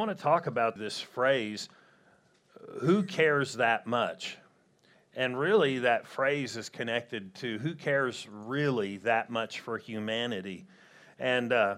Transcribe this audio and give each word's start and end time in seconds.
want 0.00 0.16
to 0.16 0.22
talk 0.22 0.46
about 0.46 0.78
this 0.78 0.98
phrase, 0.98 1.68
who 2.80 3.02
cares 3.02 3.56
that 3.56 3.86
much? 3.86 4.38
And 5.14 5.38
really, 5.38 5.80
that 5.80 6.06
phrase 6.06 6.56
is 6.56 6.70
connected 6.70 7.34
to 7.36 7.58
who 7.58 7.74
cares 7.74 8.26
really 8.32 8.96
that 8.98 9.28
much 9.28 9.60
for 9.60 9.76
humanity. 9.76 10.64
And 11.18 11.52
uh, 11.52 11.76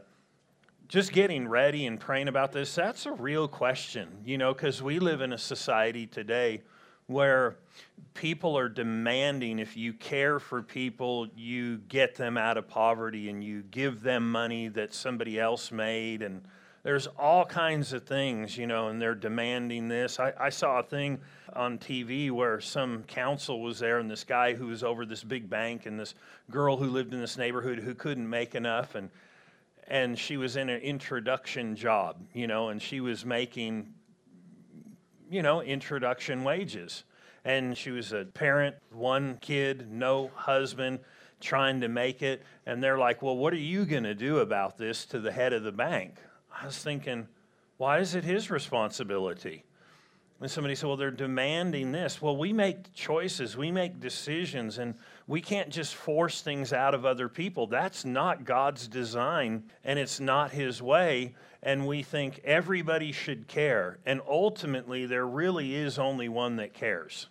just 0.87 1.11
getting 1.11 1.48
ready 1.48 1.87
and 1.87 1.98
praying 1.98 2.29
about 2.29 2.53
this, 2.53 2.72
that's 2.77 3.06
a 3.06 3.12
real 3.12 3.48
question, 3.48 4.08
you 4.25 4.39
know, 4.39 4.53
because 4.53 4.81
we 4.81 5.01
live 5.01 5.21
in 5.21 5.33
a 5.33 5.39
society 5.39 6.07
today 6.07 6.63
where 7.09 7.57
people 8.15 8.57
are 8.57 8.69
demanding 8.69 9.59
if 9.59 9.77
you 9.77 9.95
care 9.95 10.39
for 10.39 10.63
people, 10.63 11.27
you 11.35 11.79
get 11.89 12.15
them 12.15 12.37
out 12.37 12.57
of 12.57 12.69
poverty 12.69 13.31
and 13.31 13.43
you 13.43 13.65
give 13.73 14.01
them 14.01 14.31
money 14.31 14.69
that 14.69 14.95
somebody 14.95 15.41
else 15.41 15.73
made. 15.73 16.23
And 16.23 16.45
there's 16.83 17.06
all 17.19 17.45
kinds 17.45 17.92
of 17.92 18.05
things, 18.05 18.59
you 18.59 18.66
know, 18.66 18.88
and 18.88 19.01
they're 19.01 19.15
demanding 19.15 19.88
this. 19.88 20.19
I, 20.19 20.33
I 20.38 20.48
saw 20.51 20.80
a 20.80 20.83
thing 20.83 21.20
on 21.55 21.79
TV 21.79 22.30
where 22.30 22.61
some 22.61 23.05
council 23.05 23.62
was 23.62 23.79
there 23.79 23.98
and 23.98 24.11
this 24.11 24.24
guy 24.24 24.55
who 24.55 24.66
was 24.66 24.83
over 24.83 25.07
this 25.07 25.23
big 25.23 25.48
bank 25.48 25.87
and 25.87 25.98
this 25.98 26.15
girl 26.51 26.77
who 26.77 26.87
lived 26.87 27.15
in 27.15 27.21
this 27.21 27.38
neighborhood 27.38 27.79
who 27.79 27.95
couldn't 27.95 28.29
make 28.29 28.55
enough 28.55 28.95
and 28.95 29.10
and 29.88 30.19
she 30.19 30.37
was 30.37 30.57
in 30.57 30.71
an 30.71 30.80
introduction 30.80 31.74
job, 31.74 32.16
you 32.33 32.47
know, 32.47 32.69
and 32.69 32.80
she 32.80 33.01
was 33.01 33.27
making 33.27 33.93
you 35.33 35.43
know, 35.43 35.62
introduction 35.62 36.45
wages. 36.45 37.05
And 37.45 37.77
she 37.77 37.91
was 37.91 38.12
a 38.12 38.27
parent, 38.27 38.77
one 38.93 39.38
kid, 39.41 39.91
no 39.91 40.30
husband, 40.35 41.01
trying 41.41 41.80
to 41.80 41.88
make 41.88 42.23
it. 42.23 42.43
And 42.66 42.83
they're 42.83 42.99
like, 42.99 43.23
Well, 43.23 43.37
what 43.37 43.52
are 43.52 43.57
you 43.57 43.85
going 43.87 44.05
to 44.05 44.15
do 44.15 44.38
about 44.38 44.77
this 44.77 45.07
to 45.07 45.19
the 45.19 45.33
head 45.33 45.52
of 45.52 45.65
the 45.65 45.73
bank? 45.73 46.19
I 46.62 46.66
was 46.66 46.79
thinking, 46.79 47.29
Why 47.77 47.98
is 47.98 48.15
it 48.15 48.25
his 48.25 48.51
responsibility? 48.51 49.65
And 50.41 50.51
somebody 50.51 50.75
said, 50.75 50.87
Well, 50.87 50.97
they're 50.97 51.11
demanding 51.11 51.93
this. 51.93 52.23
Well, 52.23 52.37
we 52.37 52.52
make 52.52 52.95
choices, 52.95 53.57
we 53.57 53.71
make 53.71 54.01
decisions, 54.01 54.79
and 54.79 54.95
we 55.27 55.40
can't 55.40 55.68
just 55.71 55.95
force 55.95 56.40
things 56.40 56.73
out 56.73 56.95
of 56.95 57.05
other 57.05 57.29
people. 57.29 57.66
That's 57.66 58.05
not 58.05 58.45
God's 58.45 58.88
design, 58.88 59.65
and 59.85 59.99
it's 59.99 60.21
not 60.21 60.52
His 60.52 60.80
way 60.80 61.35
and 61.63 61.87
we 61.87 62.02
think 62.02 62.40
everybody 62.45 63.13
should 63.13 63.46
care. 63.46 63.99
And 64.05 64.20
ultimately, 64.28 65.06
there 65.06 65.27
really 65.27 65.74
is 65.74 65.98
only 65.98 66.28
one 66.28 66.56
that 66.56 66.74
cares. 66.74 67.28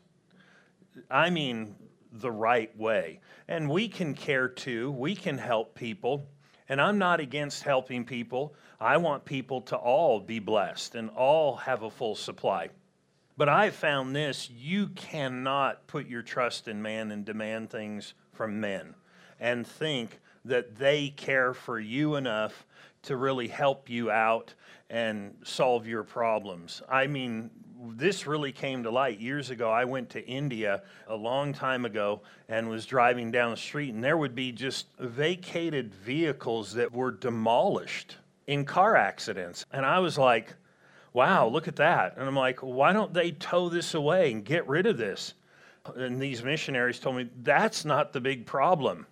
I 1.09 1.29
mean, 1.29 1.75
the 2.13 2.31
right 2.31 2.75
way. 2.77 3.19
And 3.47 3.69
we 3.69 3.89
can 3.89 4.13
care 4.13 4.47
too, 4.47 4.91
we 4.91 5.15
can 5.15 5.37
help 5.37 5.75
people. 5.75 6.27
And 6.71 6.79
I'm 6.79 6.97
not 6.97 7.19
against 7.19 7.63
helping 7.63 8.05
people. 8.05 8.55
I 8.79 8.95
want 8.95 9.25
people 9.25 9.59
to 9.63 9.75
all 9.75 10.21
be 10.21 10.39
blessed 10.39 10.95
and 10.95 11.09
all 11.09 11.57
have 11.57 11.83
a 11.83 11.91
full 11.91 12.15
supply. 12.15 12.69
But 13.35 13.49
I've 13.49 13.75
found 13.75 14.15
this 14.15 14.49
you 14.49 14.87
cannot 14.87 15.85
put 15.87 16.07
your 16.07 16.21
trust 16.21 16.69
in 16.69 16.81
man 16.81 17.11
and 17.11 17.25
demand 17.25 17.71
things 17.71 18.13
from 18.31 18.61
men 18.61 18.95
and 19.37 19.67
think 19.67 20.21
that 20.45 20.77
they 20.77 21.09
care 21.09 21.53
for 21.53 21.77
you 21.77 22.15
enough 22.15 22.65
to 23.03 23.17
really 23.17 23.49
help 23.49 23.89
you 23.89 24.09
out 24.09 24.53
and 24.89 25.35
solve 25.43 25.85
your 25.85 26.03
problems. 26.03 26.81
I 26.87 27.05
mean, 27.05 27.49
this 27.95 28.27
really 28.27 28.51
came 28.51 28.83
to 28.83 28.91
light 28.91 29.19
years 29.19 29.49
ago. 29.49 29.69
I 29.69 29.85
went 29.85 30.09
to 30.11 30.25
India 30.25 30.83
a 31.07 31.15
long 31.15 31.53
time 31.53 31.85
ago 31.85 32.21
and 32.47 32.69
was 32.69 32.85
driving 32.85 33.31
down 33.31 33.51
the 33.51 33.57
street, 33.57 33.93
and 33.93 34.03
there 34.03 34.17
would 34.17 34.35
be 34.35 34.51
just 34.51 34.87
vacated 34.99 35.93
vehicles 35.93 36.73
that 36.73 36.91
were 36.91 37.11
demolished 37.11 38.17
in 38.47 38.65
car 38.65 38.95
accidents. 38.95 39.65
And 39.71 39.85
I 39.85 39.99
was 39.99 40.17
like, 40.17 40.53
wow, 41.13 41.47
look 41.47 41.67
at 41.67 41.77
that. 41.77 42.17
And 42.17 42.27
I'm 42.27 42.35
like, 42.35 42.59
why 42.59 42.93
don't 42.93 43.13
they 43.13 43.31
tow 43.31 43.69
this 43.69 43.93
away 43.93 44.31
and 44.31 44.45
get 44.45 44.67
rid 44.67 44.85
of 44.85 44.97
this? 44.97 45.33
And 45.95 46.21
these 46.21 46.43
missionaries 46.43 46.99
told 46.99 47.15
me 47.15 47.29
that's 47.41 47.85
not 47.85 48.13
the 48.13 48.21
big 48.21 48.45
problem. 48.45 49.07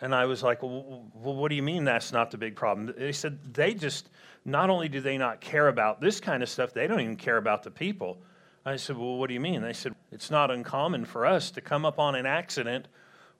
And 0.00 0.14
I 0.14 0.26
was 0.26 0.42
like, 0.42 0.62
well, 0.62 1.06
what 1.14 1.48
do 1.48 1.54
you 1.54 1.62
mean 1.62 1.84
that's 1.84 2.12
not 2.12 2.30
the 2.30 2.36
big 2.36 2.56
problem? 2.56 2.92
They 2.98 3.12
said 3.12 3.54
they 3.54 3.72
just, 3.74 4.10
not 4.44 4.70
only 4.70 4.88
do 4.88 5.00
they 5.00 5.16
not 5.16 5.40
care 5.40 5.68
about 5.68 6.00
this 6.00 6.20
kind 6.20 6.42
of 6.42 6.48
stuff, 6.48 6.72
they 6.72 6.86
don't 6.86 7.00
even 7.00 7.16
care 7.16 7.36
about 7.36 7.62
the 7.62 7.70
people. 7.70 8.18
I 8.66 8.76
said, 8.76 8.96
well, 8.96 9.16
what 9.16 9.28
do 9.28 9.34
you 9.34 9.40
mean? 9.40 9.62
They 9.62 9.72
said, 9.72 9.94
it's 10.10 10.30
not 10.30 10.50
uncommon 10.50 11.04
for 11.04 11.26
us 11.26 11.50
to 11.52 11.60
come 11.60 11.84
up 11.84 11.98
on 11.98 12.14
an 12.14 12.26
accident 12.26 12.88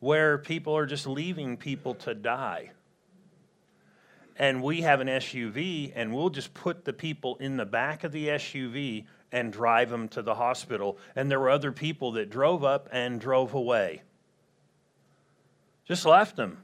where 0.01 0.39
people 0.39 0.77
are 0.77 0.87
just 0.87 1.07
leaving 1.07 1.57
people 1.57 1.95
to 1.95 2.15
die. 2.15 2.71
And 4.37 4.63
we 4.63 4.83
have 4.83 5.01
an 5.01 5.09
SUV, 5.09 5.93
and 5.95 6.13
we'll 6.13 6.31
just 6.31 6.53
put 6.53 6.85
the 6.85 6.93
people 6.93 7.37
in 7.37 7.57
the 7.57 7.65
back 7.65 8.05
of 8.05 8.13
the 8.13 8.29
SUV 8.29 9.05
and 9.31 9.53
drive 9.53 9.91
them 9.91 10.09
to 10.09 10.23
the 10.23 10.35
hospital. 10.35 10.99
And 11.15 11.31
there 11.31 11.41
were 11.41 11.51
other 11.51 11.73
people 11.73 12.13
that 12.13 12.31
drove 12.31 12.65
up 12.65 12.89
and 12.93 13.21
drove 13.21 13.55
away. 13.55 14.03
Just 15.87 16.05
left 16.05 16.37
them. 16.37 16.59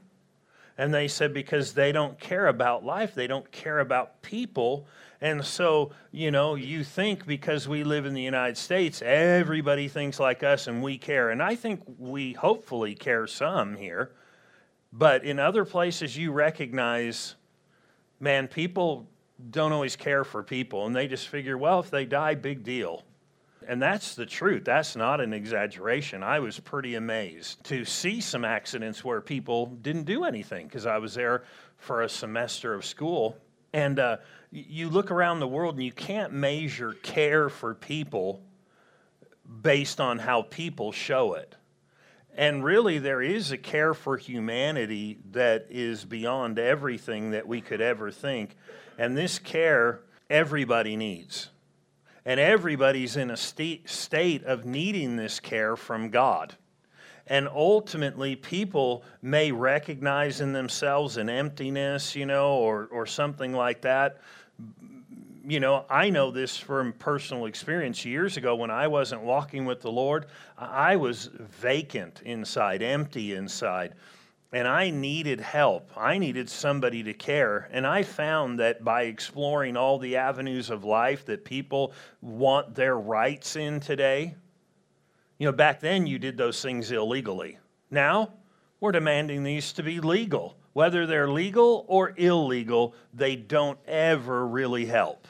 And 0.81 0.91
they 0.91 1.07
said 1.07 1.31
because 1.31 1.73
they 1.73 1.91
don't 1.91 2.19
care 2.19 2.47
about 2.47 2.83
life, 2.83 3.13
they 3.13 3.27
don't 3.27 3.51
care 3.51 3.81
about 3.81 4.23
people. 4.23 4.87
And 5.21 5.45
so, 5.45 5.91
you 6.11 6.31
know, 6.31 6.55
you 6.55 6.83
think 6.83 7.27
because 7.27 7.67
we 7.67 7.83
live 7.83 8.07
in 8.07 8.15
the 8.15 8.21
United 8.23 8.57
States, 8.57 9.03
everybody 9.03 9.87
thinks 9.87 10.19
like 10.19 10.41
us 10.41 10.65
and 10.65 10.81
we 10.81 10.97
care. 10.97 11.29
And 11.29 11.39
I 11.39 11.53
think 11.53 11.83
we 11.99 12.33
hopefully 12.33 12.95
care 12.95 13.27
some 13.27 13.75
here. 13.75 14.13
But 14.91 15.23
in 15.23 15.37
other 15.37 15.65
places, 15.65 16.17
you 16.17 16.31
recognize, 16.31 17.35
man, 18.19 18.47
people 18.47 19.07
don't 19.51 19.73
always 19.73 19.95
care 19.95 20.23
for 20.23 20.41
people. 20.41 20.87
And 20.87 20.95
they 20.95 21.07
just 21.07 21.27
figure, 21.27 21.59
well, 21.59 21.79
if 21.79 21.91
they 21.91 22.05
die, 22.05 22.33
big 22.33 22.63
deal. 22.63 23.03
And 23.67 23.81
that's 23.81 24.15
the 24.15 24.25
truth. 24.25 24.65
That's 24.65 24.95
not 24.95 25.21
an 25.21 25.33
exaggeration. 25.33 26.23
I 26.23 26.39
was 26.39 26.59
pretty 26.59 26.95
amazed 26.95 27.63
to 27.65 27.85
see 27.85 28.21
some 28.21 28.43
accidents 28.43 29.03
where 29.03 29.21
people 29.21 29.67
didn't 29.67 30.03
do 30.03 30.23
anything 30.23 30.67
because 30.67 30.85
I 30.85 30.97
was 30.97 31.13
there 31.13 31.43
for 31.77 32.01
a 32.01 32.09
semester 32.09 32.73
of 32.73 32.85
school. 32.85 33.37
And 33.73 33.99
uh, 33.99 34.17
you 34.51 34.89
look 34.89 35.11
around 35.11 35.39
the 35.39 35.47
world 35.47 35.75
and 35.75 35.83
you 35.83 35.91
can't 35.91 36.33
measure 36.33 36.93
care 37.03 37.49
for 37.49 37.73
people 37.73 38.41
based 39.61 40.01
on 40.01 40.17
how 40.17 40.41
people 40.41 40.91
show 40.91 41.33
it. 41.33 41.55
And 42.35 42.63
really, 42.63 42.97
there 42.97 43.21
is 43.21 43.51
a 43.51 43.57
care 43.57 43.93
for 43.93 44.17
humanity 44.17 45.19
that 45.31 45.67
is 45.69 46.05
beyond 46.05 46.57
everything 46.57 47.31
that 47.31 47.45
we 47.45 47.61
could 47.61 47.81
ever 47.81 48.09
think. 48.09 48.55
And 48.97 49.17
this 49.17 49.37
care, 49.37 49.99
everybody 50.29 50.95
needs. 50.95 51.50
And 52.25 52.39
everybody's 52.39 53.17
in 53.17 53.31
a 53.31 53.37
state, 53.37 54.43
of 54.43 54.65
needing 54.65 55.15
this 55.15 55.39
care 55.39 55.75
from 55.75 56.09
God. 56.09 56.55
And 57.27 57.47
ultimately, 57.47 58.35
people 58.35 59.03
may 59.21 59.51
recognize 59.51 60.41
in 60.41 60.53
themselves 60.53 61.17
an 61.17 61.29
emptiness, 61.29 62.15
you 62.15 62.25
know, 62.25 62.55
or, 62.55 62.87
or 62.91 63.05
something 63.05 63.53
like 63.53 63.81
that. 63.81 64.19
You 65.43 65.59
know, 65.59 65.85
I 65.89 66.09
know 66.09 66.29
this 66.29 66.57
from 66.57 66.93
personal 66.93 67.45
experience. 67.45 68.05
Years 68.05 68.37
ago, 68.37 68.55
when 68.55 68.69
I 68.69 68.87
wasn't 68.87 69.21
walking 69.21 69.65
with 69.65 69.81
the 69.81 69.91
Lord, 69.91 70.27
I 70.57 70.97
was 70.97 71.29
vacant 71.33 72.21
inside, 72.23 72.83
empty 72.83 73.33
inside 73.33 73.95
and 74.53 74.67
I 74.67 74.89
needed 74.89 75.39
help. 75.39 75.91
I 75.95 76.17
needed 76.17 76.49
somebody 76.49 77.03
to 77.03 77.13
care. 77.13 77.69
And 77.71 77.87
I 77.87 78.03
found 78.03 78.59
that 78.59 78.83
by 78.83 79.03
exploring 79.03 79.77
all 79.77 79.97
the 79.97 80.17
avenues 80.17 80.69
of 80.69 80.83
life 80.83 81.25
that 81.25 81.45
people 81.45 81.93
want 82.21 82.75
their 82.75 82.97
rights 82.97 83.55
in 83.55 83.79
today, 83.79 84.35
you 85.37 85.45
know, 85.45 85.53
back 85.53 85.79
then 85.79 86.05
you 86.05 86.19
did 86.19 86.37
those 86.37 86.61
things 86.61 86.91
illegally. 86.91 87.57
Now 87.89 88.33
we're 88.81 88.91
demanding 88.91 89.43
these 89.43 89.71
to 89.73 89.83
be 89.83 90.01
legal. 90.01 90.57
Whether 90.73 91.05
they're 91.05 91.29
legal 91.29 91.85
or 91.87 92.13
illegal, 92.17 92.93
they 93.13 93.35
don't 93.35 93.79
ever 93.87 94.47
really 94.47 94.85
help. 94.85 95.27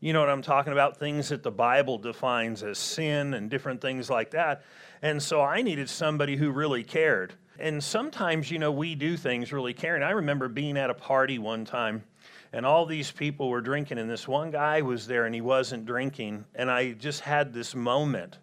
You 0.00 0.14
know 0.14 0.20
what 0.20 0.30
I'm 0.30 0.42
talking 0.42 0.72
about? 0.72 0.96
Things 0.96 1.28
that 1.28 1.42
the 1.42 1.50
Bible 1.50 1.98
defines 1.98 2.62
as 2.62 2.78
sin 2.78 3.34
and 3.34 3.50
different 3.50 3.82
things 3.82 4.08
like 4.08 4.30
that. 4.30 4.64
And 5.02 5.22
so 5.22 5.42
I 5.42 5.60
needed 5.60 5.90
somebody 5.90 6.36
who 6.36 6.50
really 6.50 6.84
cared 6.84 7.34
and 7.60 7.82
sometimes, 7.82 8.50
you 8.50 8.58
know, 8.58 8.72
we 8.72 8.94
do 8.94 9.16
things 9.16 9.52
really 9.52 9.74
caring. 9.74 10.02
I 10.02 10.10
remember 10.10 10.48
being 10.48 10.76
at 10.76 10.90
a 10.90 10.94
party 10.94 11.38
one 11.38 11.64
time 11.64 12.04
and 12.52 12.66
all 12.66 12.84
these 12.84 13.10
people 13.10 13.48
were 13.48 13.60
drinking, 13.60 13.98
and 13.98 14.10
this 14.10 14.26
one 14.26 14.50
guy 14.50 14.82
was 14.82 15.06
there 15.06 15.24
and 15.24 15.34
he 15.34 15.40
wasn't 15.40 15.86
drinking. 15.86 16.44
And 16.54 16.70
I 16.70 16.92
just 16.92 17.20
had 17.20 17.52
this 17.52 17.74
moment. 17.74 18.38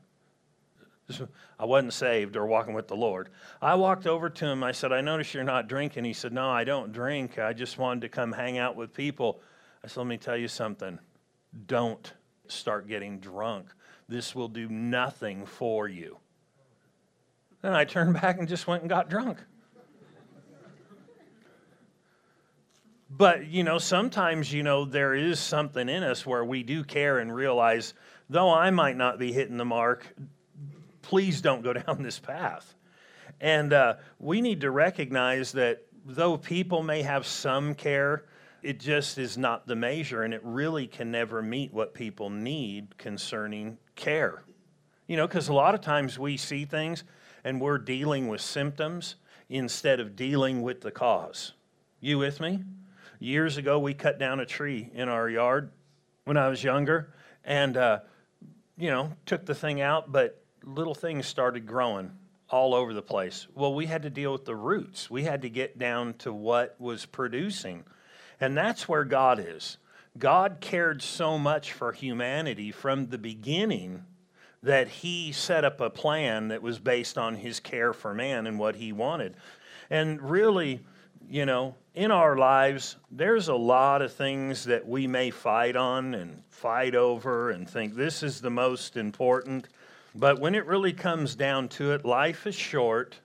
I 1.60 1.66
wasn't 1.66 1.94
saved 1.94 2.36
or 2.36 2.46
walking 2.46 2.74
with 2.74 2.88
the 2.88 2.96
Lord. 2.96 3.30
I 3.62 3.75
walked 3.75 4.08
over 4.08 4.30
to 4.30 4.46
him. 4.46 4.64
I 4.64 4.72
said, 4.72 4.92
I 4.92 5.02
notice 5.02 5.34
you're 5.34 5.44
not 5.44 5.68
drinking. 5.68 6.06
He 6.06 6.14
said, 6.14 6.34
No, 6.34 6.50
I 6.50 6.64
don't 6.64 6.92
drink. 6.92 7.38
I 7.40 7.54
just 7.54 7.78
wanted 7.78 8.02
to 8.02 8.10
come 8.10 8.31
hang 8.31 8.58
out 8.58 8.75
with 8.75 8.94
people. 8.94 9.42
I 9.84 9.88
said, 9.88 9.98
Let 9.98 10.08
me 10.08 10.18
tell 10.18 10.38
you 10.38 10.48
something. 10.48 11.00
Don't 11.66 12.14
start 12.48 12.88
getting 12.88 13.19
drunk. 13.19 13.68
This 14.10 14.36
will 14.36 14.50
do 14.50 14.69
nothing 14.69 15.46
for 15.46 15.88
you. 15.88 16.18
Then 17.68 17.75
I 17.75 17.84
turned 17.84 18.14
back 18.14 18.40
and 18.40 18.48
just 18.48 18.66
went 18.66 18.84
and 18.84 18.90
got 18.90 19.10
drunk. 19.10 19.40
But, 23.10 23.48
you 23.48 23.66
know, 23.66 23.78
sometimes, 23.78 24.54
you 24.54 24.64
know, 24.64 24.86
there 24.86 25.14
is 25.14 25.38
something 25.38 25.90
in 25.90 26.02
us 26.02 26.25
where 26.25 26.46
we 26.46 26.64
do 26.64 26.86
care 26.86 27.19
and 27.19 27.36
realize, 27.36 27.94
though 28.30 28.54
I 28.54 28.69
might 28.69 28.96
not 28.96 29.19
be 29.19 29.34
hitting 29.34 29.58
the 29.58 29.66
mark, 29.66 30.08
please 31.02 31.42
don't 31.42 31.62
go 31.62 31.74
down 31.86 32.04
this 32.04 32.19
path. 32.19 32.74
And 33.42 33.74
uh, 33.74 33.96
we 34.18 34.40
need 34.40 34.62
to 34.62 34.72
recognize 34.72 35.52
that 35.52 35.84
though 36.06 36.38
people 36.38 36.84
may 36.84 37.02
have 37.02 37.28
some 37.28 37.75
care, 37.75 38.24
it 38.64 38.80
just 38.80 39.18
is 39.18 39.38
not 39.38 39.68
the 39.68 39.75
measure, 39.75 40.24
and 40.24 40.34
it 40.34 40.40
really 40.42 40.88
can 40.88 41.12
never 41.12 41.42
meet 41.42 41.74
what 41.74 41.94
people 41.94 42.30
need 42.30 42.98
concerning 42.98 43.78
care. 43.98 44.46
You 45.06 45.18
know, 45.18 45.28
because 45.28 45.50
a 45.50 45.54
lot 45.54 45.75
of 45.75 45.81
times 45.81 46.18
we 46.18 46.38
see 46.38 46.64
things 46.64 47.04
and 47.47 47.61
we're 47.61 47.77
dealing 47.77 48.27
with 48.27 48.41
symptoms 48.41 49.15
instead 49.47 50.01
of 50.01 50.17
dealing 50.17 50.61
with 50.61 50.81
the 50.81 50.91
cause. 50.91 51.53
You 52.01 52.17
with 52.17 52.41
me? 52.41 52.61
Years 53.19 53.55
ago, 53.55 53.79
we 53.79 53.94
cut 53.94 54.19
down 54.19 54.41
a 54.41 54.45
tree 54.45 54.91
in 54.94 55.07
our 55.07 55.29
yard 55.29 55.71
when 56.25 56.35
I 56.35 56.49
was 56.49 56.61
younger, 56.61 57.13
and 57.45 57.77
uh, 57.77 57.99
you 58.77 58.89
know, 58.89 59.13
took 59.25 59.45
the 59.45 59.55
thing 59.55 59.79
out, 59.79 60.11
but 60.11 60.44
little 60.61 60.94
things 60.94 61.25
started 61.25 61.65
growing 61.65 62.11
all 62.49 62.75
over 62.75 62.94
the 62.94 63.01
place. 63.01 63.47
Well, 63.55 63.73
we 63.73 63.85
had 63.85 64.01
to 64.01 64.09
deal 64.09 64.33
with 64.33 64.44
the 64.44 64.55
roots. 64.55 65.09
We 65.09 65.23
had 65.23 65.44
to 65.44 65.49
get 65.49 65.79
down 65.79 66.15
to 66.15 66.33
what 66.33 66.75
was 66.79 67.05
producing. 67.05 67.85
And 68.41 68.57
that's 68.57 68.89
where 68.89 69.05
God 69.05 69.39
is. 69.39 69.77
God 70.17 70.57
cared 70.59 71.01
so 71.01 71.38
much 71.38 71.71
for 71.71 71.94
humanity 71.94 72.73
from 72.73 73.07
the 73.07 73.17
beginning 73.17 74.03
that 74.63 74.88
he 74.88 75.31
set 75.31 75.63
up 75.63 75.81
a 75.81 75.89
plan 75.89 76.50
that 76.50 76.62
was 76.62 76.80
based 76.80 77.18
on 77.18 77.36
his 77.36 77.59
care 77.59 77.94
for 77.94 78.13
man 78.13 78.48
and 78.48 78.57
what 78.57 78.75
he 78.75 78.92
wanted. 78.92 79.36
And 79.89 80.21
really, 80.21 80.81
you 81.30 81.45
know, 81.45 81.75
in 81.94 82.12
our 82.12 82.38
lives, 82.38 82.95
there's 83.12 83.48
a 83.48 83.56
lot 83.56 84.01
of 84.01 84.13
things 84.13 84.65
that 84.65 84.88
we 84.88 85.07
may 85.07 85.31
fight 85.31 85.75
on 85.75 86.13
and 86.13 86.44
fight 86.50 86.95
over 86.95 87.51
and 87.51 87.69
think 87.69 87.95
this 87.95 88.24
is 88.24 88.42
the 88.42 88.50
most 88.50 88.98
important. 88.98 89.68
But 90.15 90.39
when 90.39 90.56
it 90.56 90.65
really 90.65 90.94
comes 90.94 91.36
down 91.36 91.69
to 91.69 91.94
it, 91.94 92.06
life 92.06 92.48
is 92.48 92.56
short, 92.56 93.15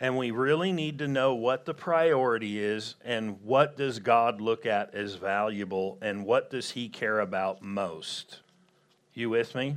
and 0.00 0.16
we 0.16 0.32
really 0.32 0.72
need 0.72 0.98
to 0.98 1.06
know 1.06 1.34
what 1.34 1.64
the 1.64 1.74
priority 1.74 2.62
is 2.62 2.96
and 3.04 3.40
what 3.42 3.76
does 3.76 4.00
God 4.00 4.40
look 4.40 4.66
at 4.66 4.94
as 4.94 5.14
valuable 5.14 5.98
and 6.02 6.24
what 6.24 6.50
does 6.50 6.72
he 6.72 6.88
care 6.88 7.20
about 7.20 7.62
most. 7.62 8.40
You 9.14 9.30
with 9.30 9.54
me? 9.54 9.76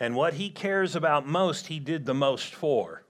And 0.00 0.16
what 0.16 0.34
he 0.34 0.48
cares 0.48 0.96
about 0.96 1.26
most, 1.26 1.66
he 1.66 1.78
did 1.78 2.06
the 2.06 2.14
most 2.14 2.54
for. 2.54 3.04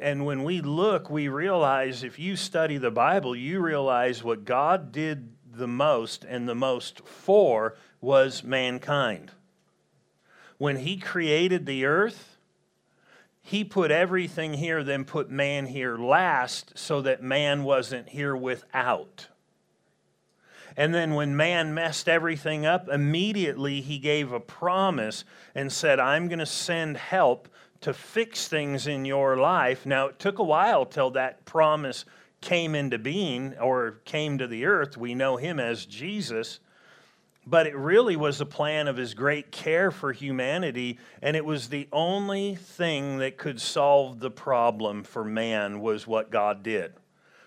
And 0.00 0.26
when 0.26 0.44
we 0.44 0.60
look, 0.60 1.08
we 1.08 1.28
realize 1.28 2.04
if 2.04 2.18
you 2.18 2.36
study 2.36 2.76
the 2.76 2.90
Bible, 2.90 3.34
you 3.34 3.60
realize 3.60 4.22
what 4.22 4.44
God 4.44 4.92
did 4.92 5.30
the 5.50 5.66
most 5.66 6.24
and 6.24 6.46
the 6.46 6.54
most 6.54 7.00
for 7.06 7.76
was 8.00 8.44
mankind. 8.44 9.30
When 10.58 10.76
he 10.76 10.98
created 10.98 11.64
the 11.64 11.86
earth, 11.86 12.36
he 13.40 13.64
put 13.64 13.90
everything 13.90 14.54
here, 14.54 14.84
then 14.84 15.04
put 15.04 15.30
man 15.30 15.66
here 15.66 15.96
last 15.98 16.78
so 16.78 17.00
that 17.02 17.22
man 17.22 17.64
wasn't 17.64 18.08
here 18.10 18.36
without. 18.36 19.28
And 20.76 20.94
then 20.94 21.14
when 21.14 21.36
man 21.36 21.74
messed 21.74 22.08
everything 22.08 22.66
up, 22.66 22.88
immediately 22.88 23.80
he 23.80 23.98
gave 23.98 24.32
a 24.32 24.40
promise 24.40 25.24
and 25.54 25.72
said, 25.72 26.00
I'm 26.00 26.28
going 26.28 26.40
to 26.40 26.46
send 26.46 26.96
help 26.96 27.48
to 27.82 27.92
fix 27.92 28.48
things 28.48 28.86
in 28.86 29.04
your 29.04 29.36
life. 29.36 29.86
Now, 29.86 30.06
it 30.06 30.18
took 30.18 30.38
a 30.38 30.44
while 30.44 30.86
till 30.86 31.10
that 31.12 31.44
promise 31.44 32.04
came 32.40 32.74
into 32.74 32.98
being 32.98 33.56
or 33.58 34.00
came 34.04 34.38
to 34.38 34.46
the 34.46 34.66
earth. 34.66 34.96
We 34.96 35.14
know 35.14 35.36
him 35.36 35.60
as 35.60 35.86
Jesus 35.86 36.60
but 37.46 37.66
it 37.66 37.76
really 37.76 38.16
was 38.16 38.40
a 38.40 38.46
plan 38.46 38.88
of 38.88 38.96
his 38.96 39.14
great 39.14 39.52
care 39.52 39.90
for 39.90 40.12
humanity 40.12 40.98
and 41.22 41.36
it 41.36 41.44
was 41.44 41.68
the 41.68 41.88
only 41.92 42.54
thing 42.54 43.18
that 43.18 43.36
could 43.36 43.60
solve 43.60 44.20
the 44.20 44.30
problem 44.30 45.02
for 45.02 45.24
man 45.24 45.80
was 45.80 46.06
what 46.06 46.30
god 46.30 46.62
did 46.62 46.92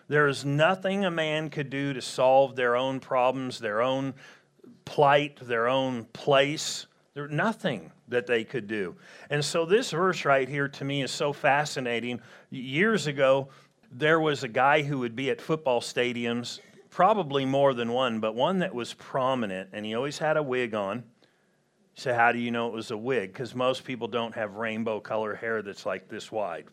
there 0.08 0.28
is 0.28 0.46
nothing 0.46 1.06
a 1.06 1.12
man 1.12 1.50
could 1.50 1.70
do 1.70 1.94
to 1.94 2.02
solve 2.02 2.56
their 2.56 2.76
own 2.76 3.00
problems 3.00 3.60
their 3.60 3.82
own 3.82 4.14
plight 4.86 5.38
their 5.42 5.68
own 5.68 6.06
place 6.14 6.88
there's 7.14 7.32
nothing 7.32 7.92
that 8.08 8.28
they 8.28 8.44
could 8.44 8.68
do 8.68 8.96
and 9.30 9.44
so 9.44 9.66
this 9.66 9.92
verse 9.92 10.26
right 10.26 10.48
here 10.48 10.68
to 10.68 10.86
me 10.86 11.02
is 11.04 11.12
so 11.12 11.34
fascinating 11.34 12.20
years 12.50 13.08
ago 13.08 13.50
there 13.92 14.20
was 14.20 14.44
a 14.44 14.48
guy 14.48 14.82
who 14.82 15.00
would 15.00 15.16
be 15.16 15.30
at 15.30 15.42
football 15.42 15.82
stadiums 15.82 16.60
probably 16.98 17.46
more 17.46 17.76
than 17.76 17.92
one, 17.92 18.20
but 18.20 18.34
one 18.34 18.58
that 18.58 18.74
was 18.74 18.94
prominent, 18.96 19.70
and 19.72 19.86
he 19.86 19.94
always 19.94 20.18
had 20.18 20.36
a 20.36 20.42
wig 20.42 20.74
on. 20.74 21.04
Say, 21.94 22.12
How 22.12 22.32
do 22.32 22.40
you 22.40 22.50
know 22.50 22.68
it 22.68 22.74
was 22.74 22.90
a 22.90 22.98
wig? 22.98 23.32
Because 23.32 23.54
most 23.54 23.84
people 23.84 24.08
don't 24.08 24.34
have 24.34 24.56
rainbow 24.56 25.00
color 25.00 25.36
hair 25.36 25.62
that's 25.62 25.86
like 25.86 26.10
this 26.10 26.32
wide. 26.32 26.66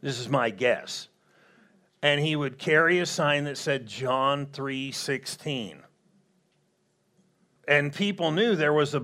This 0.00 0.18
is 0.18 0.30
my 0.30 0.48
guess. 0.48 1.08
And 2.02 2.20
he 2.20 2.34
would 2.34 2.58
carry 2.58 2.98
a 2.98 3.06
sign 3.06 3.44
that 3.44 3.58
said 3.58 3.86
John 3.86 4.46
3:16. 4.46 5.82
And 7.68 7.94
people 7.94 8.30
knew 8.30 8.56
there 8.56 8.72
was 8.72 8.94
a 8.94 9.00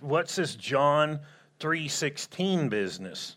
what's 0.00 0.36
this 0.36 0.54
John 0.54 1.20
3:16 1.58 2.68
business? 2.68 3.36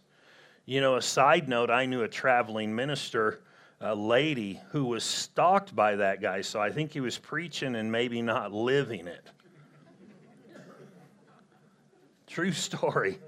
You 0.65 0.81
know, 0.81 0.95
a 0.95 1.01
side 1.01 1.49
note, 1.49 1.69
I 1.69 1.85
knew 1.85 2.03
a 2.03 2.07
traveling 2.07 2.75
minister 2.75 3.41
a 3.81 3.95
lady 3.95 4.59
who 4.69 4.85
was 4.85 5.03
stalked 5.03 5.75
by 5.75 5.95
that 5.95 6.21
guy. 6.21 6.41
So 6.41 6.61
I 6.61 6.69
think 6.69 6.93
he 6.93 6.99
was 6.99 7.17
preaching 7.17 7.75
and 7.75 7.91
maybe 7.91 8.21
not 8.21 8.53
living 8.53 9.07
it. 9.07 9.27
True 12.27 12.51
story. 12.51 13.19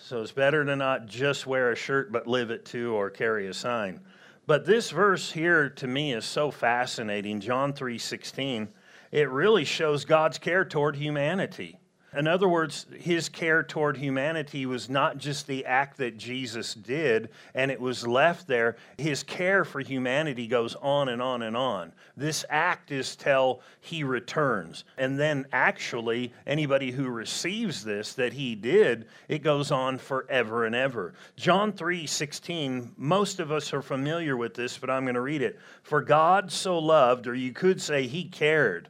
So 0.00 0.20
it's 0.22 0.32
better 0.32 0.64
to 0.64 0.74
not 0.74 1.06
just 1.06 1.46
wear 1.46 1.70
a 1.70 1.76
shirt, 1.76 2.10
but 2.10 2.26
live 2.26 2.50
it 2.50 2.64
too, 2.64 2.94
or 2.94 3.10
carry 3.10 3.46
a 3.46 3.54
sign. 3.54 4.00
But 4.48 4.64
this 4.64 4.90
verse 4.90 5.30
here 5.30 5.68
to 5.68 5.86
me 5.86 6.14
is 6.14 6.24
so 6.24 6.50
fascinating. 6.50 7.38
John 7.38 7.74
3 7.74 7.98
16. 7.98 8.70
It 9.12 9.28
really 9.28 9.66
shows 9.66 10.06
God's 10.06 10.38
care 10.38 10.64
toward 10.64 10.96
humanity. 10.96 11.78
In 12.16 12.26
other 12.26 12.48
words, 12.48 12.86
his 12.98 13.28
care 13.28 13.62
toward 13.62 13.98
humanity 13.98 14.64
was 14.64 14.88
not 14.88 15.18
just 15.18 15.46
the 15.46 15.66
act 15.66 15.98
that 15.98 16.16
Jesus 16.16 16.72
did 16.72 17.28
and 17.54 17.70
it 17.70 17.78
was 17.78 18.06
left 18.06 18.46
there. 18.46 18.76
His 18.96 19.22
care 19.22 19.62
for 19.62 19.80
humanity 19.80 20.46
goes 20.46 20.74
on 20.76 21.10
and 21.10 21.20
on 21.20 21.42
and 21.42 21.54
on. 21.54 21.92
This 22.16 22.46
act 22.48 22.92
is 22.92 23.14
till 23.14 23.60
he 23.82 24.04
returns. 24.04 24.84
And 24.96 25.20
then, 25.20 25.46
actually, 25.52 26.32
anybody 26.46 26.90
who 26.90 27.10
receives 27.10 27.84
this 27.84 28.14
that 28.14 28.32
he 28.32 28.54
did, 28.54 29.06
it 29.28 29.42
goes 29.42 29.70
on 29.70 29.98
forever 29.98 30.64
and 30.64 30.74
ever. 30.74 31.12
John 31.36 31.72
3 31.72 32.06
16, 32.06 32.94
most 32.96 33.38
of 33.38 33.52
us 33.52 33.74
are 33.74 33.82
familiar 33.82 34.34
with 34.34 34.54
this, 34.54 34.78
but 34.78 34.88
I'm 34.88 35.04
going 35.04 35.14
to 35.14 35.20
read 35.20 35.42
it. 35.42 35.58
For 35.82 36.00
God 36.00 36.50
so 36.50 36.78
loved, 36.78 37.26
or 37.26 37.34
you 37.34 37.52
could 37.52 37.82
say 37.82 38.06
he 38.06 38.24
cared, 38.24 38.88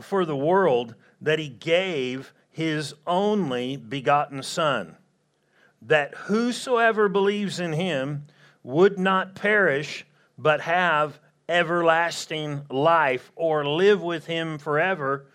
for 0.00 0.24
the 0.24 0.36
world 0.36 0.94
that 1.20 1.40
he 1.40 1.48
gave 1.48 2.32
his 2.54 2.94
only 3.04 3.76
begotten 3.76 4.40
Son, 4.40 4.96
that 5.82 6.14
whosoever 6.14 7.08
believes 7.08 7.58
in 7.58 7.72
him 7.72 8.26
would 8.62 8.96
not 8.96 9.34
perish, 9.34 10.06
but 10.38 10.60
have 10.60 11.18
everlasting 11.48 12.62
life 12.70 13.32
or 13.34 13.66
live 13.66 14.00
with 14.00 14.26
him 14.26 14.58
forever. 14.58 15.26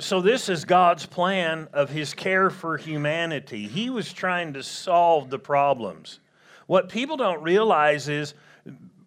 So, 0.00 0.22
this 0.22 0.48
is 0.48 0.64
God's 0.64 1.04
plan 1.04 1.68
of 1.74 1.90
his 1.90 2.14
care 2.14 2.48
for 2.48 2.78
humanity. 2.78 3.68
He 3.68 3.90
was 3.90 4.10
trying 4.10 4.54
to 4.54 4.62
solve 4.62 5.28
the 5.28 5.38
problems. 5.38 6.20
What 6.66 6.88
people 6.88 7.18
don't 7.18 7.42
realize 7.42 8.08
is 8.08 8.32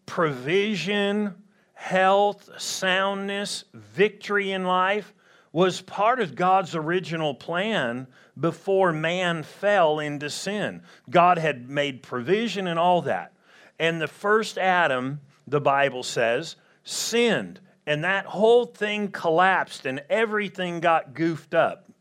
provision, 0.05 1.33
health, 1.73 2.47
soundness, 2.59 3.63
victory 3.73 4.51
in 4.51 4.65
life 4.65 5.15
was 5.57 5.81
part 5.81 6.19
of 6.19 6.35
God's 6.35 6.75
original 6.75 7.33
plan 7.33 8.05
before 8.39 8.93
man 8.93 9.41
fell 9.41 9.97
into 9.97 10.29
sin. 10.29 10.83
God 11.09 11.39
had 11.39 11.67
made 11.67 12.03
provision 12.03 12.67
and 12.67 12.77
all 12.77 13.01
that. 13.01 13.33
And 13.79 13.99
the 13.99 14.07
first 14.07 14.59
Adam, 14.59 15.19
the 15.47 15.59
Bible 15.59 16.03
says, 16.03 16.57
sinned. 16.83 17.59
And 17.87 18.03
that 18.03 18.27
whole 18.27 18.65
thing 18.65 19.09
collapsed 19.09 19.87
and 19.87 20.03
everything 20.11 20.79
got 20.79 21.15
goofed 21.15 21.55
up. 21.55 21.91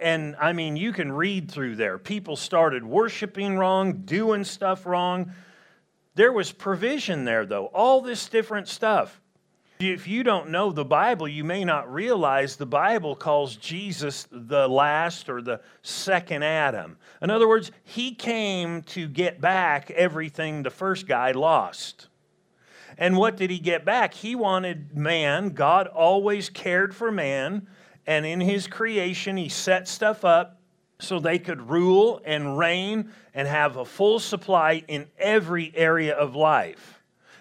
And 0.00 0.34
I 0.40 0.54
mean, 0.54 0.74
you 0.78 0.94
can 0.94 1.12
read 1.12 1.50
through 1.50 1.76
there. 1.76 1.98
People 1.98 2.34
started 2.34 2.82
worshiping 2.82 3.58
wrong, 3.58 4.04
doing 4.06 4.42
stuff 4.42 4.86
wrong. 4.86 5.32
There 6.14 6.32
was 6.32 6.50
provision 6.50 7.26
there, 7.26 7.44
though, 7.44 7.66
all 7.66 8.00
this 8.00 8.26
different 8.30 8.68
stuff. 8.68 9.20
If 9.78 10.08
you 10.08 10.22
don't 10.22 10.48
know 10.48 10.72
the 10.72 10.86
Bible, 10.86 11.28
you 11.28 11.44
may 11.44 11.62
not 11.62 11.92
realize 11.92 12.56
the 12.56 12.64
Bible 12.64 13.14
calls 13.14 13.56
Jesus 13.56 14.26
the 14.30 14.66
last 14.66 15.28
or 15.28 15.42
the 15.42 15.60
second 15.82 16.42
Adam. 16.42 16.96
In 17.20 17.28
other 17.28 17.46
words, 17.46 17.70
he 17.84 18.14
came 18.14 18.82
to 18.84 19.06
get 19.06 19.38
back 19.38 19.90
everything 19.90 20.62
the 20.62 20.70
first 20.70 21.06
guy 21.06 21.32
lost. 21.32 22.08
And 22.96 23.18
what 23.18 23.36
did 23.36 23.50
he 23.50 23.58
get 23.58 23.84
back? 23.84 24.14
He 24.14 24.34
wanted 24.34 24.96
man. 24.96 25.50
God 25.50 25.88
always 25.88 26.48
cared 26.48 26.96
for 26.96 27.12
man. 27.12 27.66
And 28.06 28.24
in 28.24 28.40
his 28.40 28.66
creation, 28.66 29.36
he 29.36 29.50
set 29.50 29.88
stuff 29.88 30.24
up 30.24 30.58
so 31.00 31.18
they 31.18 31.38
could 31.38 31.68
rule 31.68 32.22
and 32.24 32.56
reign 32.56 33.12
and 33.34 33.46
have 33.46 33.76
a 33.76 33.84
full 33.84 34.20
supply 34.20 34.82
in 34.88 35.06
every 35.18 35.70
area 35.74 36.14
of 36.14 36.34
life. 36.34 36.95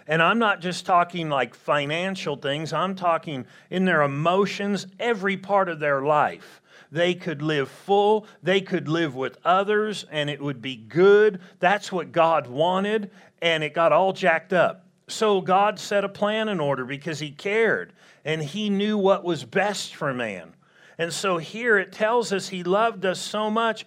And 0.08 0.22
I'm 0.22 0.38
not 0.38 0.62
just 0.62 0.86
talking 0.86 1.30
like 1.30 1.56
financial 1.56 2.36
things, 2.36 2.74
I'm 2.74 2.96
talking 2.96 3.46
in 3.70 3.86
their 3.86 4.04
emotions, 4.04 4.86
every 5.00 5.38
part 5.38 5.68
of 5.68 5.80
their 5.80 6.02
life. 6.02 6.62
They 6.92 7.16
could 7.16 7.42
live 7.42 7.70
full, 7.70 8.28
they 8.44 8.62
could 8.62 8.88
live 8.88 9.16
with 9.16 9.38
others, 9.44 10.06
and 10.12 10.30
it 10.30 10.40
would 10.40 10.62
be 10.62 10.76
good. 10.76 11.42
That's 11.60 11.92
what 11.92 12.12
God 12.12 12.48
wanted, 12.48 13.10
and 13.42 13.64
it 13.64 13.74
got 13.74 13.92
all 13.92 14.14
jacked 14.14 14.54
up. 14.54 14.86
So 15.08 15.42
God 15.42 15.80
set 15.80 16.04
a 16.04 16.10
plan 16.10 16.50
in 16.50 16.60
order 16.60 16.86
because 16.86 17.20
He 17.20 17.32
cared 17.32 17.94
and 18.24 18.42
He 18.42 18.70
knew 18.70 18.98
what 18.98 19.24
was 19.24 19.44
best 19.44 19.96
for 19.96 20.14
man. 20.14 20.54
And 20.98 21.12
so 21.12 21.38
here 21.38 21.78
it 21.78 21.92
tells 21.92 22.32
us 22.32 22.48
He 22.48 22.64
loved 22.64 23.06
us 23.06 23.20
so 23.20 23.50
much. 23.52 23.86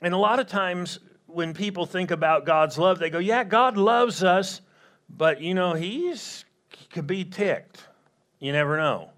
And 0.00 0.14
a 0.14 0.18
lot 0.18 0.38
of 0.38 0.46
times 0.46 0.98
when 1.26 1.54
people 1.54 1.86
think 1.86 2.10
about 2.10 2.46
God's 2.46 2.78
love, 2.78 2.98
they 2.98 3.10
go, 3.10 3.18
Yeah, 3.18 3.44
God 3.44 3.76
loves 3.76 4.22
us, 4.22 4.60
but 5.08 5.40
you 5.40 5.54
know, 5.54 5.74
He's 5.74 6.44
he 6.76 6.86
could 6.86 7.06
be 7.06 7.24
ticked. 7.24 7.86
You 8.38 8.52
never 8.52 8.76
know. 8.76 9.10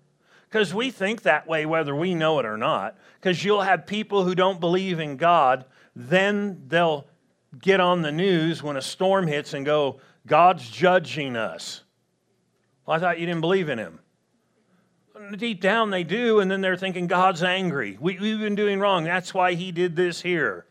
Because 0.49 0.73
we 0.73 0.91
think 0.91 1.23
that 1.23 1.47
way 1.47 1.67
whether 1.67 1.95
we 1.95 2.15
know 2.15 2.39
it 2.39 2.47
or 2.47 2.57
not. 2.57 2.97
Because 3.21 3.45
you'll 3.45 3.63
have 3.63 3.87
people 3.87 4.25
who 4.25 4.35
don't 4.35 4.61
believe 4.61 5.01
in 5.01 5.17
God, 5.17 5.65
then 5.95 6.63
they'll 6.69 7.07
get 7.61 7.81
on 7.81 8.03
the 8.03 8.13
news 8.13 8.63
when 8.63 8.77
a 8.77 8.83
storm 8.83 9.27
hits 9.27 9.55
and 9.55 9.65
go, 9.65 10.01
God's 10.27 10.69
judging 10.69 11.37
us. 11.37 11.83
Well, 12.85 12.97
I 12.97 13.01
thought 13.01 13.19
you 13.19 13.27
didn't 13.27 13.41
believe 13.41 13.69
in 13.69 13.79
Him. 13.79 14.01
Deep 15.37 15.61
down, 15.61 15.91
they 15.91 16.05
do, 16.05 16.41
and 16.41 16.51
then 16.51 16.61
they're 16.61 16.77
thinking 16.77 17.07
God's 17.07 17.43
angry. 17.43 17.97
We, 17.99 18.19
we've 18.19 18.39
been 18.39 18.55
doing 18.55 18.79
wrong. 18.81 19.05
That's 19.05 19.33
why 19.33 19.55
He 19.55 19.73
did 19.73 19.97
this 19.97 20.21
here. 20.21 20.67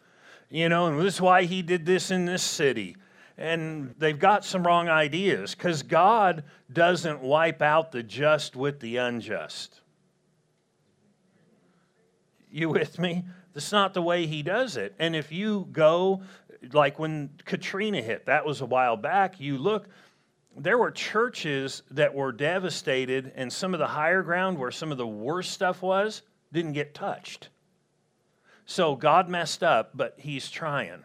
You 0.50 0.70
know, 0.70 0.88
and 0.88 1.00
this 1.00 1.16
is 1.16 1.22
why 1.22 1.44
He 1.44 1.62
did 1.62 1.86
this 1.86 2.12
in 2.12 2.26
this 2.26 2.44
city. 2.44 2.96
And 3.38 3.94
they've 3.98 4.18
got 4.18 4.46
some 4.46 4.66
wrong 4.66 4.88
ideas 4.88 5.56
because 5.56 5.84
God 5.84 6.44
doesn't 6.72 7.22
wipe 7.22 7.62
out 7.62 7.92
the 7.92 8.02
just 8.02 8.56
with 8.56 8.80
the 8.80 8.98
unjust. 8.98 9.82
You 12.50 12.70
with 12.70 12.98
me? 12.98 13.26
That's 13.54 13.72
not 13.72 13.94
the 13.94 14.02
way 14.02 14.26
he 14.26 14.42
does 14.42 14.78
it. 14.78 14.96
And 15.00 15.16
if 15.16 15.32
you 15.32 15.68
go, 15.72 16.22
like 16.72 16.98
when 16.98 17.30
Katrina 17.44 18.02
hit, 18.02 18.26
that 18.28 18.46
was 18.46 18.62
a 18.62 18.66
while 18.66 18.96
back, 18.96 19.40
you 19.40 19.58
look, 19.58 19.88
there 20.58 20.78
were 20.78 20.92
churches 20.92 21.84
that 21.92 22.14
were 22.14 22.32
devastated, 22.32 23.34
and 23.36 23.52
some 23.52 23.74
of 23.74 23.80
the 23.80 23.88
higher 23.88 24.24
ground 24.24 24.58
where 24.58 24.72
some 24.72 24.92
of 24.92 24.98
the 24.98 25.08
worst 25.08 25.52
stuff 25.52 25.82
was 25.82 26.22
didn't 26.54 26.74
get 26.74 26.94
touched. 26.94 27.50
So 28.66 28.96
God 28.96 29.30
messed 29.30 29.64
up, 29.64 29.92
but 29.94 30.16
he's 30.18 30.50
trying. 30.50 31.04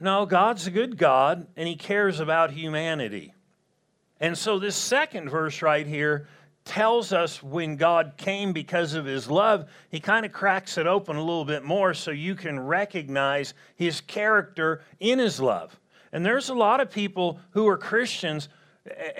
No, 0.00 0.26
God's 0.26 0.66
a 0.66 0.70
good 0.70 0.98
God, 0.98 1.46
and 1.56 1.68
he 1.68 1.76
cares 1.76 2.20
about 2.20 2.50
humanity. 2.50 3.32
And 4.20 4.36
so, 4.36 4.58
this 4.58 4.76
second 4.76 5.28
verse 5.28 5.62
right 5.62 5.86
here 5.86 6.28
tells 6.64 7.12
us 7.12 7.42
when 7.42 7.76
God 7.76 8.14
came 8.16 8.52
because 8.52 8.94
of 8.94 9.04
his 9.04 9.30
love, 9.30 9.68
he 9.90 10.00
kind 10.00 10.24
of 10.24 10.32
cracks 10.32 10.78
it 10.78 10.86
open 10.86 11.16
a 11.16 11.20
little 11.20 11.44
bit 11.44 11.62
more 11.62 11.94
so 11.94 12.10
you 12.10 12.34
can 12.34 12.58
recognize 12.58 13.54
his 13.76 14.00
character 14.00 14.82
in 14.98 15.18
his 15.18 15.40
love. 15.40 15.78
And 16.12 16.24
there's 16.24 16.48
a 16.48 16.54
lot 16.54 16.80
of 16.80 16.90
people 16.90 17.38
who 17.50 17.68
are 17.68 17.76
Christians 17.76 18.48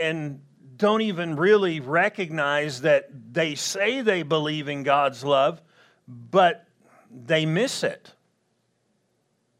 and 0.00 0.40
don't 0.76 1.02
even 1.02 1.36
really 1.36 1.80
recognize 1.80 2.80
that 2.80 3.08
they 3.32 3.54
say 3.54 4.00
they 4.00 4.22
believe 4.22 4.68
in 4.68 4.82
God's 4.82 5.22
love, 5.22 5.60
but 6.08 6.66
they 7.10 7.46
miss 7.46 7.82
it. 7.82 8.12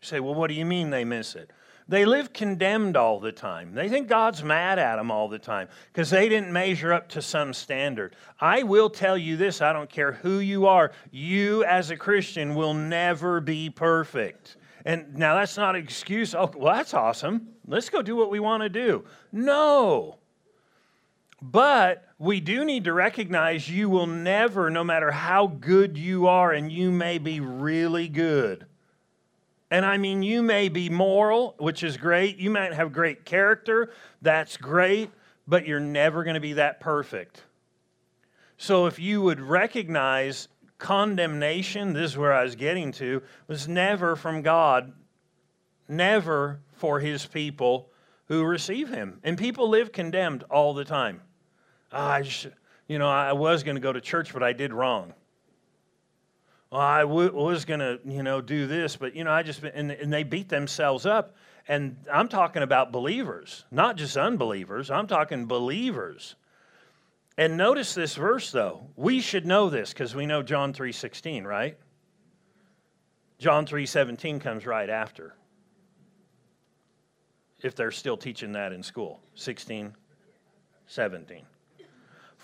You 0.04 0.08
say, 0.08 0.20
well, 0.20 0.34
what 0.34 0.48
do 0.48 0.54
you 0.54 0.66
mean 0.66 0.90
they 0.90 1.06
miss 1.06 1.34
it? 1.34 1.50
They 1.88 2.04
live 2.04 2.34
condemned 2.34 2.94
all 2.94 3.20
the 3.20 3.32
time. 3.32 3.72
They 3.72 3.88
think 3.88 4.06
God's 4.06 4.44
mad 4.44 4.78
at 4.78 4.96
them 4.96 5.10
all 5.10 5.28
the 5.30 5.38
time 5.38 5.68
because 5.90 6.10
they 6.10 6.28
didn't 6.28 6.52
measure 6.52 6.92
up 6.92 7.08
to 7.10 7.22
some 7.22 7.54
standard. 7.54 8.14
I 8.38 8.64
will 8.64 8.90
tell 8.90 9.16
you 9.16 9.38
this 9.38 9.62
I 9.62 9.72
don't 9.72 9.88
care 9.88 10.12
who 10.12 10.40
you 10.40 10.66
are, 10.66 10.92
you 11.10 11.64
as 11.64 11.90
a 11.90 11.96
Christian 11.96 12.54
will 12.54 12.74
never 12.74 13.40
be 13.40 13.70
perfect. 13.70 14.58
And 14.84 15.16
now 15.16 15.36
that's 15.36 15.56
not 15.56 15.74
an 15.74 15.82
excuse. 15.82 16.34
Oh, 16.34 16.52
well, 16.54 16.74
that's 16.74 16.92
awesome. 16.92 17.48
Let's 17.66 17.88
go 17.88 18.02
do 18.02 18.14
what 18.14 18.30
we 18.30 18.40
want 18.40 18.62
to 18.62 18.68
do. 18.68 19.06
No. 19.32 20.18
But 21.40 22.06
we 22.18 22.40
do 22.40 22.66
need 22.66 22.84
to 22.84 22.92
recognize 22.92 23.70
you 23.70 23.88
will 23.88 24.06
never, 24.06 24.68
no 24.68 24.84
matter 24.84 25.10
how 25.10 25.46
good 25.46 25.96
you 25.96 26.26
are, 26.26 26.52
and 26.52 26.70
you 26.70 26.90
may 26.90 27.16
be 27.16 27.40
really 27.40 28.08
good 28.08 28.66
and 29.74 29.84
I 29.84 29.98
mean, 29.98 30.22
you 30.22 30.40
may 30.40 30.68
be 30.68 30.88
moral, 30.88 31.56
which 31.58 31.82
is 31.82 31.96
great. 31.96 32.38
You 32.38 32.48
might 32.48 32.72
have 32.72 32.92
great 32.92 33.24
character. 33.24 33.90
That's 34.22 34.56
great. 34.56 35.10
But 35.48 35.66
you're 35.66 35.80
never 35.80 36.22
going 36.22 36.34
to 36.34 36.40
be 36.40 36.52
that 36.52 36.78
perfect. 36.78 37.42
So 38.56 38.86
if 38.86 39.00
you 39.00 39.20
would 39.20 39.40
recognize 39.40 40.46
condemnation, 40.78 41.92
this 41.92 42.12
is 42.12 42.16
where 42.16 42.32
I 42.32 42.44
was 42.44 42.54
getting 42.54 42.92
to, 42.92 43.20
was 43.48 43.66
never 43.66 44.14
from 44.14 44.42
God, 44.42 44.92
never 45.88 46.60
for 46.74 47.00
his 47.00 47.26
people 47.26 47.90
who 48.26 48.44
receive 48.44 48.90
him. 48.90 49.18
And 49.24 49.36
people 49.36 49.68
live 49.68 49.90
condemned 49.90 50.44
all 50.50 50.72
the 50.72 50.84
time. 50.84 51.20
Oh, 51.90 51.98
I 52.00 52.22
just, 52.22 52.46
you 52.86 53.00
know, 53.00 53.08
I 53.08 53.32
was 53.32 53.64
going 53.64 53.74
to 53.74 53.80
go 53.80 53.92
to 53.92 54.00
church, 54.00 54.32
but 54.32 54.44
I 54.44 54.52
did 54.52 54.72
wrong 54.72 55.14
well, 56.70 56.80
I 56.80 57.00
w- 57.02 57.32
was 57.32 57.64
going 57.64 57.80
to, 57.80 58.00
you 58.04 58.22
know, 58.22 58.40
do 58.40 58.66
this, 58.66 58.96
but, 58.96 59.14
you 59.14 59.24
know, 59.24 59.30
I 59.30 59.42
just, 59.42 59.62
and, 59.62 59.90
and 59.90 60.12
they 60.12 60.22
beat 60.22 60.48
themselves 60.48 61.06
up. 61.06 61.36
And 61.66 61.96
I'm 62.12 62.28
talking 62.28 62.62
about 62.62 62.92
believers, 62.92 63.64
not 63.70 63.96
just 63.96 64.16
unbelievers. 64.16 64.90
I'm 64.90 65.06
talking 65.06 65.46
believers. 65.46 66.34
And 67.38 67.56
notice 67.56 67.94
this 67.94 68.14
verse, 68.14 68.52
though. 68.52 68.88
We 68.96 69.20
should 69.20 69.46
know 69.46 69.70
this 69.70 69.92
because 69.92 70.14
we 70.14 70.26
know 70.26 70.42
John 70.42 70.72
3.16, 70.72 71.44
right? 71.44 71.78
John 73.38 73.66
3.17 73.66 74.40
comes 74.40 74.66
right 74.66 74.88
after. 74.88 75.34
If 77.62 77.74
they're 77.74 77.90
still 77.90 78.16
teaching 78.16 78.52
that 78.52 78.72
in 78.72 78.82
school. 78.82 79.20
16, 79.34 79.94
17. 80.86 81.44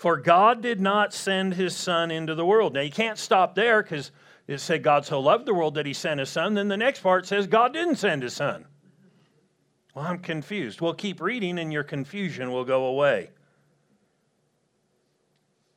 For 0.01 0.17
God 0.17 0.63
did 0.63 0.81
not 0.81 1.13
send 1.13 1.53
his 1.53 1.75
Son 1.75 2.09
into 2.09 2.33
the 2.33 2.43
world. 2.43 2.73
Now, 2.73 2.81
you 2.81 2.89
can't 2.89 3.19
stop 3.19 3.53
there 3.53 3.83
because 3.83 4.09
it 4.47 4.57
said 4.57 4.81
God 4.81 5.05
so 5.05 5.19
loved 5.19 5.45
the 5.45 5.53
world 5.53 5.75
that 5.75 5.85
he 5.85 5.93
sent 5.93 6.19
his 6.19 6.29
Son. 6.31 6.55
Then 6.55 6.69
the 6.69 6.75
next 6.75 7.01
part 7.01 7.27
says 7.27 7.45
God 7.45 7.71
didn't 7.71 7.97
send 7.97 8.23
his 8.23 8.33
Son. 8.33 8.65
Well, 9.93 10.05
I'm 10.05 10.17
confused. 10.17 10.81
Well, 10.81 10.95
keep 10.95 11.21
reading 11.21 11.59
and 11.59 11.71
your 11.71 11.83
confusion 11.83 12.51
will 12.51 12.65
go 12.65 12.85
away. 12.85 13.29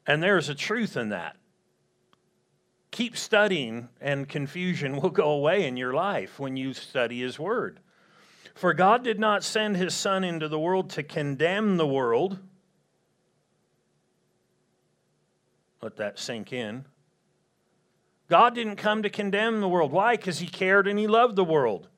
And 0.06 0.22
there's 0.22 0.48
a 0.48 0.54
truth 0.54 0.96
in 0.96 1.10
that. 1.10 1.36
Keep 2.92 3.18
studying, 3.18 3.90
and 4.00 4.26
confusion 4.26 5.02
will 5.02 5.10
go 5.10 5.32
away 5.32 5.66
in 5.66 5.76
your 5.76 5.92
life 5.92 6.40
when 6.40 6.56
you 6.56 6.72
study 6.72 7.20
His 7.20 7.38
Word. 7.38 7.78
For 8.54 8.72
God 8.72 9.04
did 9.04 9.20
not 9.20 9.44
send 9.44 9.76
His 9.76 9.92
Son 9.92 10.24
into 10.24 10.48
the 10.48 10.58
world 10.58 10.88
to 10.92 11.02
condemn 11.02 11.76
the 11.76 11.86
world 11.86 12.38
Let 15.84 15.96
that 15.96 16.18
sink 16.18 16.50
in. 16.54 16.86
God 18.30 18.54
didn't 18.54 18.76
come 18.76 19.02
to 19.02 19.10
condemn 19.10 19.60
the 19.60 19.68
world. 19.68 19.92
Why? 19.92 20.16
Because 20.16 20.38
He 20.38 20.46
cared 20.46 20.88
and 20.88 20.98
He 20.98 21.06
loved 21.06 21.36
the 21.36 21.44
world. 21.44 21.88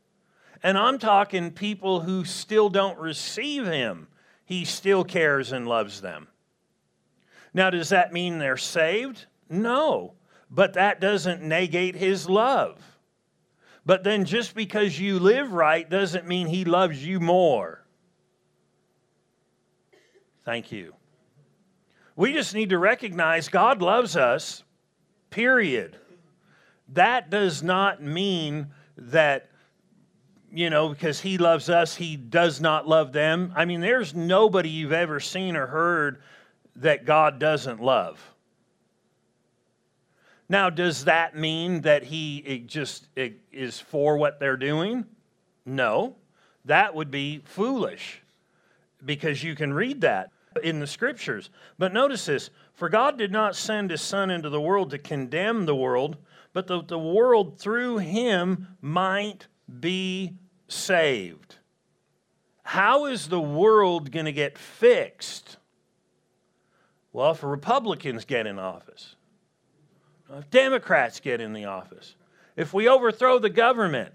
And 0.60 0.76
I'm 0.76 0.98
talking 0.98 1.52
people 1.52 2.00
who 2.00 2.24
still 2.24 2.68
don't 2.68 2.98
receive 2.98 3.64
Him. 3.64 4.08
He 4.44 4.64
still 4.64 5.04
cares 5.04 5.52
and 5.52 5.68
loves 5.68 6.00
them. 6.00 6.26
Now, 7.54 7.70
does 7.70 7.90
that 7.90 8.12
mean 8.12 8.38
they're 8.38 8.56
saved? 8.56 9.26
No. 9.48 10.14
But 10.50 10.72
that 10.72 11.00
doesn't 11.00 11.42
negate 11.42 11.94
His 11.94 12.28
love. 12.28 12.80
But 13.84 14.02
then 14.02 14.24
just 14.24 14.56
because 14.56 14.98
you 14.98 15.20
live 15.20 15.52
right 15.52 15.88
doesn't 15.88 16.26
mean 16.26 16.48
He 16.48 16.64
loves 16.64 17.06
you 17.06 17.20
more. 17.20 17.84
Thank 20.44 20.72
you. 20.72 20.92
We 22.16 22.32
just 22.32 22.54
need 22.54 22.70
to 22.70 22.78
recognize 22.78 23.48
God 23.48 23.82
loves 23.82 24.16
us, 24.16 24.64
period. 25.28 25.98
That 26.94 27.28
does 27.28 27.62
not 27.62 28.02
mean 28.02 28.68
that, 28.96 29.50
you 30.50 30.70
know, 30.70 30.88
because 30.88 31.20
He 31.20 31.36
loves 31.36 31.68
us, 31.68 31.94
He 31.94 32.16
does 32.16 32.58
not 32.58 32.88
love 32.88 33.12
them. 33.12 33.52
I 33.54 33.66
mean, 33.66 33.82
there's 33.82 34.14
nobody 34.14 34.70
you've 34.70 34.92
ever 34.92 35.20
seen 35.20 35.56
or 35.56 35.66
heard 35.66 36.22
that 36.76 37.04
God 37.04 37.38
doesn't 37.38 37.82
love. 37.82 38.18
Now, 40.48 40.70
does 40.70 41.04
that 41.04 41.36
mean 41.36 41.82
that 41.82 42.04
He 42.04 42.64
just 42.66 43.08
is 43.14 43.78
for 43.78 44.16
what 44.16 44.40
they're 44.40 44.56
doing? 44.56 45.04
No, 45.66 46.16
that 46.64 46.94
would 46.94 47.10
be 47.10 47.42
foolish 47.44 48.22
because 49.04 49.42
you 49.42 49.54
can 49.54 49.74
read 49.74 50.00
that 50.00 50.30
in 50.58 50.80
the 50.80 50.86
scriptures. 50.86 51.50
But 51.78 51.92
notice 51.92 52.26
this 52.26 52.50
For 52.74 52.88
God 52.88 53.18
did 53.18 53.32
not 53.32 53.56
send 53.56 53.90
his 53.90 54.00
Son 54.00 54.30
into 54.30 54.50
the 54.50 54.60
world 54.60 54.90
to 54.90 54.98
condemn 54.98 55.66
the 55.66 55.74
world, 55.74 56.16
but 56.52 56.66
that 56.66 56.88
the 56.88 56.98
world 56.98 57.58
through 57.58 57.98
him 57.98 58.68
might 58.80 59.46
be 59.80 60.34
saved. 60.68 61.56
How 62.62 63.06
is 63.06 63.28
the 63.28 63.40
world 63.40 64.10
going 64.10 64.26
to 64.26 64.32
get 64.32 64.58
fixed? 64.58 65.58
Well, 67.12 67.30
if 67.30 67.42
Republicans 67.42 68.24
get 68.24 68.46
in 68.46 68.58
office, 68.58 69.14
if 70.30 70.50
Democrats 70.50 71.20
get 71.20 71.40
in 71.40 71.52
the 71.52 71.66
office, 71.66 72.16
if 72.56 72.74
we 72.74 72.88
overthrow 72.88 73.38
the 73.38 73.50
government, 73.50 74.12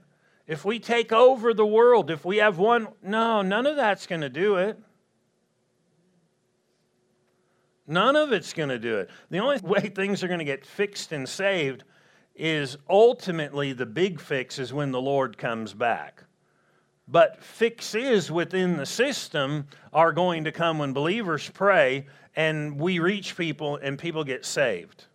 if 0.47 0.65
we 0.65 0.79
take 0.79 1.13
over 1.13 1.53
the 1.53 1.65
world, 1.65 2.11
if 2.11 2.25
we 2.25 2.37
have 2.37 2.57
one, 2.57 2.89
no, 3.01 3.41
none 3.41 3.65
of 3.65 3.75
that's 3.75 4.05
going 4.05 4.21
to 4.21 4.29
do 4.29 4.57
it. 4.57 4.77
None 7.91 8.15
of 8.15 8.31
it's 8.31 8.53
going 8.53 8.69
to 8.69 8.79
do 8.79 8.99
it. 8.99 9.09
The 9.31 9.39
only 9.39 9.57
way 9.63 9.81
things 9.81 10.23
are 10.23 10.27
going 10.27 10.39
to 10.39 10.45
get 10.45 10.65
fixed 10.65 11.11
and 11.11 11.27
saved 11.27 11.83
is 12.35 12.77
ultimately 12.89 13.73
the 13.73 13.85
big 13.85 14.21
fix 14.21 14.57
is 14.57 14.73
when 14.73 14.91
the 14.91 15.01
Lord 15.01 15.37
comes 15.37 15.73
back. 15.73 16.23
But 17.05 17.43
fixes 17.43 18.31
within 18.31 18.77
the 18.77 18.85
system 18.85 19.67
are 19.91 20.13
going 20.13 20.45
to 20.45 20.53
come 20.53 20.79
when 20.79 20.93
believers 20.93 21.51
pray 21.53 22.07
and 22.33 22.79
we 22.79 22.99
reach 22.99 23.35
people 23.35 23.75
and 23.75 23.99
people 23.99 24.23
get 24.23 24.45
saved. 24.45 25.07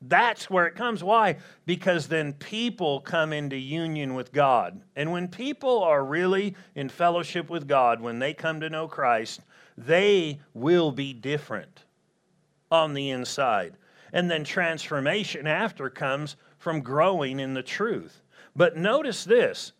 That's 0.00 0.48
where 0.48 0.68
it 0.68 0.76
comes. 0.76 1.02
Why? 1.02 1.38
Because 1.66 2.06
then 2.06 2.32
people 2.34 3.00
come 3.00 3.32
into 3.32 3.56
union 3.56 4.14
with 4.14 4.32
God. 4.32 4.80
And 4.94 5.10
when 5.10 5.26
people 5.26 5.82
are 5.82 6.04
really 6.04 6.54
in 6.76 6.88
fellowship 6.88 7.50
with 7.50 7.66
God, 7.66 8.00
when 8.00 8.20
they 8.20 8.34
come 8.34 8.60
to 8.60 8.70
know 8.70 8.86
Christ, 8.86 9.40
they 9.76 10.38
will 10.54 10.92
be 10.92 11.12
different 11.12 11.82
on 12.70 12.94
the 12.94 13.10
inside. 13.10 13.76
And 14.12 14.30
then 14.30 14.44
transformation 14.44 15.46
after 15.46 15.90
comes 15.90 16.36
from 16.56 16.80
growing 16.80 17.40
in 17.40 17.54
the 17.54 17.62
truth. 17.62 18.22
But 18.56 18.76
notice 18.76 19.24
this 19.24 19.72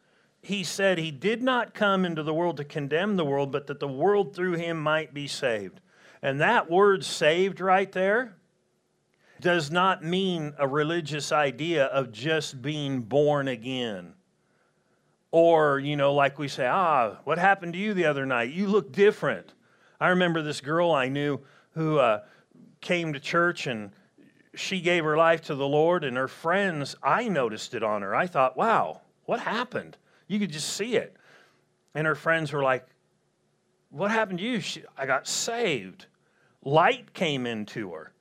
He 0.43 0.65
said 0.65 0.99
he 0.99 1.11
did 1.11 1.43
not 1.43 1.75
come 1.75 2.05
into 2.05 2.23
the 2.23 2.35
world 2.35 2.57
to 2.59 2.65
condemn 2.65 3.17
the 3.17 3.25
world, 3.25 3.51
but 3.51 3.67
that 3.67 3.81
the 3.81 3.89
world 3.89 4.35
through 4.35 4.55
him 4.55 4.79
might 4.79 5.13
be 5.13 5.27
saved. 5.27 5.81
And 6.23 6.41
that 6.41 6.71
word 6.71 7.05
saved 7.05 7.61
right 7.61 7.91
there 7.93 8.37
does 9.41 9.71
not 9.71 10.05
mean 10.05 10.53
a 10.59 10.67
religious 10.67 11.31
idea 11.31 11.85
of 11.87 12.13
just 12.13 12.61
being 12.61 13.03
born 13.03 13.49
again. 13.49 14.15
Or, 15.31 15.79
you 15.79 15.97
know, 15.97 16.15
like 16.15 16.39
we 16.39 16.49
say, 16.49 16.67
ah, 16.67 17.19
what 17.25 17.39
happened 17.39 17.75
to 17.75 17.79
you 17.79 17.95
the 17.95 18.07
other 18.07 18.27
night? 18.27 18.51
You 18.51 18.67
look 18.67 18.93
different. 18.93 19.53
I 20.01 20.09
remember 20.09 20.43
this 20.43 20.61
girl 20.61 20.91
I 20.91 21.09
knew 21.09 21.41
who 21.75 21.99
uh, 21.99 22.23
came 22.81 23.13
to 23.13 23.21
church 23.21 23.67
and 23.67 23.91
she 24.55 24.81
gave 24.81 25.05
her 25.05 25.17
life 25.17 25.43
to 25.43 25.55
the 25.55 25.69
Lord, 25.69 26.03
and 26.03 26.17
her 26.17 26.27
friends, 26.27 26.97
I 27.03 27.29
noticed 27.29 27.75
it 27.75 27.83
on 27.83 28.03
her. 28.03 28.15
I 28.15 28.27
thought, 28.27 28.57
wow, 28.57 29.03
what 29.25 29.41
happened? 29.41 29.97
You 30.27 30.39
could 30.39 30.51
just 30.51 30.75
see 30.75 30.97
it. 30.97 31.17
And 31.95 32.07
her 32.07 32.17
friends 32.17 32.53
were 32.53 32.63
like, 32.63 32.87
what 33.91 34.11
happened 34.11 34.41
to 34.41 34.45
you? 34.45 34.61
She, 34.61 34.83
I 34.97 35.07
got 35.07 35.29
saved. 35.29 36.07
Light 36.65 37.15
came 37.15 37.47
into 37.47 37.93
her 37.93 38.13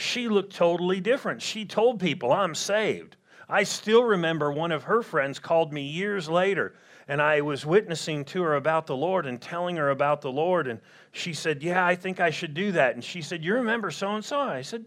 she 0.00 0.28
looked 0.28 0.54
totally 0.54 1.00
different. 1.00 1.42
She 1.42 1.64
told 1.64 2.00
people, 2.00 2.32
I'm 2.32 2.54
saved. 2.54 3.16
I 3.48 3.64
still 3.64 4.04
remember 4.04 4.50
one 4.50 4.72
of 4.72 4.84
her 4.84 5.02
friends 5.02 5.38
called 5.38 5.72
me 5.72 5.82
years 5.82 6.28
later, 6.28 6.74
and 7.10 7.20
I 7.20 7.40
was 7.40 7.66
witnessing 7.66 8.24
to 8.26 8.42
her 8.42 8.54
about 8.54 8.86
the 8.86 8.94
Lord 8.96 9.26
and 9.26 9.40
telling 9.40 9.74
her 9.74 9.90
about 9.90 10.20
the 10.20 10.30
Lord. 10.30 10.68
And 10.68 10.78
she 11.10 11.32
said, 11.32 11.60
Yeah, 11.60 11.84
I 11.84 11.96
think 11.96 12.20
I 12.20 12.30
should 12.30 12.54
do 12.54 12.70
that. 12.70 12.94
And 12.94 13.02
she 13.02 13.20
said, 13.20 13.44
You 13.44 13.54
remember 13.54 13.90
so 13.90 14.14
and 14.14 14.24
so? 14.24 14.38
I 14.38 14.62
said, 14.62 14.86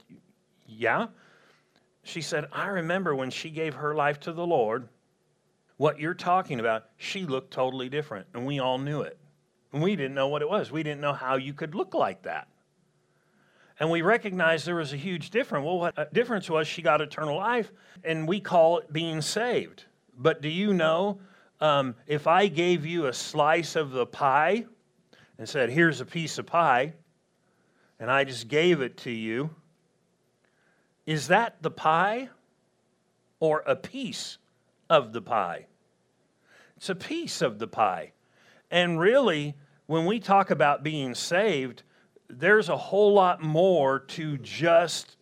Yeah. 0.65 1.07
She 2.03 2.21
said, 2.21 2.45
I 2.53 2.67
remember 2.67 3.13
when 3.13 3.29
she 3.29 3.49
gave 3.49 3.73
her 3.73 3.93
life 3.93 4.21
to 4.21 4.31
the 4.31 4.47
Lord, 4.47 4.87
what 5.75 5.99
you're 5.99 6.13
talking 6.13 6.61
about, 6.61 6.85
she 6.95 7.25
looked 7.25 7.51
totally 7.51 7.89
different, 7.89 8.25
and 8.33 8.45
we 8.45 8.57
all 8.59 8.77
knew 8.77 9.01
it. 9.01 9.17
And 9.73 9.83
we 9.83 9.97
didn't 9.97 10.13
know 10.13 10.29
what 10.29 10.41
it 10.41 10.49
was. 10.49 10.71
We 10.71 10.81
didn't 10.81 11.01
know 11.01 11.13
how 11.13 11.35
you 11.35 11.53
could 11.53 11.75
look 11.75 11.93
like 11.93 12.23
that 12.23 12.47
and 13.79 13.89
we 13.89 14.01
recognized 14.01 14.65
there 14.65 14.75
was 14.75 14.93
a 14.93 14.97
huge 14.97 15.31
difference. 15.31 15.65
Well, 15.65 15.79
what 15.79 15.99
uh, 15.99 16.05
difference 16.13 16.49
was 16.49 16.67
she 16.67 16.83
got 16.83 17.01
eternal 17.01 17.35
life, 17.37 17.71
and 18.03 18.27
we 18.27 18.39
call 18.39 18.77
it 18.77 18.93
being 18.93 19.19
saved. 19.19 19.85
But 20.15 20.41
do 20.41 20.47
you 20.47 20.73
know 20.73 21.19
um, 21.59 21.95
if 22.07 22.27
I 22.27 22.47
gave 22.47 22.85
you 22.85 23.07
a 23.07 23.13
slice 23.13 23.75
of 23.75 23.91
the 23.91 24.05
pie 24.05 24.65
and 25.37 25.47
said, 25.47 25.69
Here's 25.69 26.01
a 26.01 26.05
piece 26.05 26.37
of 26.37 26.45
pie, 26.45 26.93
and 27.99 28.11
I 28.11 28.23
just 28.23 28.47
gave 28.47 28.81
it 28.81 28.97
to 28.97 29.11
you, 29.11 29.49
is 31.05 31.27
that 31.27 31.61
the 31.61 31.71
pie 31.71 32.29
or 33.39 33.63
a 33.65 33.75
piece 33.75 34.37
of 34.89 35.13
the 35.13 35.21
pie? 35.21 35.67
It's 36.77 36.89
a 36.89 36.95
piece 36.95 37.41
of 37.41 37.59
the 37.59 37.67
pie. 37.67 38.11
And 38.71 38.99
really, 38.99 39.55
when 39.85 40.05
we 40.05 40.19
talk 40.19 40.49
about 40.49 40.83
being 40.83 41.13
saved, 41.13 41.83
there's 42.29 42.69
a 42.69 42.77
whole 42.77 43.13
lot 43.13 43.41
more 43.41 43.99
to 43.99 44.37
just 44.39 45.17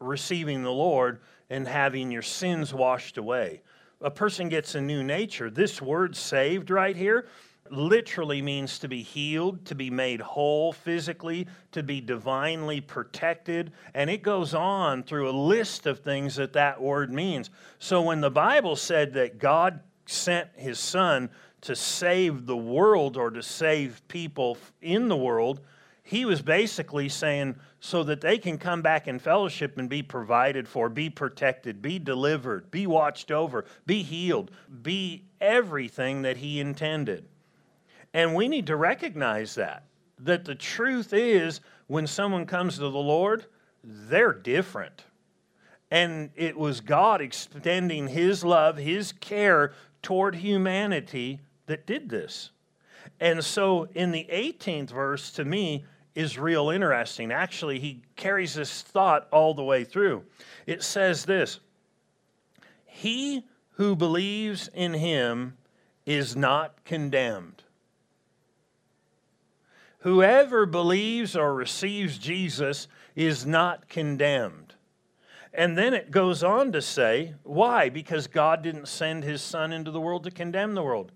receiving 0.00 0.62
the 0.62 0.72
Lord 0.72 1.20
and 1.50 1.68
having 1.68 2.10
your 2.10 2.22
sins 2.22 2.72
washed 2.72 3.18
away. 3.18 3.62
A 4.00 4.10
person 4.10 4.48
gets 4.48 4.74
a 4.74 4.80
new 4.80 5.02
nature. 5.02 5.50
This 5.50 5.80
word 5.80 6.16
saved 6.16 6.70
right 6.70 6.96
here 6.96 7.26
literally 7.70 8.42
means 8.42 8.78
to 8.78 8.88
be 8.88 9.02
healed, 9.02 9.64
to 9.66 9.74
be 9.74 9.90
made 9.90 10.20
whole 10.20 10.72
physically, 10.72 11.46
to 11.72 11.82
be 11.82 12.00
divinely 12.00 12.80
protected. 12.80 13.72
And 13.94 14.10
it 14.10 14.22
goes 14.22 14.54
on 14.54 15.02
through 15.02 15.30
a 15.30 15.32
list 15.32 15.86
of 15.86 16.00
things 16.00 16.36
that 16.36 16.52
that 16.52 16.80
word 16.80 17.12
means. 17.12 17.50
So 17.78 18.02
when 18.02 18.20
the 18.20 18.30
Bible 18.30 18.76
said 18.76 19.14
that 19.14 19.38
God 19.38 19.80
sent 20.06 20.50
his 20.56 20.78
son 20.78 21.30
to 21.62 21.74
save 21.74 22.46
the 22.46 22.56
world 22.56 23.16
or 23.16 23.30
to 23.30 23.42
save 23.42 24.06
people 24.08 24.58
in 24.82 25.08
the 25.08 25.16
world, 25.16 25.60
he 26.02 26.26
was 26.26 26.42
basically 26.42 27.08
saying 27.08 27.56
so 27.84 28.02
that 28.02 28.22
they 28.22 28.38
can 28.38 28.56
come 28.56 28.80
back 28.80 29.06
in 29.06 29.18
fellowship 29.18 29.76
and 29.76 29.90
be 29.90 30.02
provided 30.02 30.66
for, 30.66 30.88
be 30.88 31.10
protected, 31.10 31.82
be 31.82 31.98
delivered, 31.98 32.70
be 32.70 32.86
watched 32.86 33.30
over, 33.30 33.66
be 33.84 34.02
healed, 34.02 34.50
be 34.80 35.22
everything 35.38 36.22
that 36.22 36.38
he 36.38 36.60
intended. 36.60 37.28
And 38.14 38.34
we 38.34 38.48
need 38.48 38.68
to 38.68 38.76
recognize 38.76 39.54
that. 39.56 39.84
That 40.18 40.46
the 40.46 40.54
truth 40.54 41.12
is, 41.12 41.60
when 41.86 42.06
someone 42.06 42.46
comes 42.46 42.76
to 42.76 42.88
the 42.88 42.88
Lord, 42.88 43.44
they're 43.82 44.32
different. 44.32 45.04
And 45.90 46.30
it 46.36 46.56
was 46.56 46.80
God 46.80 47.20
extending 47.20 48.08
His 48.08 48.42
love, 48.42 48.78
His 48.78 49.12
care 49.12 49.74
toward 50.00 50.36
humanity 50.36 51.40
that 51.66 51.86
did 51.86 52.08
this. 52.08 52.50
And 53.20 53.44
so 53.44 53.88
in 53.94 54.10
the 54.10 54.26
18th 54.32 54.88
verse, 54.88 55.30
to 55.32 55.44
me, 55.44 55.84
is 56.14 56.38
real 56.38 56.70
interesting. 56.70 57.32
Actually, 57.32 57.78
he 57.78 58.02
carries 58.16 58.54
this 58.54 58.82
thought 58.82 59.28
all 59.30 59.54
the 59.54 59.64
way 59.64 59.84
through. 59.84 60.24
It 60.66 60.82
says 60.82 61.24
this 61.24 61.60
He 62.86 63.44
who 63.72 63.96
believes 63.96 64.68
in 64.72 64.94
him 64.94 65.56
is 66.06 66.36
not 66.36 66.84
condemned. 66.84 67.62
Whoever 70.00 70.66
believes 70.66 71.34
or 71.34 71.54
receives 71.54 72.18
Jesus 72.18 72.88
is 73.16 73.46
not 73.46 73.88
condemned. 73.88 74.74
And 75.54 75.78
then 75.78 75.94
it 75.94 76.10
goes 76.10 76.42
on 76.42 76.72
to 76.72 76.82
say, 76.82 77.34
why? 77.44 77.88
Because 77.88 78.26
God 78.26 78.60
didn't 78.60 78.88
send 78.88 79.22
his 79.22 79.40
son 79.40 79.72
into 79.72 79.92
the 79.92 80.00
world 80.00 80.24
to 80.24 80.30
condemn 80.30 80.74
the 80.74 80.82
world. 80.82 81.12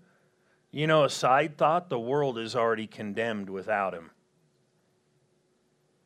You 0.71 0.87
know, 0.87 1.03
a 1.03 1.09
side 1.09 1.57
thought, 1.57 1.89
the 1.89 1.99
world 1.99 2.39
is 2.39 2.55
already 2.55 2.87
condemned 2.87 3.49
without 3.49 3.93
him. 3.93 4.11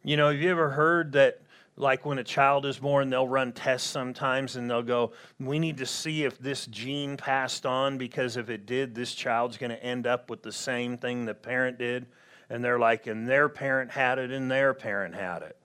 You 0.06 0.18
know, 0.18 0.30
have 0.30 0.42
you 0.42 0.52
ever 0.52 0.70
heard 0.70 1.14
that, 1.14 1.40
like 1.78 2.06
when 2.06 2.18
a 2.18 2.26
child 2.26 2.66
is 2.66 2.78
born, 2.78 3.10
they'll 3.10 3.28
run 3.28 3.54
tests 3.54 3.90
sometimes 3.90 4.58
and 4.58 4.70
they'll 4.70 4.84
go, 4.84 5.14
We 5.40 5.60
need 5.60 5.78
to 5.78 5.86
see 5.86 6.26
if 6.26 6.38
this 6.38 6.66
gene 6.68 7.16
passed 7.16 7.66
on 7.66 7.98
because 7.98 8.36
if 8.36 8.50
it 8.50 8.66
did, 8.66 8.94
this 8.94 9.14
child's 9.14 9.58
going 9.58 9.70
to 9.70 9.82
end 9.82 10.06
up 10.06 10.30
with 10.30 10.44
the 10.44 10.52
same 10.52 10.98
thing 10.98 11.24
the 11.24 11.34
parent 11.34 11.80
did. 11.80 12.06
And 12.50 12.62
they're 12.62 12.80
like, 12.80 13.08
And 13.08 13.26
their 13.26 13.48
parent 13.48 13.92
had 13.92 14.20
it, 14.20 14.30
and 14.30 14.52
their 14.52 14.74
parent 14.74 15.16
had 15.16 15.42
it. 15.42 15.56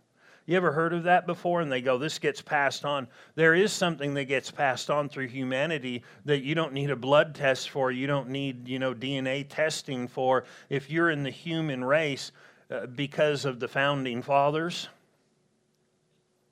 You 0.47 0.57
ever 0.57 0.73
heard 0.73 0.95
of 0.95 1.03
that 1.03 1.27
before? 1.27 1.61
And 1.61 1.71
they 1.71 1.83
go, 1.83 1.99
This 1.99 2.21
gets 2.21 2.41
passed 2.41 2.85
on. 2.85 3.09
There 3.35 3.57
is 3.57 3.73
something 3.73 4.15
that 4.15 4.27
gets 4.27 4.53
passed 4.53 4.89
on 4.89 5.09
through 5.09 5.29
humanity 5.29 6.05
that 6.27 6.45
you 6.45 6.55
don't 6.55 6.73
need 6.73 6.91
a 6.91 6.97
blood 6.97 7.35
test 7.35 7.71
for, 7.71 7.91
you 7.91 8.07
don't 8.07 8.29
need, 8.29 8.69
you 8.69 8.79
know, 8.79 8.95
DNA 8.95 9.45
testing 9.49 10.07
for. 10.07 10.45
If 10.71 10.91
you're 10.91 11.11
in 11.11 11.25
the 11.25 11.31
human 11.31 11.83
race, 11.83 12.31
uh, 12.71 12.87
because 12.87 13.45
of 13.45 13.61
the 13.61 13.69
founding 13.69 14.23
fathers 14.23 14.89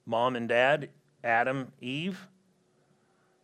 mom 0.06 0.36
and 0.36 0.48
dad, 0.48 0.88
Adam, 1.24 1.72
Eve. 1.80 2.28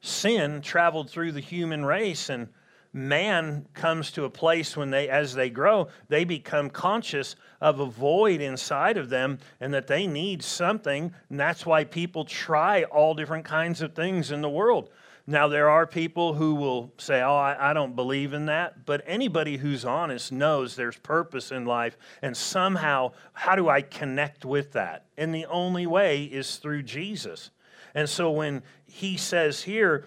Sin 0.01 0.63
traveled 0.63 1.11
through 1.11 1.33
the 1.33 1.41
human 1.41 1.85
race, 1.85 2.29
and 2.29 2.49
man 2.93 3.67
comes 3.75 4.11
to 4.13 4.25
a 4.25 4.31
place 4.31 4.77
when 4.77 4.91
they 4.91 5.09
as 5.09 5.33
they 5.33 5.49
grow 5.49 5.89
they 6.11 6.25
become 6.25 6.69
conscious 6.69 7.37
of 7.59 7.81
a 7.81 7.87
void 7.87 8.43
inside 8.43 8.99
of 8.99 9.09
them 9.09 9.39
and 9.61 9.73
that 9.73 9.87
they 9.87 10.07
need 10.07 10.43
something 10.43 11.11
and 11.31 11.41
that's 11.41 11.65
why 11.65 11.85
people 11.85 12.23
try 12.23 12.83
all 12.83 13.15
different 13.15 13.47
kinds 13.47 13.81
of 13.81 13.95
things 13.95 14.31
in 14.31 14.43
the 14.43 14.51
world 14.51 14.91
now 15.27 15.49
there 15.49 15.69
are 15.69 15.87
people 15.87 16.35
who 16.35 16.55
will 16.55 16.93
say 16.99 17.21
oh 17.23 17.37
I, 17.37 17.71
I 17.71 17.73
don't 17.73 17.97
believe 17.97 18.33
in 18.33 18.47
that 18.47 18.85
but 18.87 19.03
anybody 19.07 19.57
who's 19.57 19.85
honest 19.85 20.33
knows 20.33 20.75
there's 20.75 20.99
purpose 20.99 21.53
in 21.53 21.65
life 21.65 21.97
and 22.23 22.37
somehow 22.37 23.13
how 23.33 23.55
do 23.55 23.69
i 23.69 23.83
connect 23.83 24.45
with 24.45 24.73
that 24.73 25.07
and 25.17 25.35
the 25.35 25.47
only 25.47 25.87
way 25.87 26.25
is 26.25 26.57
through 26.57 26.83
jesus 26.83 27.51
and 27.95 28.09
so 28.09 28.31
when 28.31 28.63
he 28.87 29.17
says 29.17 29.63
here 29.63 30.07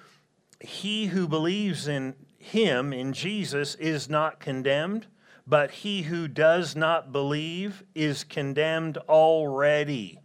he 0.60 1.08
who 1.08 1.28
believes 1.28 1.88
in 1.88 2.16
him, 2.38 2.94
in 2.94 3.14
Jesus, 3.14 3.76
is 3.76 4.10
not 4.10 4.40
condemned, 4.40 5.08
but 5.48 5.72
he 5.72 6.04
who 6.04 6.28
does 6.28 6.76
not 6.76 7.12
believe 7.12 7.84
is 7.94 8.24
condemned 8.24 8.98
already. 9.10 10.20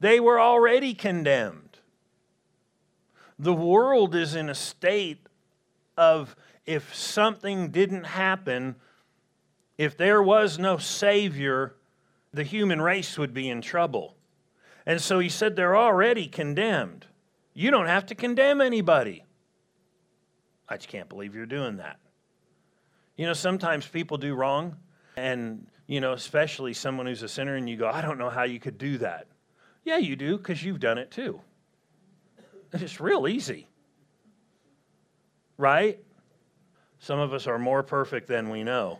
They 0.00 0.20
were 0.20 0.40
already 0.40 0.94
condemned. 0.94 1.63
The 3.38 3.54
world 3.54 4.14
is 4.14 4.34
in 4.34 4.48
a 4.48 4.54
state 4.54 5.26
of 5.96 6.36
if 6.66 6.94
something 6.94 7.70
didn't 7.70 8.04
happen, 8.04 8.76
if 9.76 9.96
there 9.96 10.22
was 10.22 10.58
no 10.58 10.78
Savior, 10.78 11.74
the 12.32 12.44
human 12.44 12.80
race 12.80 13.18
would 13.18 13.34
be 13.34 13.48
in 13.48 13.60
trouble. 13.60 14.16
And 14.86 15.00
so 15.00 15.18
he 15.18 15.28
said 15.28 15.56
they're 15.56 15.76
already 15.76 16.26
condemned. 16.26 17.06
You 17.54 17.70
don't 17.70 17.86
have 17.86 18.06
to 18.06 18.14
condemn 18.14 18.60
anybody. 18.60 19.24
I 20.68 20.76
just 20.76 20.88
can't 20.88 21.08
believe 21.08 21.34
you're 21.34 21.46
doing 21.46 21.76
that. 21.76 21.98
You 23.16 23.26
know, 23.26 23.32
sometimes 23.32 23.86
people 23.86 24.16
do 24.16 24.34
wrong, 24.34 24.76
and, 25.16 25.66
you 25.86 26.00
know, 26.00 26.12
especially 26.12 26.72
someone 26.72 27.06
who's 27.06 27.22
a 27.22 27.28
sinner, 27.28 27.54
and 27.54 27.68
you 27.68 27.76
go, 27.76 27.88
I 27.88 28.00
don't 28.00 28.18
know 28.18 28.30
how 28.30 28.42
you 28.42 28.58
could 28.58 28.78
do 28.78 28.98
that. 28.98 29.26
Yeah, 29.84 29.98
you 29.98 30.16
do, 30.16 30.36
because 30.36 30.64
you've 30.64 30.80
done 30.80 30.98
it 30.98 31.10
too. 31.10 31.40
It's 32.74 33.00
real 33.00 33.28
easy. 33.28 33.68
Right? 35.56 36.00
Some 36.98 37.18
of 37.18 37.32
us 37.32 37.46
are 37.46 37.58
more 37.58 37.82
perfect 37.82 38.26
than 38.26 38.50
we 38.50 38.64
know. 38.64 38.98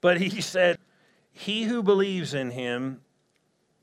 But 0.00 0.20
he 0.20 0.40
said, 0.40 0.78
He 1.32 1.64
who 1.64 1.82
believes 1.82 2.34
in 2.34 2.50
him 2.50 3.00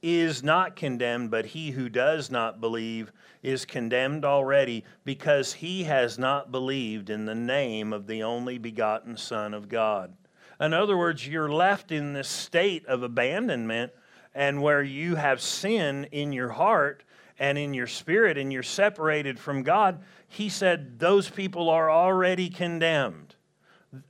is 0.02 0.44
not 0.44 0.76
condemned, 0.76 1.32
but 1.32 1.48
he 1.48 1.72
who 1.72 1.90
does 1.90 2.32
not 2.32 2.62
believe 2.62 3.12
is 3.44 3.66
condemned 3.66 4.24
already 4.24 4.84
because 5.04 5.54
he 5.54 5.84
has 5.84 6.18
not 6.18 6.52
believed 6.52 7.10
in 7.10 7.26
the 7.26 7.36
name 7.36 7.92
of 7.92 8.08
the 8.08 8.24
only 8.24 8.58
begotten 8.58 9.18
Son 9.18 9.54
of 9.54 9.70
God. 9.70 10.16
In 10.60 10.74
other 10.74 10.98
words, 10.98 11.28
you're 11.28 11.52
left 11.52 11.92
in 11.92 12.14
this 12.14 12.30
state 12.30 12.86
of 12.86 13.04
abandonment 13.04 13.92
and 14.38 14.62
where 14.62 14.84
you 14.84 15.16
have 15.16 15.42
sin 15.42 16.08
in 16.12 16.32
your 16.32 16.50
heart 16.50 17.04
and 17.40 17.58
in 17.58 17.74
your 17.74 17.88
spirit 17.88 18.38
and 18.38 18.54
you're 18.54 18.62
separated 18.62 19.40
from 19.40 19.64
God. 19.64 20.00
He 20.28 20.48
said 20.48 21.00
those 21.00 21.28
people 21.28 21.72
are 21.72 21.90
already 21.90 22.48
condemned. 22.48 23.34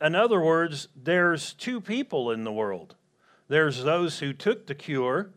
In 0.01 0.15
other 0.15 0.41
words, 0.41 0.89
there's 1.01 1.53
two 1.53 1.79
people 1.79 2.29
in 2.29 2.43
the 2.43 2.51
world 2.51 2.93
there's 3.47 3.85
those 3.85 4.19
who 4.19 4.33
took 4.33 4.67
the 4.67 4.75
cure 4.75 5.29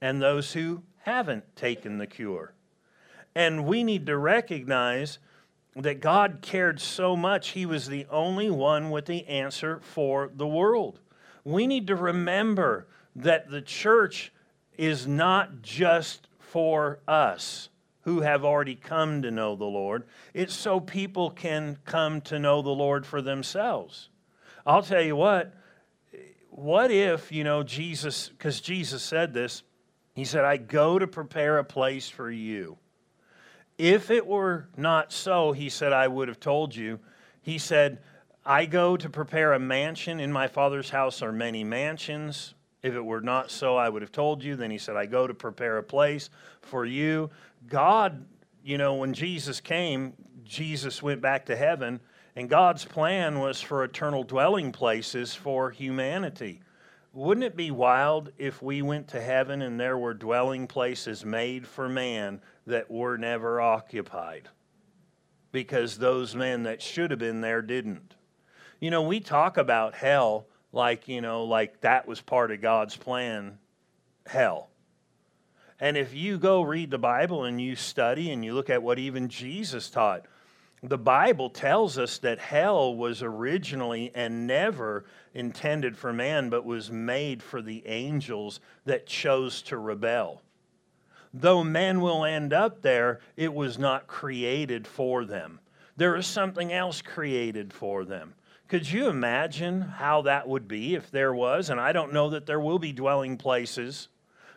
and 0.00 0.22
those 0.22 0.52
who 0.52 0.84
haven't 0.98 1.56
taken 1.56 1.98
the 1.98 2.06
cure. 2.06 2.52
And 3.34 3.66
we 3.66 3.82
need 3.82 4.06
to 4.06 4.16
recognize 4.16 5.18
that 5.74 6.00
God 6.00 6.38
cared 6.40 6.80
so 6.80 7.16
much, 7.16 7.48
He 7.48 7.66
was 7.66 7.88
the 7.88 8.06
only 8.08 8.48
one 8.48 8.90
with 8.90 9.06
the 9.06 9.26
answer 9.26 9.80
for 9.80 10.30
the 10.32 10.46
world. 10.46 11.00
We 11.42 11.66
need 11.66 11.88
to 11.88 11.96
remember 11.96 12.86
that 13.16 13.50
the 13.50 13.62
church 13.62 14.32
is 14.76 15.06
not 15.06 15.62
just 15.62 16.28
for 16.38 17.00
us 17.06 17.68
who 18.02 18.20
have 18.20 18.44
already 18.44 18.74
come 18.74 19.22
to 19.22 19.30
know 19.30 19.56
the 19.56 19.64
Lord, 19.64 20.04
it's 20.32 20.54
so 20.54 20.80
people 20.80 21.30
can 21.30 21.78
come 21.84 22.20
to 22.22 22.38
know 22.38 22.62
the 22.62 22.70
Lord 22.70 23.04
for 23.04 23.20
themselves. 23.20 24.08
I'll 24.66 24.82
tell 24.82 25.02
you 25.02 25.16
what, 25.16 25.52
what 26.50 26.90
if, 26.90 27.30
you 27.30 27.44
know, 27.44 27.62
Jesus, 27.62 28.28
because 28.28 28.60
Jesus 28.60 29.02
said 29.02 29.32
this, 29.34 29.62
he 30.14 30.24
said, 30.24 30.44
I 30.44 30.56
go 30.56 30.98
to 30.98 31.06
prepare 31.06 31.58
a 31.58 31.64
place 31.64 32.08
for 32.08 32.30
you. 32.30 32.78
If 33.78 34.10
it 34.10 34.26
were 34.26 34.68
not 34.76 35.12
so, 35.12 35.52
he 35.52 35.68
said, 35.70 35.92
I 35.92 36.08
would 36.08 36.28
have 36.28 36.40
told 36.40 36.74
you. 36.74 37.00
He 37.40 37.56
said, 37.58 37.98
I 38.44 38.66
go 38.66 38.96
to 38.96 39.08
prepare 39.08 39.52
a 39.52 39.58
mansion. 39.58 40.20
In 40.20 40.32
my 40.32 40.48
father's 40.48 40.90
house 40.90 41.22
are 41.22 41.32
many 41.32 41.64
mansions. 41.64 42.54
If 42.82 42.94
it 42.94 43.04
were 43.04 43.20
not 43.20 43.50
so, 43.50 43.76
I 43.76 43.88
would 43.88 44.02
have 44.02 44.12
told 44.12 44.42
you. 44.42 44.56
Then 44.56 44.70
he 44.70 44.78
said, 44.78 44.96
I 44.96 45.06
go 45.06 45.26
to 45.26 45.34
prepare 45.34 45.78
a 45.78 45.82
place 45.82 46.30
for 46.62 46.86
you. 46.86 47.30
God, 47.66 48.24
you 48.64 48.78
know, 48.78 48.94
when 48.94 49.12
Jesus 49.12 49.60
came, 49.60 50.14
Jesus 50.44 51.02
went 51.02 51.20
back 51.20 51.46
to 51.46 51.56
heaven, 51.56 52.00
and 52.36 52.48
God's 52.48 52.84
plan 52.84 53.38
was 53.38 53.60
for 53.60 53.84
eternal 53.84 54.24
dwelling 54.24 54.72
places 54.72 55.34
for 55.34 55.70
humanity. 55.70 56.60
Wouldn't 57.12 57.44
it 57.44 57.56
be 57.56 57.70
wild 57.70 58.30
if 58.38 58.62
we 58.62 58.82
went 58.82 59.08
to 59.08 59.20
heaven 59.20 59.62
and 59.62 59.78
there 59.78 59.98
were 59.98 60.14
dwelling 60.14 60.66
places 60.68 61.24
made 61.24 61.66
for 61.66 61.88
man 61.88 62.40
that 62.66 62.90
were 62.90 63.18
never 63.18 63.60
occupied? 63.60 64.48
Because 65.50 65.98
those 65.98 66.36
men 66.36 66.62
that 66.62 66.80
should 66.80 67.10
have 67.10 67.18
been 67.18 67.40
there 67.40 67.62
didn't. 67.62 68.14
You 68.78 68.90
know, 68.90 69.02
we 69.02 69.18
talk 69.18 69.56
about 69.56 69.96
hell 69.96 70.46
like, 70.72 71.08
you 71.08 71.20
know, 71.20 71.44
like 71.44 71.80
that 71.80 72.06
was 72.06 72.20
part 72.20 72.50
of 72.50 72.60
God's 72.60 72.96
plan, 72.96 73.58
hell. 74.26 74.68
And 75.78 75.96
if 75.96 76.14
you 76.14 76.38
go 76.38 76.62
read 76.62 76.90
the 76.90 76.98
Bible 76.98 77.44
and 77.44 77.60
you 77.60 77.74
study 77.74 78.30
and 78.30 78.44
you 78.44 78.52
look 78.52 78.68
at 78.70 78.82
what 78.82 78.98
even 78.98 79.28
Jesus 79.28 79.88
taught, 79.88 80.26
the 80.82 80.98
Bible 80.98 81.50
tells 81.50 81.98
us 81.98 82.18
that 82.18 82.38
hell 82.38 82.94
was 82.94 83.22
originally 83.22 84.12
and 84.14 84.46
never 84.46 85.04
intended 85.34 85.96
for 85.96 86.12
man, 86.12 86.48
but 86.48 86.64
was 86.64 86.90
made 86.90 87.42
for 87.42 87.60
the 87.60 87.86
angels 87.86 88.60
that 88.84 89.06
chose 89.06 89.62
to 89.62 89.76
rebel. 89.76 90.42
Though 91.32 91.62
men 91.62 92.00
will 92.00 92.24
end 92.24 92.52
up 92.52 92.82
there, 92.82 93.20
it 93.36 93.52
was 93.52 93.78
not 93.78 94.06
created 94.06 94.86
for 94.86 95.24
them. 95.24 95.60
There 95.96 96.16
is 96.16 96.26
something 96.26 96.72
else 96.72 97.02
created 97.02 97.72
for 97.72 98.04
them. 98.04 98.34
Could 98.70 98.88
you 98.88 99.08
imagine 99.08 99.80
how 99.80 100.22
that 100.22 100.46
would 100.46 100.68
be 100.68 100.94
if 100.94 101.10
there 101.10 101.34
was? 101.34 101.70
And 101.70 101.80
I 101.80 101.90
don't 101.90 102.12
know 102.12 102.30
that 102.30 102.46
there 102.46 102.60
will 102.60 102.78
be 102.78 102.92
dwelling 102.92 103.36
places 103.36 104.06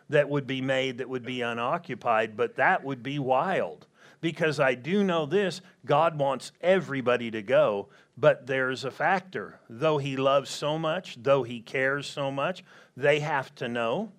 that 0.08 0.28
would 0.28 0.46
be 0.46 0.60
made 0.60 0.98
that 0.98 1.08
would 1.08 1.24
be 1.24 1.40
unoccupied, 1.40 2.36
but 2.36 2.54
that 2.54 2.84
would 2.84 3.02
be 3.02 3.18
wild 3.18 3.88
because 4.20 4.60
I 4.60 4.76
do 4.76 5.02
know 5.02 5.26
this 5.26 5.60
God 5.84 6.16
wants 6.16 6.52
everybody 6.60 7.32
to 7.32 7.42
go, 7.42 7.88
but 8.16 8.46
there's 8.46 8.84
a 8.84 8.92
factor. 8.92 9.58
Though 9.68 9.98
He 9.98 10.16
loves 10.16 10.48
so 10.48 10.78
much, 10.78 11.18
though 11.20 11.42
He 11.42 11.60
cares 11.60 12.06
so 12.06 12.30
much, 12.30 12.62
they 12.96 13.18
have 13.18 13.52
to 13.56 13.66
know, 13.66 14.12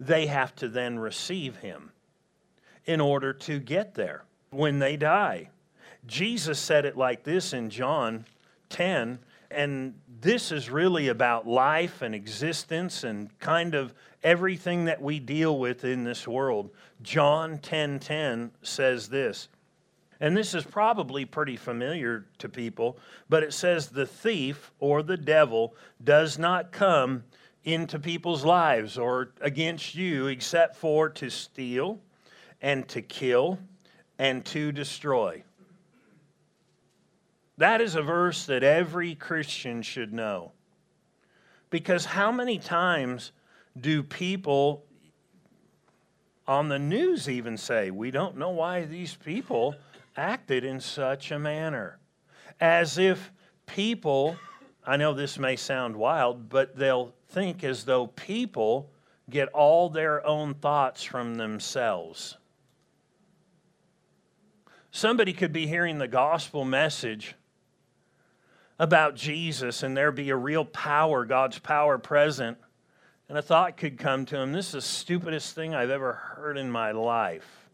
they 0.00 0.28
have 0.28 0.54
to 0.56 0.68
then 0.68 0.98
receive 0.98 1.58
Him 1.58 1.92
in 2.86 3.02
order 3.02 3.34
to 3.34 3.58
get 3.58 3.96
there 3.96 4.24
when 4.48 4.78
they 4.78 4.96
die. 4.96 5.50
Jesus 6.06 6.58
said 6.58 6.86
it 6.86 6.96
like 6.96 7.24
this 7.24 7.52
in 7.52 7.68
John 7.68 8.24
10, 8.70 9.18
and 9.54 9.94
this 10.20 10.52
is 10.52 10.70
really 10.70 11.08
about 11.08 11.46
life 11.46 12.02
and 12.02 12.14
existence 12.14 13.04
and 13.04 13.36
kind 13.38 13.74
of 13.74 13.94
everything 14.22 14.84
that 14.86 15.00
we 15.00 15.18
deal 15.18 15.58
with 15.58 15.84
in 15.84 16.04
this 16.04 16.26
world. 16.26 16.70
John 17.02 17.58
10:10 17.58 17.60
10, 17.60 17.98
10 18.00 18.50
says 18.62 19.08
this. 19.08 19.48
And 20.20 20.36
this 20.36 20.54
is 20.54 20.64
probably 20.64 21.24
pretty 21.24 21.56
familiar 21.56 22.26
to 22.38 22.48
people, 22.48 22.96
but 23.28 23.42
it 23.42 23.52
says 23.52 23.88
the 23.88 24.06
thief 24.06 24.70
or 24.78 25.02
the 25.02 25.16
devil 25.16 25.74
does 26.04 26.38
not 26.38 26.70
come 26.70 27.24
into 27.64 27.98
people's 27.98 28.44
lives 28.44 28.96
or 28.96 29.32
against 29.40 29.96
you 29.96 30.28
except 30.28 30.76
for 30.76 31.08
to 31.08 31.28
steal 31.28 32.00
and 32.60 32.86
to 32.88 33.02
kill 33.02 33.58
and 34.18 34.44
to 34.44 34.70
destroy. 34.70 35.42
That 37.62 37.80
is 37.80 37.94
a 37.94 38.02
verse 38.02 38.46
that 38.46 38.64
every 38.64 39.14
Christian 39.14 39.82
should 39.82 40.12
know. 40.12 40.50
Because 41.70 42.04
how 42.04 42.32
many 42.32 42.58
times 42.58 43.30
do 43.80 44.02
people 44.02 44.82
on 46.48 46.68
the 46.68 46.80
news 46.80 47.28
even 47.28 47.56
say, 47.56 47.92
we 47.92 48.10
don't 48.10 48.36
know 48.36 48.50
why 48.50 48.84
these 48.84 49.14
people 49.14 49.76
acted 50.16 50.64
in 50.64 50.80
such 50.80 51.30
a 51.30 51.38
manner 51.38 52.00
as 52.60 52.98
if 52.98 53.30
people, 53.64 54.36
I 54.84 54.96
know 54.96 55.14
this 55.14 55.38
may 55.38 55.54
sound 55.54 55.94
wild, 55.94 56.48
but 56.48 56.74
they'll 56.74 57.14
think 57.28 57.62
as 57.62 57.84
though 57.84 58.08
people 58.08 58.90
get 59.30 59.46
all 59.50 59.88
their 59.88 60.26
own 60.26 60.54
thoughts 60.54 61.04
from 61.04 61.36
themselves. 61.36 62.38
Somebody 64.90 65.32
could 65.32 65.52
be 65.52 65.68
hearing 65.68 65.98
the 65.98 66.08
gospel 66.08 66.64
message 66.64 67.36
about 68.82 69.14
Jesus 69.14 69.84
and 69.84 69.96
there 69.96 70.10
be 70.10 70.30
a 70.30 70.36
real 70.36 70.64
power, 70.64 71.24
God's 71.24 71.60
power 71.60 71.98
present, 71.98 72.58
and 73.28 73.38
a 73.38 73.42
thought 73.42 73.76
could 73.76 73.96
come 73.96 74.26
to 74.26 74.36
him 74.36 74.50
this 74.50 74.66
is 74.66 74.72
the 74.72 74.82
stupidest 74.82 75.54
thing 75.54 75.72
I've 75.72 75.88
ever 75.88 76.14
heard 76.14 76.58
in 76.58 76.68
my 76.68 76.90
life. 76.90 77.68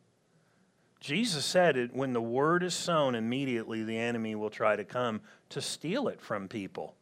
Jesus 1.00 1.46
said 1.46 1.78
it 1.78 1.94
when 1.94 2.12
the 2.12 2.20
word 2.20 2.62
is 2.62 2.74
sown, 2.74 3.14
immediately 3.14 3.84
the 3.84 3.96
enemy 3.96 4.34
will 4.34 4.50
try 4.50 4.76
to 4.76 4.84
come 4.84 5.22
to 5.48 5.62
steal 5.62 6.08
it 6.08 6.20
from 6.20 6.46
people. 6.46 6.94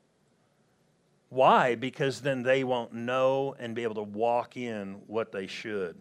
Why? 1.29 1.75
Because 1.75 2.21
then 2.21 2.45
they 2.45 2.63
won't 2.63 2.93
know 2.93 3.57
and 3.59 3.75
be 3.75 3.83
able 3.83 3.97
to 3.97 4.03
walk 4.03 4.57
in 4.57 5.01
what 5.09 5.33
they 5.33 5.49
should. 5.49 6.01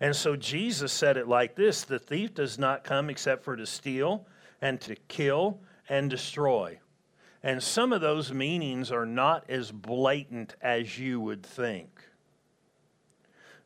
And 0.00 0.16
so 0.16 0.36
Jesus 0.36 0.90
said 0.90 1.18
it 1.18 1.28
like 1.28 1.54
this 1.54 1.84
The 1.84 1.98
thief 1.98 2.32
does 2.32 2.58
not 2.58 2.82
come 2.82 3.10
except 3.10 3.44
for 3.44 3.56
to 3.56 3.66
steal 3.66 4.26
and 4.62 4.80
to 4.80 4.94
kill 5.08 5.60
and 5.90 6.08
destroy. 6.08 6.78
And 7.44 7.62
some 7.62 7.92
of 7.92 8.00
those 8.00 8.32
meanings 8.32 8.90
are 8.90 9.04
not 9.04 9.44
as 9.50 9.70
blatant 9.70 10.56
as 10.62 10.98
you 10.98 11.20
would 11.20 11.44
think. 11.44 11.90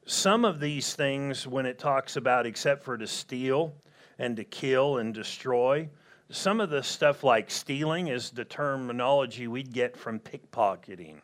Some 0.04 0.44
of 0.44 0.58
these 0.58 0.96
things, 0.96 1.46
when 1.46 1.64
it 1.64 1.78
talks 1.78 2.16
about 2.16 2.44
except 2.44 2.82
for 2.82 2.98
to 2.98 3.06
steal 3.06 3.76
and 4.18 4.34
to 4.36 4.42
kill 4.42 4.98
and 4.98 5.14
destroy, 5.14 5.88
some 6.28 6.60
of 6.60 6.70
the 6.70 6.82
stuff 6.82 7.22
like 7.22 7.52
stealing 7.52 8.08
is 8.08 8.30
the 8.30 8.44
terminology 8.44 9.46
we'd 9.46 9.72
get 9.72 9.96
from 9.96 10.18
pickpocketing, 10.18 11.20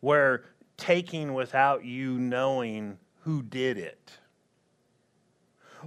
where 0.00 0.44
taking 0.78 1.34
without 1.34 1.84
you 1.84 2.18
knowing 2.18 2.96
who 3.20 3.42
did 3.42 3.76
it. 3.76 4.12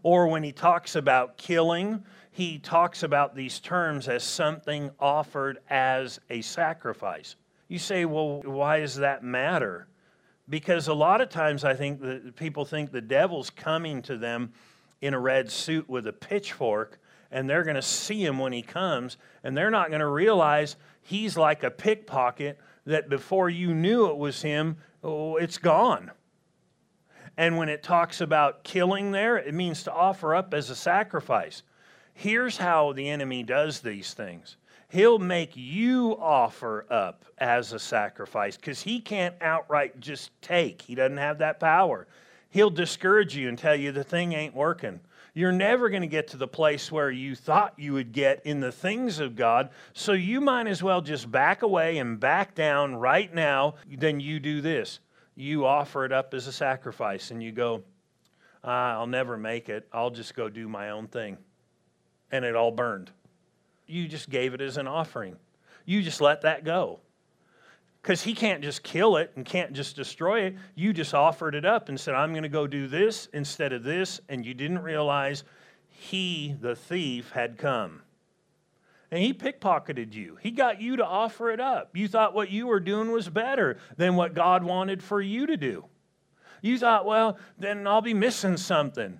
Or 0.04 0.28
when 0.28 0.44
he 0.44 0.52
talks 0.52 0.96
about 0.96 1.38
killing, 1.38 2.04
he 2.36 2.60
talks 2.60 3.02
about 3.02 3.34
these 3.34 3.62
terms 3.62 4.10
as 4.10 4.22
something 4.22 4.92
offered 5.00 5.60
as 5.70 6.20
a 6.30 6.42
sacrifice. 6.42 7.38
You 7.70 7.80
say, 7.80 8.04
well, 8.04 8.42
why 8.42 8.82
does 8.82 8.98
that 8.98 9.24
matter? 9.24 9.88
Because 10.50 10.90
a 10.90 10.94
lot 10.94 11.22
of 11.22 11.30
times 11.30 11.64
I 11.64 11.76
think 11.76 12.02
that 12.02 12.36
people 12.36 12.66
think 12.66 12.92
the 12.92 13.00
devil's 13.00 13.50
coming 13.50 14.02
to 14.02 14.18
them 14.18 14.52
in 15.00 15.14
a 15.14 15.20
red 15.20 15.50
suit 15.50 15.88
with 15.88 16.08
a 16.08 16.12
pitchfork, 16.12 17.00
and 17.32 17.50
they're 17.50 17.64
going 17.64 17.78
to 17.78 17.82
see 17.82 18.26
him 18.26 18.38
when 18.38 18.52
he 18.52 18.62
comes, 18.62 19.16
and 19.42 19.56
they're 19.56 19.72
not 19.72 19.88
going 19.88 20.02
to 20.02 20.08
realize 20.08 20.76
he's 21.02 21.38
like 21.38 21.64
a 21.64 21.72
pickpocket 21.72 22.60
that 22.86 23.08
before 23.08 23.50
you 23.50 23.74
knew 23.74 24.08
it 24.08 24.18
was 24.18 24.42
him, 24.42 24.76
oh, 25.06 25.38
it's 25.38 25.58
gone. 25.58 26.12
And 27.38 27.56
when 27.56 27.70
it 27.70 27.82
talks 27.82 28.20
about 28.20 28.66
killing 28.66 29.12
there, 29.12 29.38
it 29.38 29.54
means 29.54 29.84
to 29.84 29.94
offer 29.94 30.36
up 30.36 30.54
as 30.54 30.70
a 30.70 30.76
sacrifice. 30.76 31.64
Here's 32.16 32.58
how 32.58 32.94
the 32.94 33.10
enemy 33.10 33.44
does 33.44 33.80
these 33.82 34.14
things 34.14 34.58
he'll 34.90 35.20
make 35.20 35.52
you 35.56 36.16
offer 36.20 36.86
up 36.90 37.26
as 37.38 37.74
a 37.74 37.80
sacrifice 37.80 38.56
because 38.56 38.82
he 38.82 39.00
can't 39.00 39.36
outright 39.42 40.00
just 40.00 40.32
take, 40.42 40.82
he 40.82 40.96
doesn't 40.96 41.18
have 41.18 41.40
that 41.40 41.60
power. 41.60 42.08
He'll 42.50 42.70
discourage 42.70 43.36
you 43.36 43.50
and 43.50 43.58
tell 43.58 43.76
you 43.76 43.92
the 43.92 44.04
thing 44.04 44.32
ain't 44.32 44.56
working. 44.56 45.02
You're 45.34 45.52
never 45.52 45.90
going 45.90 46.04
to 46.04 46.08
get 46.08 46.30
to 46.30 46.38
the 46.38 46.48
place 46.48 46.90
where 46.90 47.12
you 47.12 47.36
thought 47.36 47.74
you 47.78 47.92
would 47.94 48.14
get 48.14 48.46
in 48.46 48.62
the 48.62 48.72
things 48.72 49.20
of 49.20 49.36
God, 49.36 49.70
so 49.92 50.14
you 50.14 50.40
might 50.40 50.68
as 50.68 50.82
well 50.82 51.02
just 51.02 51.30
back 51.30 51.62
away 51.62 51.98
and 51.98 52.18
back 52.18 52.56
down 52.56 52.96
right 52.96 53.34
now. 53.34 53.76
Then 53.86 54.22
you 54.22 54.40
do 54.40 54.62
this 54.62 55.00
you 55.36 55.66
offer 55.66 56.06
it 56.06 56.12
up 56.12 56.34
as 56.34 56.48
a 56.48 56.52
sacrifice 56.52 57.32
and 57.32 57.44
you 57.44 57.52
go, 57.52 57.84
ah, 58.64 58.94
I'll 58.94 59.08
never 59.08 59.38
make 59.38 59.70
it. 59.70 59.88
I'll 59.92 60.10
just 60.10 60.34
go 60.34 60.50
do 60.50 60.68
my 60.68 60.92
own 60.92 61.08
thing. 61.08 61.38
And 62.32 62.44
it 62.44 62.56
all 62.56 62.72
burned. 62.72 63.12
You 63.88 64.08
just 64.08 64.30
gave 64.30 64.54
it 64.54 64.62
as 64.62 64.78
an 64.78 64.88
offering. 64.88 65.36
You 65.86 66.02
just 66.02 66.22
let 66.22 66.42
that 66.42 66.64
go. 66.64 67.00
Because 68.02 68.22
he 68.22 68.34
can't 68.34 68.64
just 68.64 68.84
kill 68.84 69.18
it 69.18 69.32
and 69.36 69.46
can't 69.46 69.74
just 69.74 69.96
destroy 69.96 70.42
it. 70.42 70.56
You 70.76 70.94
just 70.94 71.14
offered 71.14 71.56
it 71.56 71.66
up 71.66 71.90
and 71.90 72.00
said, 72.00 72.14
I'm 72.14 72.32
going 72.32 72.44
to 72.44 72.50
go 72.50 72.68
do 72.68 72.88
this 72.88 73.28
instead 73.34 73.74
of 73.74 73.84
this. 73.84 74.22
And 74.30 74.46
you 74.46 74.54
didn't 74.54 74.80
realize 74.80 75.44
he, 75.90 76.56
the 76.60 76.76
thief, 76.76 77.32
had 77.32 77.58
come 77.58 78.02
and 79.12 79.24
he 79.24 79.34
pickpocketed 79.34 80.14
you. 80.14 80.38
He 80.42 80.52
got 80.52 80.82
you 80.82 80.98
to 80.98 81.06
offer 81.06 81.50
it 81.50 81.60
up. 81.60 81.96
You 81.96 82.08
thought 82.08 82.34
what 82.34 82.50
you 82.50 82.68
were 82.68 82.80
doing 82.80 83.12
was 83.12 83.30
better 83.30 83.78
than 83.98 84.16
what 84.16 84.34
God 84.34 84.64
wanted 84.64 85.02
for 85.02 85.22
you 85.22 85.46
to 85.48 85.58
do. 85.58 85.86
You 86.62 86.78
thought, 86.78 87.06
well, 87.06 87.38
then 87.58 87.88
I'll 87.88 88.02
be 88.02 88.14
missing 88.14 88.58
something. 88.58 89.20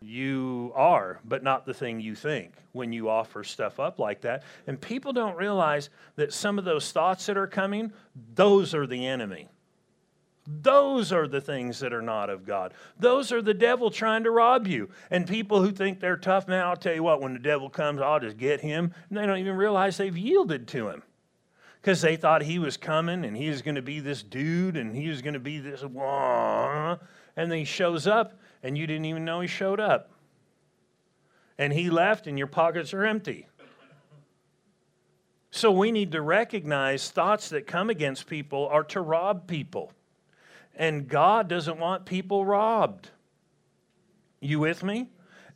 You 0.00 0.72
are, 0.76 1.20
but 1.24 1.42
not 1.42 1.66
the 1.66 1.74
thing 1.74 2.00
you 2.00 2.14
think 2.14 2.52
when 2.72 2.92
you 2.92 3.08
offer 3.08 3.42
stuff 3.42 3.80
up 3.80 3.98
like 3.98 4.20
that. 4.20 4.44
And 4.66 4.80
people 4.80 5.12
don't 5.12 5.36
realize 5.36 5.90
that 6.16 6.32
some 6.32 6.58
of 6.58 6.64
those 6.64 6.92
thoughts 6.92 7.26
that 7.26 7.36
are 7.36 7.48
coming, 7.48 7.92
those 8.34 8.74
are 8.74 8.86
the 8.86 9.06
enemy. 9.06 9.48
Those 10.46 11.12
are 11.12 11.28
the 11.28 11.42
things 11.42 11.80
that 11.80 11.92
are 11.92 12.00
not 12.00 12.30
of 12.30 12.46
God. 12.46 12.72
Those 12.98 13.32
are 13.32 13.42
the 13.42 13.52
devil 13.52 13.90
trying 13.90 14.24
to 14.24 14.30
rob 14.30 14.66
you. 14.66 14.88
And 15.10 15.26
people 15.26 15.62
who 15.62 15.72
think 15.72 16.00
they're 16.00 16.16
tough, 16.16 16.48
man, 16.48 16.64
I'll 16.64 16.76
tell 16.76 16.94
you 16.94 17.02
what, 17.02 17.20
when 17.20 17.34
the 17.34 17.38
devil 17.38 17.68
comes, 17.68 18.00
I'll 18.00 18.20
just 18.20 18.38
get 18.38 18.60
him. 18.60 18.94
And 19.08 19.18
they 19.18 19.26
don't 19.26 19.38
even 19.38 19.56
realize 19.56 19.98
they've 19.98 20.16
yielded 20.16 20.66
to 20.68 20.88
him 20.88 21.02
because 21.82 22.00
they 22.00 22.16
thought 22.16 22.42
he 22.42 22.58
was 22.58 22.78
coming 22.78 23.24
and 23.24 23.36
he 23.36 23.50
was 23.50 23.60
going 23.60 23.74
to 23.74 23.82
be 23.82 24.00
this 24.00 24.22
dude 24.22 24.76
and 24.76 24.96
he 24.96 25.08
was 25.08 25.20
going 25.20 25.34
to 25.34 25.40
be 25.40 25.58
this, 25.58 25.82
wah, 25.82 26.96
and 27.36 27.50
then 27.50 27.58
he 27.58 27.64
shows 27.64 28.06
up 28.06 28.40
and 28.62 28.76
you 28.76 28.86
didn't 28.86 29.04
even 29.06 29.24
know 29.24 29.40
he 29.40 29.46
showed 29.46 29.80
up. 29.80 30.10
And 31.58 31.72
he 31.72 31.90
left 31.90 32.26
and 32.26 32.38
your 32.38 32.46
pockets 32.46 32.94
are 32.94 33.04
empty. 33.04 33.46
So 35.50 35.72
we 35.72 35.90
need 35.92 36.12
to 36.12 36.22
recognize 36.22 37.10
thoughts 37.10 37.48
that 37.48 37.66
come 37.66 37.90
against 37.90 38.26
people 38.26 38.68
are 38.68 38.84
to 38.84 39.00
rob 39.00 39.46
people. 39.46 39.92
And 40.76 41.08
God 41.08 41.48
doesn't 41.48 41.78
want 41.78 42.04
people 42.04 42.44
robbed. 42.44 43.10
You 44.40 44.60
with 44.60 44.84
me? 44.84 45.08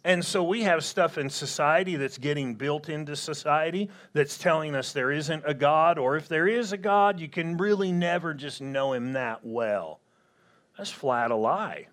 And 0.05 0.25
so 0.25 0.43
we 0.43 0.63
have 0.63 0.85
stuff 0.85 1.17
in 1.17 1.31
society 1.31 1.95
that's 1.95 2.19
getting 2.19 2.57
built 2.57 2.89
into 2.89 3.15
society 3.15 3.89
that's 4.13 4.37
telling 4.37 4.75
us 4.75 4.93
there 4.93 5.13
isn't 5.13 5.45
a 5.47 5.55
God, 5.55 5.97
or 5.97 6.17
if 6.17 6.27
there 6.27 6.49
is 6.49 6.73
a 6.73 6.77
God, 6.77 7.21
you 7.21 7.29
can 7.29 7.57
really 7.57 7.93
never 7.93 8.35
just 8.35 8.61
know 8.61 8.95
him 8.95 9.13
that 9.13 9.41
well. 9.45 10.01
That's 10.77 10.91
flat 10.91 11.31
a 11.31 11.37
lie. 11.37 11.87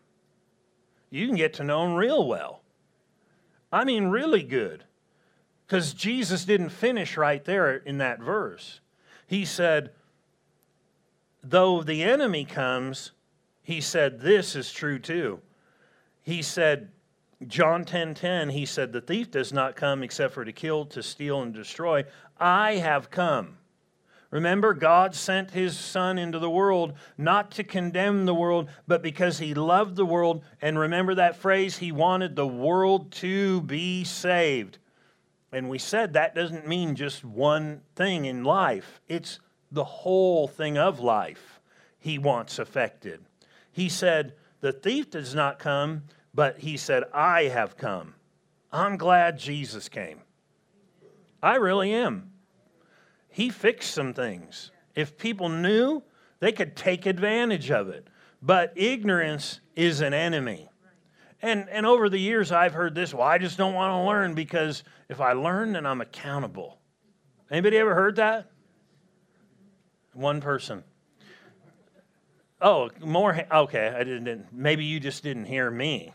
You 1.10 1.28
can 1.28 1.36
get 1.36 1.54
to 1.56 1.64
know 1.64 1.86
him 1.86 1.96
real 1.96 2.28
well. 2.28 2.62
I 3.72 3.84
mean, 3.84 4.08
really 4.08 4.44
good. 4.44 4.84
Because 5.66 5.94
Jesus 5.94 6.46
didn't 6.46 6.70
finish 6.70 7.16
right 7.16 7.44
there 7.46 7.76
in 7.76 8.00
that 8.00 8.20
verse. 8.20 8.80
He 9.28 9.46
said, 9.46 9.92
Though 11.44 11.84
the 11.84 12.04
enemy 12.04 12.44
comes, 12.44 13.12
he 13.62 13.80
said, 13.80 14.20
This 14.20 14.56
is 14.56 14.74
true 14.74 14.98
too. 14.98 15.42
He 16.24 16.42
said, 16.42 16.90
John 17.48 17.86
10 17.86 18.16
10, 18.16 18.50
he 18.50 18.66
said, 18.66 18.92
The 18.92 19.02
thief 19.02 19.30
does 19.30 19.54
not 19.54 19.76
come 19.76 20.02
except 20.02 20.34
for 20.34 20.44
to 20.44 20.52
kill, 20.52 20.86
to 20.88 21.04
steal, 21.04 21.42
and 21.42 21.54
destroy. 21.54 22.04
I 22.40 22.78
have 22.78 23.12
come. 23.12 23.59
Remember, 24.32 24.74
God 24.76 25.16
sent 25.16 25.52
his 25.52 25.78
Son 25.78 26.20
into 26.20 26.38
the 26.38 26.50
world 26.50 26.94
not 27.18 27.52
to 27.52 27.64
condemn 27.64 28.26
the 28.26 28.34
world, 28.34 28.70
but 28.88 29.02
because 29.02 29.40
he 29.40 29.56
loved 29.56 29.96
the 29.96 30.06
world. 30.06 30.44
And 30.62 30.78
remember 30.78 31.16
that 31.16 31.36
phrase, 31.36 31.78
he 31.78 31.92
wanted 31.92 32.36
the 32.36 32.48
world 32.48 33.12
to 33.14 33.62
be 33.62 34.04
saved. 34.04 34.78
And 35.52 35.68
we 35.68 35.80
said 35.80 36.14
that 36.14 36.36
doesn't 36.36 36.68
mean 36.68 36.96
just 36.96 37.26
one 37.26 37.82
thing 37.96 38.26
in 38.26 38.44
life, 38.44 39.02
it's 39.08 39.40
the 39.72 39.84
whole 39.84 40.48
thing 40.48 40.78
of 40.78 41.00
life 41.00 41.60
he 41.98 42.18
wants 42.18 42.60
affected. 42.60 43.22
He 43.72 43.90
said, 43.90 44.34
The 44.62 44.72
thief 44.72 45.10
does 45.10 45.34
not 45.34 45.60
come, 45.60 46.04
but 46.34 46.60
he 46.60 46.78
said, 46.78 47.04
I 47.14 47.44
have 47.44 47.78
come. 47.78 48.14
I'm 48.72 48.98
glad 48.98 49.40
Jesus 49.40 49.90
came. 49.90 50.22
I 51.42 51.56
really 51.56 51.94
am. 51.94 52.29
He 53.30 53.50
fixed 53.50 53.94
some 53.94 54.14
things. 54.14 54.72
If 54.96 55.18
people 55.18 55.50
knew, 55.50 56.04
they 56.40 56.52
could 56.52 56.76
take 56.76 57.06
advantage 57.06 57.72
of 57.72 57.90
it. 57.90 58.08
But 58.42 58.74
ignorance 58.76 59.60
is 59.76 60.02
an 60.02 60.14
enemy. 60.14 60.70
And, 61.42 61.70
and 61.70 61.86
over 61.86 62.10
the 62.10 62.20
years, 62.20 62.52
I've 62.52 62.74
heard 62.74 62.96
this 62.96 63.14
well, 63.14 63.28
I 63.28 63.38
just 63.38 63.58
don't 63.58 63.74
want 63.74 63.92
to 63.92 64.08
learn 64.08 64.34
because 64.34 64.84
if 65.08 65.22
I 65.22 65.34
learn, 65.34 65.74
then 65.74 65.86
I'm 65.86 66.02
accountable. 66.02 66.80
Anybody 67.50 67.78
ever 67.78 67.96
heard 67.96 68.18
that? 68.18 68.52
One 70.14 70.42
person. 70.42 70.84
Oh, 72.62 72.90
more. 73.00 73.40
Okay, 73.52 73.88
I 73.88 74.04
didn't. 74.04 74.48
Maybe 74.52 74.84
you 74.84 75.00
just 75.00 75.24
didn't 75.24 75.46
hear 75.46 75.72
me. 75.72 76.14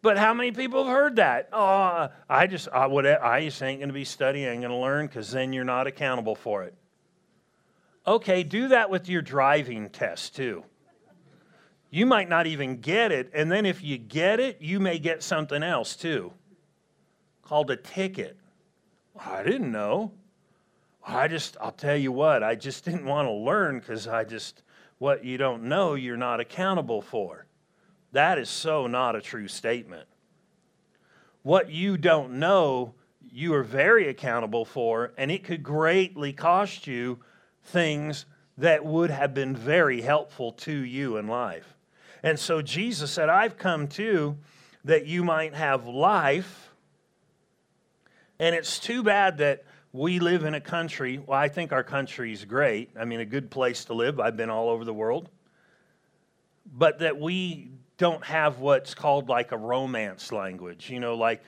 But 0.00 0.16
how 0.16 0.32
many 0.32 0.52
people 0.52 0.84
have 0.84 0.92
heard 0.92 1.16
that? 1.16 1.48
Oh, 1.52 2.08
I 2.28 2.46
just, 2.46 2.68
I, 2.68 2.86
would, 2.86 3.04
I 3.06 3.44
just 3.44 3.60
ain't 3.62 3.80
going 3.80 3.88
to 3.88 3.94
be 3.94 4.04
studying, 4.04 4.46
I 4.46 4.52
ain't 4.52 4.60
going 4.60 4.70
to 4.70 4.76
learn 4.76 5.06
because 5.06 5.32
then 5.32 5.52
you're 5.52 5.64
not 5.64 5.86
accountable 5.86 6.36
for 6.36 6.62
it. 6.64 6.74
Okay, 8.06 8.42
do 8.42 8.68
that 8.68 8.90
with 8.90 9.08
your 9.08 9.22
driving 9.22 9.90
test 9.90 10.36
too. 10.36 10.64
You 11.90 12.06
might 12.06 12.28
not 12.28 12.46
even 12.46 12.80
get 12.80 13.12
it, 13.12 13.30
and 13.34 13.50
then 13.50 13.66
if 13.66 13.82
you 13.82 13.98
get 13.98 14.40
it, 14.40 14.60
you 14.60 14.78
may 14.78 14.98
get 14.98 15.22
something 15.22 15.62
else 15.62 15.96
too. 15.96 16.32
called 17.42 17.70
a 17.70 17.76
ticket. 17.76 18.36
I 19.18 19.42
didn't 19.42 19.72
know. 19.72 20.12
I 21.04 21.26
just, 21.28 21.56
I'll 21.60 21.72
tell 21.72 21.96
you 21.96 22.12
what, 22.12 22.42
I 22.42 22.54
just 22.54 22.84
didn't 22.84 23.06
want 23.06 23.26
to 23.26 23.32
learn 23.32 23.80
because 23.80 24.06
I 24.06 24.24
just, 24.24 24.62
what 24.98 25.24
you 25.24 25.38
don't 25.38 25.64
know, 25.64 25.94
you're 25.94 26.18
not 26.18 26.40
accountable 26.40 27.00
for. 27.00 27.46
That 28.12 28.38
is 28.38 28.48
so 28.48 28.86
not 28.86 29.16
a 29.16 29.20
true 29.20 29.48
statement. 29.48 30.08
What 31.42 31.70
you 31.70 31.96
don't 31.96 32.34
know, 32.34 32.94
you 33.30 33.54
are 33.54 33.62
very 33.62 34.08
accountable 34.08 34.64
for, 34.64 35.12
and 35.16 35.30
it 35.30 35.44
could 35.44 35.62
greatly 35.62 36.32
cost 36.32 36.86
you 36.86 37.20
things 37.64 38.26
that 38.56 38.84
would 38.84 39.10
have 39.10 39.34
been 39.34 39.54
very 39.54 40.00
helpful 40.00 40.52
to 40.52 40.72
you 40.72 41.16
in 41.16 41.28
life. 41.28 41.76
And 42.22 42.38
so 42.38 42.60
Jesus 42.60 43.10
said, 43.10 43.28
I've 43.28 43.56
come 43.56 43.86
to 43.88 44.36
that 44.84 45.06
you 45.06 45.22
might 45.22 45.54
have 45.54 45.86
life. 45.86 46.70
And 48.38 48.54
it's 48.54 48.78
too 48.78 49.02
bad 49.02 49.38
that 49.38 49.64
we 49.92 50.18
live 50.18 50.44
in 50.44 50.54
a 50.54 50.60
country, 50.60 51.18
well, 51.18 51.38
I 51.38 51.48
think 51.48 51.72
our 51.72 51.84
country 51.84 52.32
is 52.32 52.44
great. 52.44 52.90
I 52.98 53.04
mean, 53.04 53.20
a 53.20 53.24
good 53.24 53.50
place 53.50 53.84
to 53.86 53.94
live. 53.94 54.20
I've 54.20 54.36
been 54.36 54.50
all 54.50 54.68
over 54.68 54.84
the 54.84 54.92
world. 54.92 55.28
But 56.70 56.98
that 56.98 57.18
we 57.18 57.70
don't 57.98 58.24
have 58.24 58.60
what's 58.60 58.94
called 58.94 59.28
like 59.28 59.52
a 59.52 59.56
romance 59.56 60.32
language, 60.32 60.88
you 60.88 61.00
know, 61.00 61.14
like 61.14 61.42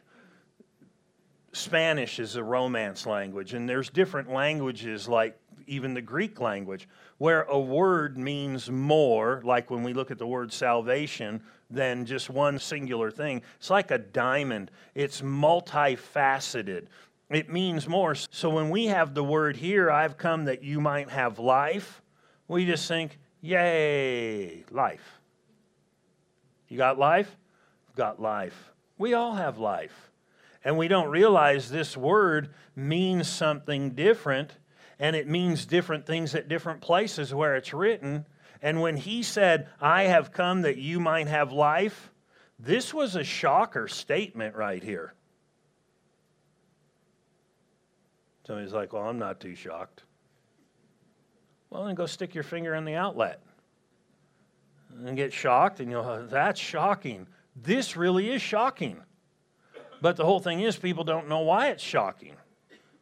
Spanish 1.52 2.18
is 2.18 2.36
a 2.36 2.44
romance 2.44 3.06
language, 3.06 3.54
and 3.54 3.68
there's 3.68 3.88
different 3.88 4.30
languages 4.30 5.08
like 5.08 5.38
even 5.66 5.94
the 5.94 6.02
Greek 6.02 6.40
language, 6.40 6.88
where 7.18 7.42
a 7.42 7.58
word 7.58 8.18
means 8.18 8.70
more, 8.70 9.40
like 9.44 9.70
when 9.70 9.84
we 9.84 9.92
look 9.92 10.10
at 10.10 10.18
the 10.18 10.26
word 10.26 10.52
salvation, 10.52 11.40
than 11.70 12.04
just 12.04 12.28
one 12.28 12.58
singular 12.58 13.10
thing. 13.10 13.42
It's 13.58 13.70
like 13.70 13.92
a 13.92 13.98
diamond, 13.98 14.72
it's 14.94 15.20
multifaceted. 15.20 16.86
It 17.30 17.48
means 17.48 17.88
more. 17.88 18.16
So 18.16 18.50
when 18.50 18.70
we 18.70 18.86
have 18.86 19.14
the 19.14 19.22
word 19.22 19.56
here, 19.56 19.88
I've 19.88 20.18
come 20.18 20.46
that 20.46 20.64
you 20.64 20.80
might 20.80 21.08
have 21.10 21.38
life, 21.38 22.02
we 22.48 22.66
just 22.66 22.88
think, 22.88 23.18
yay, 23.40 24.64
life. 24.72 25.19
You 26.70 26.78
got 26.78 26.98
life? 26.98 27.36
Got 27.96 28.22
life. 28.22 28.72
We 28.96 29.12
all 29.12 29.34
have 29.34 29.58
life. 29.58 30.10
And 30.64 30.78
we 30.78 30.88
don't 30.88 31.10
realize 31.10 31.68
this 31.68 31.96
word 31.96 32.50
means 32.76 33.28
something 33.28 33.90
different, 33.90 34.52
and 34.98 35.16
it 35.16 35.26
means 35.28 35.66
different 35.66 36.06
things 36.06 36.34
at 36.34 36.48
different 36.48 36.80
places 36.80 37.34
where 37.34 37.56
it's 37.56 37.74
written. 37.74 38.24
And 38.62 38.80
when 38.80 38.96
he 38.96 39.22
said, 39.22 39.68
I 39.80 40.04
have 40.04 40.32
come 40.32 40.62
that 40.62 40.78
you 40.78 41.00
might 41.00 41.26
have 41.26 41.52
life, 41.52 42.10
this 42.58 42.94
was 42.94 43.16
a 43.16 43.24
shocker 43.24 43.88
statement 43.88 44.54
right 44.54 44.82
here. 44.82 45.14
Somebody's 48.46 48.72
like, 48.72 48.92
Well, 48.92 49.08
I'm 49.08 49.18
not 49.18 49.40
too 49.40 49.54
shocked. 49.54 50.04
Well, 51.70 51.84
then 51.84 51.94
go 51.94 52.06
stick 52.06 52.34
your 52.34 52.44
finger 52.44 52.74
in 52.74 52.84
the 52.84 52.94
outlet 52.94 53.42
and 55.04 55.16
get 55.16 55.32
shocked, 55.32 55.80
and 55.80 55.90
you'll, 55.90 56.02
oh, 56.02 56.26
that's 56.26 56.60
shocking. 56.60 57.26
This 57.56 57.96
really 57.96 58.30
is 58.30 58.42
shocking. 58.42 58.98
But 60.00 60.16
the 60.16 60.24
whole 60.24 60.40
thing 60.40 60.60
is, 60.60 60.76
people 60.76 61.04
don't 61.04 61.28
know 61.28 61.40
why 61.40 61.68
it's 61.68 61.82
shocking. 61.82 62.34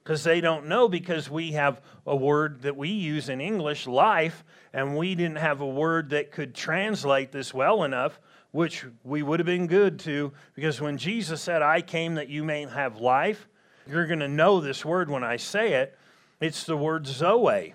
Because 0.03 0.25
they 0.25 0.41
don't 0.41 0.67
know, 0.67 0.89
because 0.89 1.29
we 1.29 1.53
have 1.53 1.83
a 2.07 2.17
word 2.17 2.63
that 2.63 2.77
we 2.77 2.89
use 2.89 3.29
in 3.29 3.41
English, 3.41 3.87
life, 3.87 4.43
and 4.73 4.97
we 4.97 5.15
didn't 5.15 5.37
have 5.37 5.61
a 5.61 5.67
word 5.67 6.11
that 6.11 6.33
could 6.33 6.55
translate 6.55 7.31
this 7.31 7.53
well 7.53 7.85
enough, 7.85 8.19
which 8.51 8.87
we 9.05 9.23
would 9.23 9.39
have 9.39 9.47
been 9.47 9.67
good 9.67 9.99
to. 10.01 10.33
Because 10.55 10.81
when 10.81 10.97
Jesus 10.97 11.43
said, 11.43 11.61
I 11.61 11.83
came 11.83 12.15
that 12.15 12.29
you 12.29 12.43
may 12.43 12.65
have 12.65 13.01
life, 13.01 13.49
you're 13.87 14.07
going 14.07 14.21
to 14.21 14.29
know 14.29 14.61
this 14.61 14.85
word 14.85 15.11
when 15.11 15.23
I 15.23 15.37
say 15.37 15.75
it. 15.75 15.97
It's 16.41 16.65
the 16.65 16.77
word 16.77 17.07
Zoe. 17.07 17.75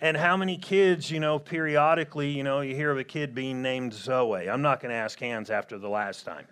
And 0.00 0.16
how 0.16 0.36
many 0.36 0.58
kids, 0.58 1.10
you 1.10 1.20
know, 1.20 1.38
periodically, 1.38 2.30
you 2.30 2.42
know, 2.42 2.60
you 2.60 2.74
hear 2.74 2.90
of 2.90 2.98
a 2.98 3.04
kid 3.04 3.34
being 3.34 3.62
named 3.62 3.94
Zoe. 3.94 4.48
I'm 4.48 4.60
not 4.60 4.80
going 4.80 4.90
to 4.90 4.96
ask 4.96 5.18
hands 5.18 5.50
after 5.50 5.78
the 5.78 5.88
last 5.88 6.24
time. 6.24 6.46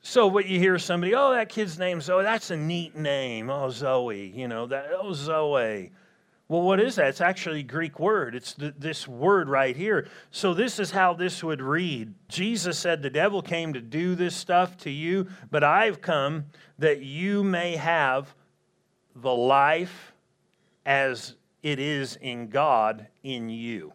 so 0.00 0.28
what 0.28 0.46
you 0.46 0.60
hear 0.60 0.78
somebody, 0.78 1.14
oh, 1.14 1.32
that 1.32 1.48
kid's 1.48 1.78
name 1.78 2.00
Zoe, 2.00 2.22
that's 2.22 2.50
a 2.50 2.56
neat 2.56 2.94
name. 2.94 3.50
Oh, 3.50 3.70
Zoe, 3.70 4.32
you 4.34 4.46
know, 4.46 4.66
that 4.66 4.90
oh 4.96 5.12
Zoe. 5.12 5.90
Well, 6.48 6.62
what 6.62 6.80
is 6.80 6.94
that? 6.94 7.08
It's 7.08 7.20
actually 7.20 7.60
a 7.60 7.64
Greek 7.64 7.98
word. 7.98 8.34
It's 8.34 8.54
th- 8.54 8.74
this 8.78 9.06
word 9.06 9.50
right 9.50 9.76
here. 9.76 10.08
So, 10.30 10.54
this 10.54 10.78
is 10.78 10.90
how 10.90 11.12
this 11.12 11.44
would 11.44 11.60
read 11.60 12.14
Jesus 12.28 12.78
said, 12.78 13.02
The 13.02 13.10
devil 13.10 13.42
came 13.42 13.74
to 13.74 13.82
do 13.82 14.14
this 14.14 14.34
stuff 14.34 14.76
to 14.78 14.90
you, 14.90 15.26
but 15.50 15.62
I've 15.62 16.00
come 16.00 16.46
that 16.78 17.02
you 17.02 17.44
may 17.44 17.76
have 17.76 18.34
the 19.14 19.34
life 19.34 20.14
as 20.88 21.34
it 21.62 21.78
is 21.78 22.16
in 22.16 22.48
God 22.48 23.08
in 23.22 23.50
you. 23.50 23.92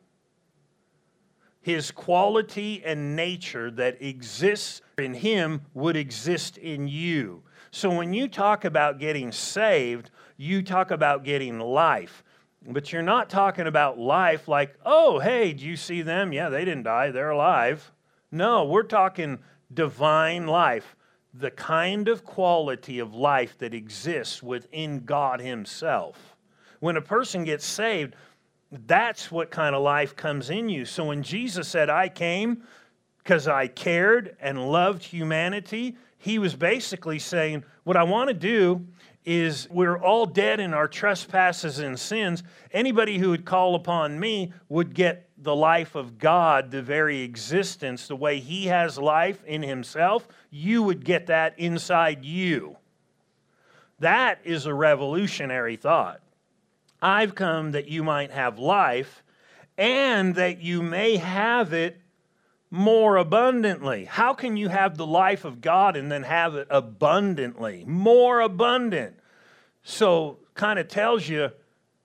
His 1.60 1.90
quality 1.90 2.84
and 2.86 3.16
nature 3.16 3.72
that 3.72 4.00
exists 4.00 4.82
in 5.00 5.16
Him 5.16 5.62
would 5.74 5.96
exist 5.96 6.58
in 6.60 6.88
you. 6.88 7.42
So, 7.72 7.90
when 7.90 8.14
you 8.14 8.28
talk 8.28 8.64
about 8.64 9.00
getting 9.00 9.32
saved, 9.32 10.12
you 10.38 10.62
talk 10.62 10.92
about 10.92 11.24
getting 11.24 11.60
life. 11.60 12.24
But 12.68 12.94
you're 12.94 13.02
not 13.02 13.30
talking 13.30 13.66
about 13.66 13.98
life 13.98 14.48
like, 14.48 14.76
oh, 14.86 15.18
hey, 15.20 15.54
do 15.54 15.66
you 15.66 15.76
see 15.76 16.04
them? 16.04 16.32
Yeah, 16.32 16.50
they 16.50 16.64
didn't 16.64 16.84
die, 16.84 17.10
they're 17.10 17.32
alive. 17.32 17.92
No, 18.32 18.66
we're 18.66 18.84
talking 18.84 19.40
divine 19.74 20.46
life, 20.46 20.96
the 21.34 21.52
kind 21.52 22.08
of 22.08 22.24
quality 22.24 23.00
of 23.00 23.16
life 23.16 23.58
that 23.58 23.74
exists 23.74 24.44
within 24.44 25.06
God 25.06 25.42
Himself. 25.42 26.33
When 26.84 26.98
a 26.98 27.02
person 27.02 27.46
gets 27.46 27.66
saved, 27.66 28.14
that's 28.70 29.32
what 29.32 29.50
kind 29.50 29.74
of 29.74 29.82
life 29.82 30.18
comes 30.18 30.50
in 30.50 30.68
you. 30.68 30.84
So 30.84 31.06
when 31.06 31.24
Jesus 31.24 31.66
said, 31.70 31.90
I 31.90 32.10
came 32.10 32.64
because 33.20 33.48
I 33.48 33.68
cared 33.68 34.36
and 34.42 34.70
loved 34.70 35.02
humanity, 35.02 35.96
he 36.18 36.40
was 36.40 36.58
basically 36.58 37.20
saying, 37.20 37.64
What 37.86 37.96
I 37.96 38.04
want 38.04 38.32
to 38.32 38.34
do 38.34 38.86
is 39.24 39.70
we're 39.72 39.98
all 39.98 40.26
dead 40.26 40.60
in 40.60 40.74
our 40.74 40.90
trespasses 40.90 41.80
and 41.80 41.98
sins. 41.98 42.44
Anybody 42.74 43.18
who 43.18 43.30
would 43.30 43.46
call 43.46 43.76
upon 43.76 44.20
me 44.20 44.52
would 44.68 44.94
get 44.94 45.30
the 45.38 45.56
life 45.56 45.96
of 45.96 46.18
God, 46.18 46.70
the 46.70 46.82
very 46.82 47.22
existence, 47.22 48.10
the 48.10 48.18
way 48.18 48.42
He 48.42 48.66
has 48.66 48.98
life 48.98 49.42
in 49.46 49.64
Himself. 49.64 50.28
You 50.50 50.84
would 50.84 51.06
get 51.06 51.28
that 51.28 51.58
inside 51.58 52.26
you. 52.26 52.76
That 54.00 54.40
is 54.44 54.66
a 54.66 54.74
revolutionary 54.74 55.78
thought. 55.78 56.20
I've 57.04 57.36
come 57.36 57.72
that 57.72 57.90
you 57.90 58.04
might 58.04 58.32
have 58.32 58.58
life 58.58 59.24
and 59.78 60.36
that 60.36 60.62
you 60.62 60.82
may 60.82 61.18
have 61.18 61.74
it 61.74 62.00
more 62.72 63.18
abundantly. 63.18 64.06
How 64.06 64.34
can 64.34 64.56
you 64.56 64.70
have 64.70 64.96
the 64.96 65.06
life 65.06 65.44
of 65.44 65.60
God 65.60 65.98
and 65.98 66.10
then 66.10 66.24
have 66.24 66.56
it 66.56 66.68
abundantly? 66.70 67.84
More 67.86 68.40
abundant. 68.40 69.18
So, 69.84 70.40
kind 70.56 70.80
of 70.80 70.88
tells 70.88 71.28
you 71.28 71.52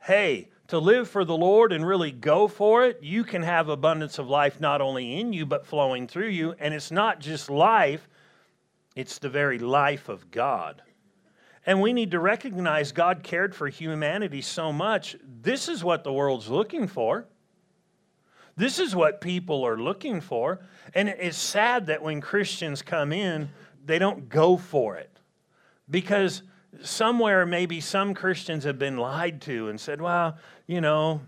hey, 0.01 0.49
to 0.69 0.79
live 0.79 1.09
for 1.09 1.25
the 1.25 1.37
Lord 1.37 1.73
and 1.73 1.87
really 1.87 2.11
go 2.11 2.49
for 2.49 2.85
it, 2.87 2.99
you 3.03 3.25
can 3.25 3.43
have 3.43 3.69
abundance 3.69 4.19
of 4.19 4.29
life 4.29 4.61
not 4.61 4.81
only 4.81 5.21
in 5.21 5.33
you, 5.33 5.45
but 5.45 5.67
flowing 5.67 6.09
through 6.09 6.29
you. 6.29 6.55
And 6.59 6.73
it's 6.73 6.91
not 6.91 7.21
just 7.21 7.51
life, 7.51 8.09
it's 8.97 9.19
the 9.19 9.29
very 9.29 9.59
life 9.59 10.09
of 10.09 10.31
God. 10.31 10.83
And 11.69 11.83
we 11.83 11.93
need 11.93 12.13
to 12.13 12.19
recognize 12.19 12.93
God 12.93 13.23
cared 13.23 13.55
for 13.55 13.69
humanity 13.69 14.41
so 14.41 14.73
much. 14.73 15.17
This 15.43 15.69
is 15.69 15.85
what 15.85 16.03
the 16.03 16.11
world's 16.11 16.49
looking 16.49 16.87
for. 16.87 17.27
This 18.57 18.79
is 18.79 18.97
what 18.97 19.21
people 19.21 19.67
are 19.67 19.77
looking 19.77 20.23
for. 20.23 20.61
And 20.95 21.11
it's 21.11 21.37
sad 21.37 21.89
that 21.89 22.03
when 22.03 22.23
Christians 22.23 22.81
come 22.81 23.13
in, 23.13 23.51
they 23.85 23.99
don't 23.99 24.31
go 24.31 24.57
for 24.57 24.97
it. 24.97 25.11
Because 25.91 26.43
somewhere 26.81 27.45
maybe 27.45 27.83
some 27.83 28.15
Christians 28.15 28.65
have 28.65 28.79
been 28.79 28.97
lied 28.97 29.43
to 29.43 29.69
and 29.69 29.79
said, 29.79 30.01
well, 30.01 30.39
you 30.67 30.81
know, 30.81 31.21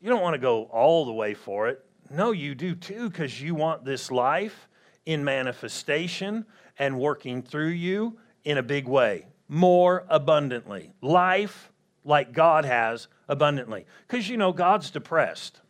you 0.00 0.08
don't 0.08 0.20
want 0.20 0.34
to 0.34 0.40
go 0.40 0.64
all 0.64 1.04
the 1.04 1.12
way 1.12 1.32
for 1.32 1.68
it. 1.68 1.84
No, 2.10 2.32
you 2.32 2.56
do 2.56 2.74
too, 2.74 3.08
because 3.08 3.40
you 3.40 3.54
want 3.54 3.84
this 3.84 4.10
life 4.10 4.66
in 5.06 5.22
manifestation 5.22 6.44
and 6.76 6.98
working 6.98 7.40
through 7.40 7.68
you 7.68 8.18
in 8.42 8.58
a 8.58 8.64
big 8.64 8.88
way, 8.88 9.26
more 9.48 10.04
abundantly. 10.08 10.92
Life 11.00 11.72
like 12.04 12.32
God 12.32 12.64
has 12.64 13.08
abundantly. 13.28 13.86
Because, 14.06 14.28
you 14.28 14.36
know, 14.36 14.52
God's 14.52 14.90
depressed. 14.90 15.60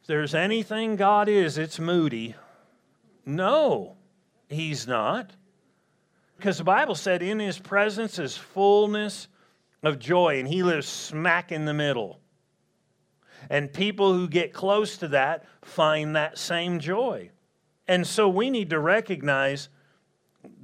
If 0.00 0.06
there's 0.06 0.34
anything 0.34 0.96
God 0.96 1.28
is, 1.28 1.58
it's 1.58 1.78
moody. 1.78 2.34
No, 3.24 3.96
He's 4.48 4.86
not. 4.86 5.30
Because 6.36 6.58
the 6.58 6.64
Bible 6.64 6.96
said 6.96 7.22
in 7.22 7.38
His 7.38 7.58
presence 7.58 8.18
is 8.18 8.36
fullness 8.36 9.28
of 9.82 10.00
joy, 10.00 10.40
and 10.40 10.48
He 10.48 10.62
lives 10.62 10.88
smack 10.88 11.52
in 11.52 11.64
the 11.64 11.74
middle. 11.74 12.18
And 13.48 13.72
people 13.72 14.12
who 14.12 14.28
get 14.28 14.52
close 14.52 14.96
to 14.98 15.08
that 15.08 15.44
find 15.62 16.16
that 16.16 16.38
same 16.38 16.80
joy. 16.80 17.30
And 17.88 18.06
so 18.06 18.28
we 18.28 18.50
need 18.50 18.70
to 18.70 18.78
recognize 18.78 19.68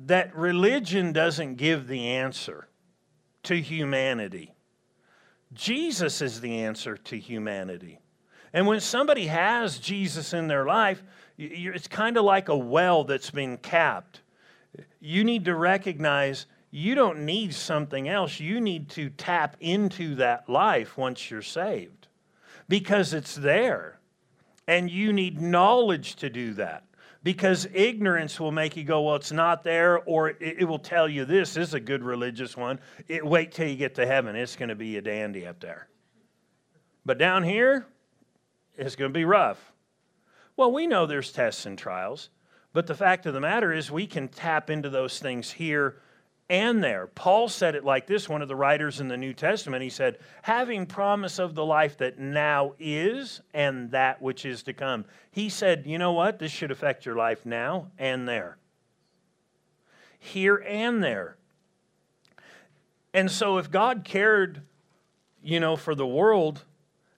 that 0.07 0.35
religion 0.37 1.13
doesn't 1.13 1.57
give 1.57 1.89
the 1.89 2.09
answer 2.09 2.69
to 3.45 3.61
humanity. 3.61 4.55
Jesus 5.53 6.23
is 6.23 6.41
the 6.41 6.61
answer 6.61 6.97
to 6.97 7.19
humanity. 7.19 7.99
And 8.53 8.67
when 8.67 8.81
somebody 8.81 9.27
has 9.27 9.79
Jesus 9.79 10.33
in 10.33 10.47
their 10.47 10.65
life, 10.65 11.03
it's 11.37 11.89
kind 11.89 12.17
of 12.17 12.25
like 12.25 12.49
a 12.49 12.57
well 12.57 13.05
that's 13.05 13.31
been 13.31 13.57
capped. 13.59 14.23
You 15.01 15.25
need 15.25 15.45
to 15.47 15.55
recognize 15.55 16.47
you 16.71 16.95
don't 16.95 17.25
need 17.25 17.55
something 17.55 18.09
else. 18.09 18.41
You 18.41 18.61
need 18.61 18.91
to 18.91 19.11
tap 19.11 19.57
into 19.61 20.15
that 20.17 20.49
life 20.49 20.97
once 20.97 21.31
you're 21.31 21.43
saved 21.43 22.09
because 22.69 23.15
it's 23.15 23.35
there. 23.35 23.99
And 24.67 24.91
you 24.91 25.13
need 25.13 25.41
knowledge 25.41 26.17
to 26.17 26.29
do 26.29 26.53
that 26.55 26.85
because 27.29 27.69
ignorance 27.75 28.41
will 28.41 28.53
make 28.53 28.75
you 28.75 28.83
go, 28.83 29.03
well, 29.03 29.17
it's 29.17 29.33
not 29.33 29.63
there, 29.63 29.99
or 30.07 30.31
it, 30.31 30.39
it 30.41 30.65
will 30.65 30.79
tell 30.79 31.07
you 31.07 31.27
this, 31.27 31.59
is 31.59 31.75
a 31.75 31.81
good 31.81 32.03
religious 32.03 32.57
one. 32.57 32.79
It, 33.07 33.23
wait 33.23 33.53
till 33.53 33.69
you 33.69 33.77
get 33.77 33.97
to 33.97 34.07
heaven, 34.07 34.35
it's 34.35 34.57
going 34.57 34.71
to 34.71 34.75
be 34.75 34.97
a 34.97 35.03
dandy 35.03 35.47
up 35.47 35.61
there. 35.61 35.89
But 37.05 37.19
down 37.19 37.43
here, 37.43 37.85
it's 38.79 38.97
going 38.97 39.13
to 39.13 39.15
be 39.15 39.27
rough. 39.27 39.75
Well, 40.57 40.73
we 40.73 40.87
know 40.87 41.05
there's 41.05 41.31
tests 41.31 41.67
and 41.67 41.77
trials, 41.77 42.31
but 42.73 42.87
the 42.87 42.95
fact 42.95 43.27
of 43.27 43.35
the 43.35 43.41
matter 43.41 43.75
is 43.75 43.91
we 43.91 44.07
can 44.07 44.29
tap 44.29 44.71
into 44.71 44.89
those 44.89 45.19
things 45.19 45.51
here 45.51 45.97
and 46.51 46.83
there. 46.83 47.07
Paul 47.09 47.49
said 47.49 47.75
it 47.75 47.85
like 47.85 48.07
this, 48.07 48.29
one 48.29 48.41
of 48.41 48.49
the 48.49 48.57
writers 48.57 49.01
in 49.01 49.09
the 49.09 49.17
New 49.17 49.35
Testament. 49.35 49.83
He 49.83 49.91
said, 49.91 50.19
having 50.43 50.87
promise 50.87 51.39
of 51.39 51.55
the 51.55 51.65
life 51.65 51.99
that 51.99 52.19
now 52.19 52.73
is 52.79 53.43
and 53.53 53.91
that 53.91 54.23
which 54.23 54.47
is 54.47 54.63
to 54.63 54.73
come. 54.73 55.05
He 55.31 55.51
said, 55.51 55.85
you 55.87 55.99
know 55.99 56.13
what? 56.13 56.39
This 56.39 56.51
should 56.51 56.71
affect 56.71 57.05
your 57.05 57.17
life 57.17 57.45
now 57.45 57.89
and 57.99 58.27
there. 58.27 58.57
Here 60.19 60.57
and 60.57 61.03
there. 61.03 61.37
And 63.13 63.31
so 63.31 63.59
if 63.59 63.71
God 63.71 64.05
cared, 64.05 64.63
you 65.43 65.61
know, 65.61 65.77
for 65.77 65.95
the 65.95 66.07
world, 66.07 66.65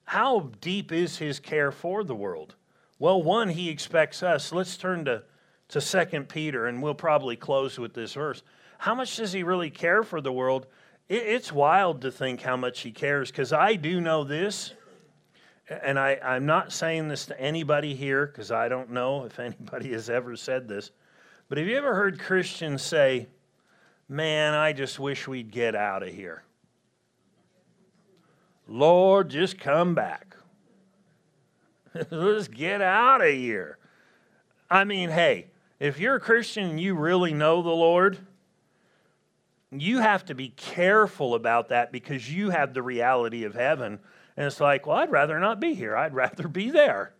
how 0.03 0.51
deep 0.59 0.91
is 0.91 1.17
his 1.17 1.39
care 1.39 1.71
for 1.71 2.03
the 2.03 2.15
world? 2.15 2.55
Well, 2.99 3.23
one, 3.23 3.49
he 3.49 3.69
expects 3.69 4.23
us. 4.23 4.51
Let's 4.51 4.77
turn 4.77 5.05
to, 5.05 5.23
to 5.69 5.81
2 5.81 6.23
Peter, 6.23 6.67
and 6.67 6.83
we'll 6.83 6.93
probably 6.93 7.35
close 7.35 7.79
with 7.79 7.93
this 7.93 8.13
verse 8.13 8.43
how 8.81 8.95
much 8.95 9.17
does 9.17 9.31
he 9.31 9.43
really 9.43 9.69
care 9.69 10.01
for 10.01 10.21
the 10.21 10.31
world? 10.31 10.65
It, 11.07 11.21
it's 11.21 11.51
wild 11.51 12.01
to 12.01 12.11
think 12.11 12.41
how 12.41 12.57
much 12.57 12.79
he 12.79 12.91
cares 12.91 13.29
because 13.29 13.53
I 13.53 13.75
do 13.75 14.01
know 14.01 14.23
this, 14.23 14.73
and 15.69 15.99
I, 15.99 16.17
I'm 16.23 16.47
not 16.47 16.73
saying 16.73 17.07
this 17.07 17.27
to 17.27 17.39
anybody 17.39 17.93
here 17.93 18.25
because 18.25 18.49
I 18.49 18.69
don't 18.69 18.89
know 18.89 19.25
if 19.25 19.39
anybody 19.39 19.91
has 19.91 20.09
ever 20.09 20.35
said 20.35 20.67
this, 20.67 20.89
but 21.47 21.59
have 21.59 21.67
you 21.67 21.77
ever 21.77 21.93
heard 21.93 22.19
Christians 22.19 22.81
say, 22.81 23.27
Man, 24.09 24.55
I 24.55 24.73
just 24.73 24.99
wish 24.99 25.27
we'd 25.27 25.51
get 25.51 25.75
out 25.75 26.01
of 26.01 26.09
here? 26.09 26.41
Lord, 28.67 29.29
just 29.29 29.59
come 29.59 29.93
back. 29.93 30.35
Let's 32.09 32.47
get 32.47 32.81
out 32.81 33.21
of 33.21 33.31
here. 33.31 33.77
I 34.71 34.85
mean, 34.85 35.09
hey, 35.09 35.51
if 35.79 35.99
you're 35.99 36.15
a 36.15 36.19
Christian 36.19 36.71
and 36.71 36.81
you 36.81 36.95
really 36.95 37.35
know 37.35 37.61
the 37.61 37.69
Lord, 37.69 38.17
you 39.71 39.99
have 39.99 40.25
to 40.25 40.35
be 40.35 40.49
careful 40.49 41.33
about 41.35 41.69
that 41.69 41.91
because 41.91 42.31
you 42.31 42.49
have 42.49 42.73
the 42.73 42.81
reality 42.81 43.45
of 43.45 43.53
heaven. 43.53 43.99
And 44.35 44.45
it's 44.45 44.59
like, 44.59 44.85
well, 44.85 44.97
I'd 44.97 45.11
rather 45.11 45.39
not 45.39 45.59
be 45.59 45.73
here. 45.73 45.95
I'd 45.95 46.13
rather 46.13 46.47
be 46.47 46.69
there. 46.69 47.13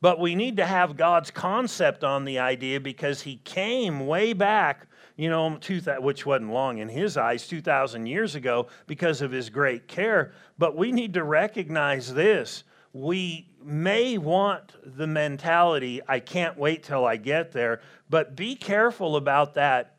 But 0.00 0.18
we 0.18 0.34
need 0.34 0.56
to 0.56 0.66
have 0.66 0.96
God's 0.96 1.30
concept 1.30 2.04
on 2.04 2.24
the 2.24 2.38
idea 2.38 2.80
because 2.80 3.22
He 3.22 3.36
came 3.44 4.06
way 4.06 4.32
back, 4.32 4.88
you 5.16 5.30
know, 5.30 5.58
which 6.00 6.26
wasn't 6.26 6.52
long 6.52 6.78
in 6.78 6.88
His 6.88 7.16
eyes, 7.16 7.46
2,000 7.46 8.06
years 8.06 8.34
ago, 8.34 8.66
because 8.86 9.22
of 9.22 9.30
His 9.30 9.48
great 9.48 9.86
care. 9.86 10.32
But 10.58 10.76
we 10.76 10.90
need 10.90 11.14
to 11.14 11.24
recognize 11.24 12.12
this. 12.12 12.64
We 12.92 13.48
may 13.64 14.18
want 14.18 14.74
the 14.84 15.06
mentality, 15.06 16.00
I 16.08 16.20
can't 16.20 16.58
wait 16.58 16.82
till 16.82 17.04
I 17.04 17.16
get 17.16 17.52
there, 17.52 17.80
but 18.10 18.36
be 18.36 18.56
careful 18.56 19.16
about 19.16 19.54
that 19.54 19.91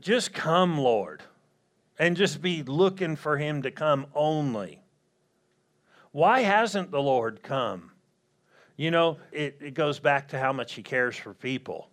just 0.00 0.32
come, 0.32 0.78
Lord, 0.78 1.22
and 1.98 2.16
just 2.16 2.42
be 2.42 2.62
looking 2.62 3.16
for 3.16 3.36
Him 3.36 3.62
to 3.62 3.70
come 3.70 4.06
only. 4.14 4.80
Why 6.12 6.40
hasn't 6.40 6.90
the 6.90 7.00
Lord 7.00 7.42
come? 7.42 7.92
You 8.76 8.90
know, 8.90 9.18
it, 9.30 9.58
it 9.60 9.74
goes 9.74 9.98
back 10.00 10.28
to 10.28 10.38
how 10.38 10.52
much 10.52 10.74
He 10.74 10.82
cares 10.82 11.16
for 11.16 11.34
people. 11.34 11.88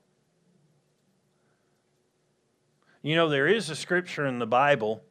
You 3.01 3.15
know, 3.15 3.29
there 3.29 3.47
is 3.47 3.69
a 3.69 3.75
scripture 3.75 4.25
in 4.25 4.39
the 4.39 4.47
Bible 4.47 5.03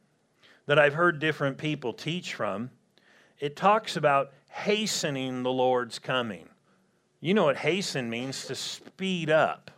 that 0.65 0.77
I've 0.77 0.93
heard 0.93 1.19
different 1.19 1.57
people 1.57 1.93
teach 1.93 2.33
from. 2.33 2.69
It 3.39 3.55
talks 3.55 3.95
about 3.95 4.33
hastening 4.49 5.43
the 5.43 5.51
Lord's 5.51 5.99
coming. 5.99 6.49
You 7.21 7.33
know 7.33 7.45
what 7.45 7.57
hasten 7.57 8.09
means 8.09 8.45
to 8.45 8.55
speed 8.55 9.29
up. 9.29 9.71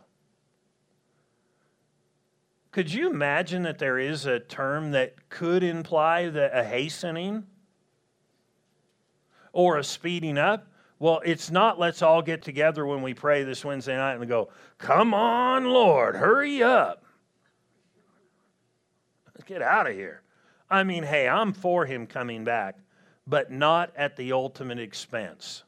Could 2.72 2.92
you 2.92 3.10
imagine 3.10 3.62
that 3.64 3.78
there 3.78 3.98
is 3.98 4.26
a 4.26 4.38
term 4.38 4.92
that 4.92 5.28
could 5.28 5.64
imply 5.64 6.28
that 6.28 6.56
a 6.56 6.62
hastening 6.62 7.46
or 9.52 9.76
a 9.76 9.84
speeding 9.84 10.38
up? 10.38 10.68
Well, 11.00 11.20
it's 11.24 11.50
not 11.50 11.80
let's 11.80 12.02
all 12.02 12.22
get 12.22 12.42
together 12.42 12.86
when 12.86 13.02
we 13.02 13.14
pray 13.14 13.42
this 13.42 13.64
Wednesday 13.64 13.96
night 13.96 14.14
and 14.14 14.28
go, 14.28 14.50
Come 14.78 15.14
on, 15.14 15.64
Lord, 15.64 16.14
hurry 16.14 16.62
up. 16.62 17.04
Let's 19.26 19.44
get 19.44 19.62
out 19.62 19.88
of 19.88 19.94
here. 19.94 20.22
I 20.68 20.84
mean, 20.84 21.02
hey, 21.02 21.26
I'm 21.26 21.52
for 21.52 21.86
him 21.86 22.06
coming 22.06 22.44
back, 22.44 22.76
but 23.26 23.50
not 23.50 23.92
at 23.96 24.16
the 24.16 24.32
ultimate 24.32 24.78
expense. 24.78 25.64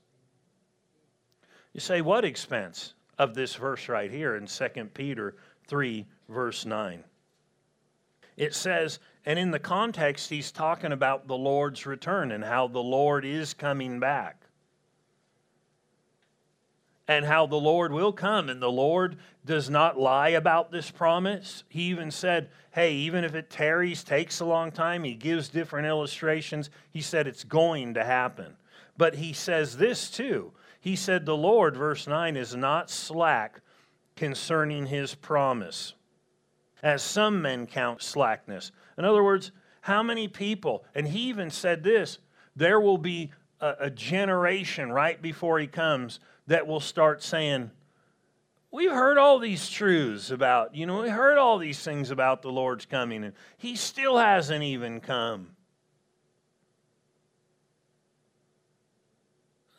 You 1.73 1.81
say, 1.81 2.01
What 2.01 2.25
expense? 2.25 2.95
Of 3.19 3.35
this 3.35 3.55
verse 3.55 3.89
right 3.89 4.11
here 4.11 4.37
in 4.37 4.47
2 4.47 4.69
Peter 4.95 5.37
3 5.69 6.07
verse 6.33 6.67
9. 6.67 7.05
It 8.37 8.55
says, 8.55 8.99
and 9.25 9.39
in 9.39 9.51
the 9.51 9.59
context, 9.59 10.31
he's 10.31 10.51
talking 10.51 10.93
about 10.93 11.29
the 11.29 11.37
Lord's 11.37 11.87
return 11.87 12.33
and 12.33 12.43
how 12.43 12.67
the 12.67 12.81
Lord 12.81 13.25
is 13.25 13.55
coming 13.55 14.01
back. 14.01 14.39
And 17.07 17.25
how 17.25 17.47
the 17.47 17.57
Lord 17.57 17.93
will 17.93 18.13
come. 18.13 18.49
And 18.49 18.61
the 18.61 18.71
Lord 18.71 19.19
does 19.45 19.69
not 19.69 19.99
lie 19.99 20.31
about 20.31 20.73
this 20.73 20.91
promise. 20.91 21.63
He 21.69 21.83
even 21.83 22.11
said, 22.11 22.49
hey, 22.73 22.95
even 22.95 23.23
if 23.23 23.35
it 23.35 23.51
tarries, 23.51 24.03
takes 24.03 24.41
a 24.41 24.45
long 24.45 24.73
time, 24.73 25.05
he 25.05 25.15
gives 25.15 25.49
different 25.49 25.87
illustrations. 25.87 26.71
He 26.91 27.01
said 27.01 27.27
it's 27.27 27.45
going 27.45 27.95
to 27.95 28.05
happen. 28.05 28.57
But 28.97 29.17
he 29.17 29.33
says 29.33 29.77
this 29.77 30.11
too. 30.11 30.53
He 30.81 30.97
said, 30.97 31.27
the 31.27 31.37
Lord, 31.37 31.77
verse 31.77 32.07
9, 32.07 32.37
is 32.37 32.57
not 32.57 32.91
slack 32.91 33.61
concerning 34.17 34.87
his 34.87 35.15
promise 35.15 35.95
as 36.83 37.03
some 37.03 37.43
men 37.43 37.67
count 37.67 38.03
slackness. 38.03 38.73
In 38.99 39.05
other 39.05 39.23
words, 39.23 39.53
how 39.83 40.03
many 40.03 40.29
people, 40.29 40.85
and 40.95 41.07
he 41.07 41.29
even 41.29 41.51
said 41.51 41.83
this, 41.83 42.19
there 42.57 42.81
will 42.81 42.99
be 42.99 43.31
a, 43.61 43.75
a 43.81 43.91
generation 43.91 44.93
right 44.93 45.21
before 45.21 45.59
he 45.59 45.67
comes 45.67 46.21
that 46.47 46.67
will 46.67 46.81
start 46.81 47.23
saying, 47.23 47.71
We've 48.71 48.91
heard 48.91 49.19
all 49.19 49.39
these 49.39 49.69
truths 49.69 50.31
about, 50.31 50.75
you 50.75 50.87
know, 50.87 51.03
we 51.03 51.11
heard 51.11 51.37
all 51.37 51.59
these 51.59 51.79
things 51.79 52.11
about 52.11 52.41
the 52.41 52.51
Lord's 52.51 52.87
coming, 52.87 53.23
and 53.23 53.35
he 53.59 53.77
still 53.77 54.17
hasn't 54.17 54.63
even 54.63 55.01
come. 55.01 55.49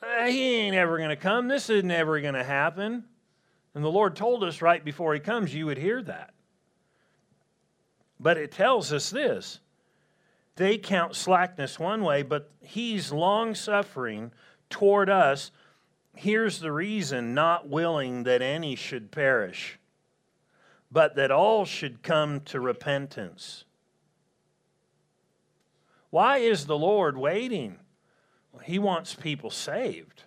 Uh, 0.03 0.25
he 0.27 0.57
ain't 0.57 0.75
ever 0.75 0.97
going 0.97 1.09
to 1.09 1.15
come. 1.15 1.47
This 1.47 1.71
isn't 1.71 1.89
ever 1.89 2.21
going 2.21 2.35
to 2.35 2.43
happen. 2.43 3.03
And 3.73 3.83
the 3.83 3.89
Lord 3.89 4.15
told 4.15 4.43
us 4.43 4.61
right 4.61 4.83
before 4.85 5.15
he 5.15 5.19
comes, 5.19 5.55
you 5.55 5.65
would 5.65 5.79
hear 5.79 6.03
that. 6.03 6.33
But 8.23 8.37
it 8.37 8.53
tells 8.53 8.93
us 8.93 9.09
this 9.09 9.59
they 10.55 10.77
count 10.77 11.15
slackness 11.15 11.77
one 11.77 12.03
way, 12.03 12.23
but 12.23 12.49
he's 12.61 13.11
long 13.11 13.53
suffering 13.53 14.31
toward 14.69 15.09
us. 15.09 15.51
Here's 16.15 16.59
the 16.59 16.71
reason 16.71 17.33
not 17.33 17.67
willing 17.67 18.23
that 18.23 18.41
any 18.41 18.75
should 18.75 19.11
perish, 19.11 19.77
but 20.89 21.15
that 21.17 21.31
all 21.31 21.65
should 21.65 22.01
come 22.01 22.39
to 22.41 22.61
repentance. 22.61 23.65
Why 26.09 26.37
is 26.37 26.65
the 26.65 26.77
Lord 26.77 27.17
waiting? 27.17 27.77
He 28.63 28.79
wants 28.79 29.15
people 29.15 29.49
saved. 29.49 30.23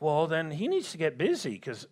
Well, 0.00 0.26
then 0.26 0.50
he 0.50 0.66
needs 0.66 0.90
to 0.92 0.98
get 0.98 1.18
busy 1.18 1.52
because 1.52 1.86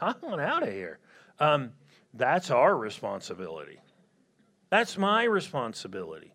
I 0.00 0.14
want 0.20 0.42
out 0.42 0.62
of 0.62 0.68
here. 0.68 0.98
Um, 1.40 1.72
that's 2.14 2.50
our 2.50 2.76
responsibility. 2.76 3.80
That's 4.70 4.98
my 4.98 5.24
responsibility. 5.24 6.34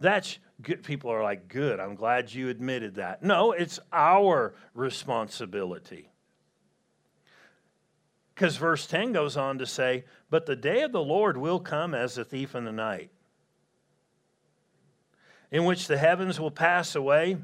That's 0.00 0.38
good. 0.62 0.82
People 0.82 1.10
are 1.10 1.22
like, 1.22 1.48
good, 1.48 1.80
I'm 1.80 1.94
glad 1.94 2.32
you 2.32 2.48
admitted 2.48 2.96
that. 2.96 3.22
No, 3.22 3.52
it's 3.52 3.80
our 3.92 4.54
responsibility. 4.74 6.10
Because 8.34 8.56
verse 8.56 8.86
10 8.86 9.12
goes 9.12 9.36
on 9.36 9.58
to 9.58 9.66
say, 9.66 10.04
But 10.30 10.46
the 10.46 10.54
day 10.54 10.82
of 10.82 10.92
the 10.92 11.02
Lord 11.02 11.36
will 11.36 11.58
come 11.58 11.94
as 11.94 12.16
a 12.16 12.24
thief 12.24 12.54
in 12.54 12.64
the 12.64 12.72
night, 12.72 13.10
in 15.50 15.64
which 15.64 15.88
the 15.88 15.98
heavens 15.98 16.38
will 16.38 16.52
pass 16.52 16.94
away 16.94 17.38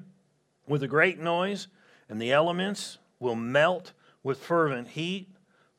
with 0.68 0.85
a 0.85 0.89
great 0.89 1.18
noise, 1.18 1.66
and 2.09 2.20
the 2.20 2.31
elements 2.31 2.99
will 3.18 3.35
melt 3.35 3.93
with 4.22 4.39
fervent 4.39 4.89
heat. 4.89 5.29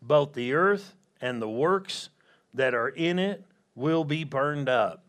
Both 0.01 0.33
the 0.33 0.53
earth 0.53 0.95
and 1.21 1.41
the 1.41 1.49
works 1.49 2.09
that 2.53 2.73
are 2.73 2.89
in 2.89 3.19
it 3.19 3.43
will 3.75 4.03
be 4.03 4.23
burned 4.23 4.69
up. 4.69 5.03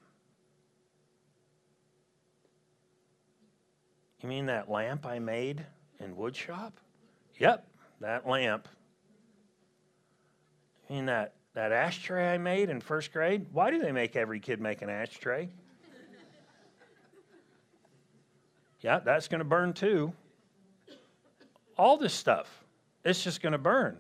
You 4.23 4.29
mean 4.29 4.47
that 4.47 4.71
lamp 4.71 5.07
I 5.07 5.19
made 5.19 5.65
in 6.01 6.17
woodshop? 6.17 6.73
Yep, 7.39 7.67
that 8.01 8.27
lamp 8.27 8.69
in 10.89 11.07
that, 11.07 11.35
that 11.55 11.73
ashtray 11.73 12.33
I 12.33 12.39
made 12.39 12.71
in 12.71 12.81
first 12.81 13.13
grade. 13.13 13.47
Why 13.53 13.71
do 13.71 13.79
they 13.79 13.93
make 13.93 14.17
every 14.17 14.41
kid 14.41 14.61
make 14.61 14.83
an 14.83 14.91
ashtray? 14.91 15.49
yeah, 18.81 18.99
that's 19.01 19.29
going 19.29 19.41
to 19.41 19.45
burn 19.45 19.73
too. 19.73 20.13
All 21.79 21.97
this 21.97 22.15
stuff, 22.15 22.65
it's 23.05 23.23
just 23.23 23.43
going 23.43 23.53
to 23.53 23.59
burn. 23.59 23.99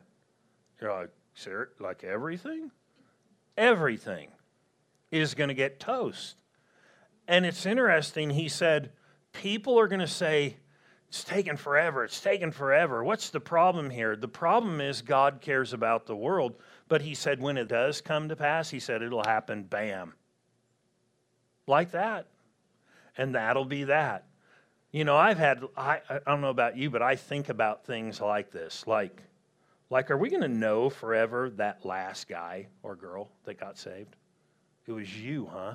You're 0.81 0.93
like, 0.93 1.11
sir, 1.37 1.69
like 1.79 2.03
everything? 2.03 2.73
Everything 3.57 4.29
is 5.13 5.35
going 5.35 5.49
to 5.49 5.55
get 5.55 5.79
toast. 5.79 6.35
And 7.29 7.47
it's 7.47 7.65
interesting, 7.65 8.31
he 8.31 8.49
said, 8.49 8.91
people 9.33 9.79
are 9.79 9.89
going 9.89 10.01
to 10.01 10.09
say, 10.09 10.57
it's 11.09 11.25
taken 11.25 11.57
forever. 11.57 12.05
It's 12.05 12.21
taken 12.21 12.51
forever. 12.51 13.05
What's 13.05 13.31
the 13.31 13.41
problem 13.41 13.91
here? 13.91 14.17
The 14.17 14.29
problem 14.29 14.81
is 14.81 15.03
God 15.03 15.41
cares 15.41 15.73
about 15.73 16.07
the 16.07 16.17
world, 16.17 16.57
but 16.89 17.01
He 17.01 17.15
said 17.15 17.41
when 17.41 17.57
it 17.57 17.69
does 17.69 18.01
come 18.01 18.29
to 18.29 18.37
pass, 18.37 18.69
He 18.71 18.81
said 18.81 19.03
it'll 19.03 19.23
happen 19.23 19.63
bam. 19.63 20.15
Like 21.67 21.93
that. 21.93 22.27
And 23.17 23.35
that'll 23.35 23.65
be 23.65 23.85
that. 23.85 24.27
You 24.91 25.05
know, 25.05 25.17
I've 25.17 25.39
had, 25.39 25.63
I, 25.77 26.01
I 26.09 26.19
don't 26.27 26.41
know 26.41 26.51
about 26.51 26.77
you, 26.77 26.91
but 26.91 27.03
I 27.03 27.17
think 27.17 27.49
about 27.49 27.87
things 27.87 28.21
like 28.21 28.51
this. 28.51 28.87
Like, 28.87 29.23
like 29.91 30.11
are 30.11 30.17
we 30.17 30.31
going 30.31 30.43
to 30.43 30.49
know 30.49 30.91
forever 30.91 31.51
that 31.57 31.85
last 31.85 32.29
guy 32.29 32.67
or 32.83 32.97
girl 32.97 33.31
that 33.45 33.59
got 33.59 33.79
saved? 33.79 34.17
It 34.87 34.93
was 34.93 35.17
you, 35.17 35.49
huh? 35.53 35.75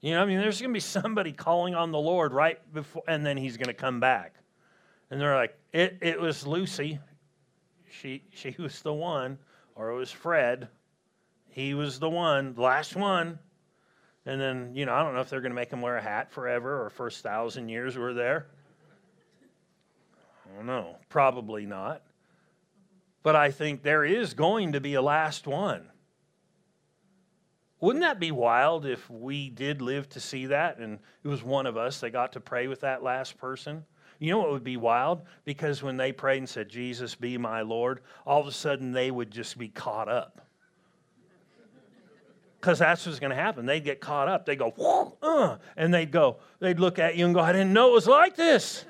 You 0.00 0.14
know, 0.14 0.22
I 0.22 0.24
mean, 0.24 0.38
there's 0.38 0.60
going 0.60 0.70
to 0.70 0.74
be 0.74 0.80
somebody 0.80 1.32
calling 1.32 1.74
on 1.74 1.92
the 1.92 1.98
Lord 1.98 2.32
right 2.32 2.58
before, 2.72 3.02
and 3.06 3.24
then 3.24 3.36
he's 3.36 3.58
going 3.58 3.66
to 3.66 3.74
come 3.74 4.00
back. 4.00 4.34
And 5.10 5.20
they're 5.20 5.36
like, 5.36 5.58
it, 5.72 5.98
it 6.00 6.20
was 6.20 6.46
Lucy. 6.46 6.98
She, 7.90 8.22
she 8.30 8.54
was 8.58 8.80
the 8.80 8.94
one. 8.94 9.38
Or 9.74 9.90
it 9.90 9.96
was 9.96 10.10
Fred. 10.10 10.68
He 11.48 11.74
was 11.74 11.98
the 11.98 12.08
one, 12.08 12.54
the 12.54 12.62
last 12.62 12.96
one. 12.96 13.38
And 14.26 14.40
then, 14.40 14.74
you 14.74 14.86
know, 14.86 14.94
I 14.94 15.02
don't 15.02 15.14
know 15.14 15.20
if 15.20 15.28
they're 15.28 15.40
going 15.40 15.52
to 15.52 15.56
make 15.56 15.70
him 15.70 15.80
wear 15.80 15.96
a 15.96 16.02
hat 16.02 16.30
forever 16.30 16.84
or 16.84 16.90
first 16.90 17.22
thousand 17.22 17.68
years 17.68 17.98
we're 17.98 18.14
there. 18.14 18.46
I 20.50 20.56
don't 20.56 20.66
know. 20.66 20.96
Probably 21.08 21.66
not. 21.66 22.02
But 23.22 23.36
I 23.36 23.50
think 23.50 23.82
there 23.82 24.04
is 24.04 24.34
going 24.34 24.72
to 24.72 24.80
be 24.80 24.94
a 24.94 25.02
last 25.02 25.46
one. 25.46 25.86
Wouldn't 27.80 28.02
that 28.02 28.20
be 28.20 28.30
wild 28.30 28.84
if 28.84 29.08
we 29.08 29.48
did 29.48 29.80
live 29.80 30.08
to 30.10 30.20
see 30.20 30.46
that 30.46 30.78
and 30.78 30.98
it 31.24 31.28
was 31.28 31.42
one 31.42 31.66
of 31.66 31.76
us 31.76 32.00
that 32.00 32.10
got 32.10 32.32
to 32.32 32.40
pray 32.40 32.66
with 32.66 32.80
that 32.80 33.02
last 33.02 33.38
person? 33.38 33.84
You 34.18 34.30
know 34.30 34.38
what 34.38 34.50
would 34.50 34.64
be 34.64 34.76
wild? 34.76 35.22
Because 35.46 35.82
when 35.82 35.96
they 35.96 36.12
prayed 36.12 36.38
and 36.38 36.48
said, 36.48 36.68
Jesus, 36.68 37.14
be 37.14 37.38
my 37.38 37.62
Lord, 37.62 38.00
all 38.26 38.40
of 38.40 38.46
a 38.46 38.52
sudden 38.52 38.92
they 38.92 39.10
would 39.10 39.30
just 39.30 39.56
be 39.56 39.68
caught 39.68 40.08
up. 40.08 40.46
Because 42.60 42.78
that's 42.78 43.06
what's 43.06 43.18
going 43.18 43.30
to 43.30 43.36
happen. 43.36 43.64
They'd 43.64 43.82
get 43.82 44.00
caught 44.02 44.28
up. 44.28 44.44
They'd 44.44 44.58
go, 44.58 45.16
uh, 45.22 45.56
and 45.78 45.94
they'd 45.94 46.12
go, 46.12 46.36
they'd 46.58 46.78
look 46.78 46.98
at 46.98 47.16
you 47.16 47.24
and 47.24 47.34
go, 47.34 47.40
I 47.40 47.52
didn't 47.52 47.72
know 47.72 47.88
it 47.88 47.94
was 47.94 48.06
like 48.06 48.36
this. 48.36 48.84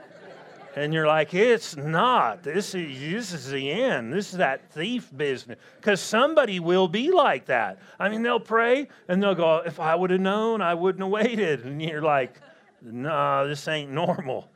And 0.77 0.95
you're 0.95 1.07
like, 1.07 1.35
it's 1.35 1.77
not. 1.77 2.45
This 2.45 2.75
is, 2.75 3.01
this 3.01 3.33
is 3.33 3.51
the 3.51 3.71
end. 3.71 4.13
This 4.13 4.31
is 4.33 4.39
that 4.39 4.71
thief 4.71 5.11
business. 5.17 5.59
Because 5.77 6.01
somebody 6.01 6.61
will 6.61 6.87
be 6.87 7.11
like 7.11 7.47
that. 7.47 7.79
I 7.99 8.09
mean, 8.09 8.23
they'll 8.23 8.39
pray 8.39 8.89
and 9.09 9.21
they'll 9.23 9.35
go, 9.35 9.63
if 9.67 9.81
I 9.81 9.97
would 9.97 10.11
have 10.11 10.21
known, 10.21 10.63
I 10.63 10.75
wouldn't 10.75 11.03
have 11.03 11.11
waited. 11.11 11.65
And 11.65 11.83
you're 11.83 12.03
like, 12.03 12.41
nah, 12.83 13.45
this 13.45 13.67
ain't 13.67 13.91
normal. 13.91 14.49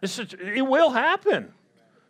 It 0.00 0.66
will 0.66 0.90
happen. 0.90 1.52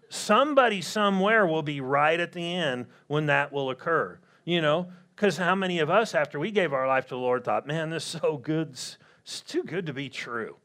Somebody 0.08 0.80
somewhere 0.80 1.46
will 1.46 1.62
be 1.62 1.80
right 1.80 2.18
at 2.20 2.32
the 2.32 2.54
end 2.54 2.86
when 3.08 3.26
that 3.26 3.52
will 3.52 3.70
occur. 3.70 4.20
You 4.44 4.62
know, 4.62 4.88
because 5.16 5.36
how 5.36 5.54
many 5.54 5.80
of 5.80 5.90
us, 5.90 6.14
after 6.14 6.38
we 6.38 6.52
gave 6.52 6.72
our 6.72 6.86
life 6.86 7.04
to 7.06 7.10
the 7.10 7.16
Lord, 7.16 7.44
thought, 7.44 7.66
man, 7.66 7.90
this 7.90 8.14
is 8.14 8.20
so 8.20 8.36
good. 8.36 8.70
It's 8.70 9.40
too 9.40 9.64
good 9.64 9.84
to 9.86 9.92
be 9.92 10.08
true 10.08 10.56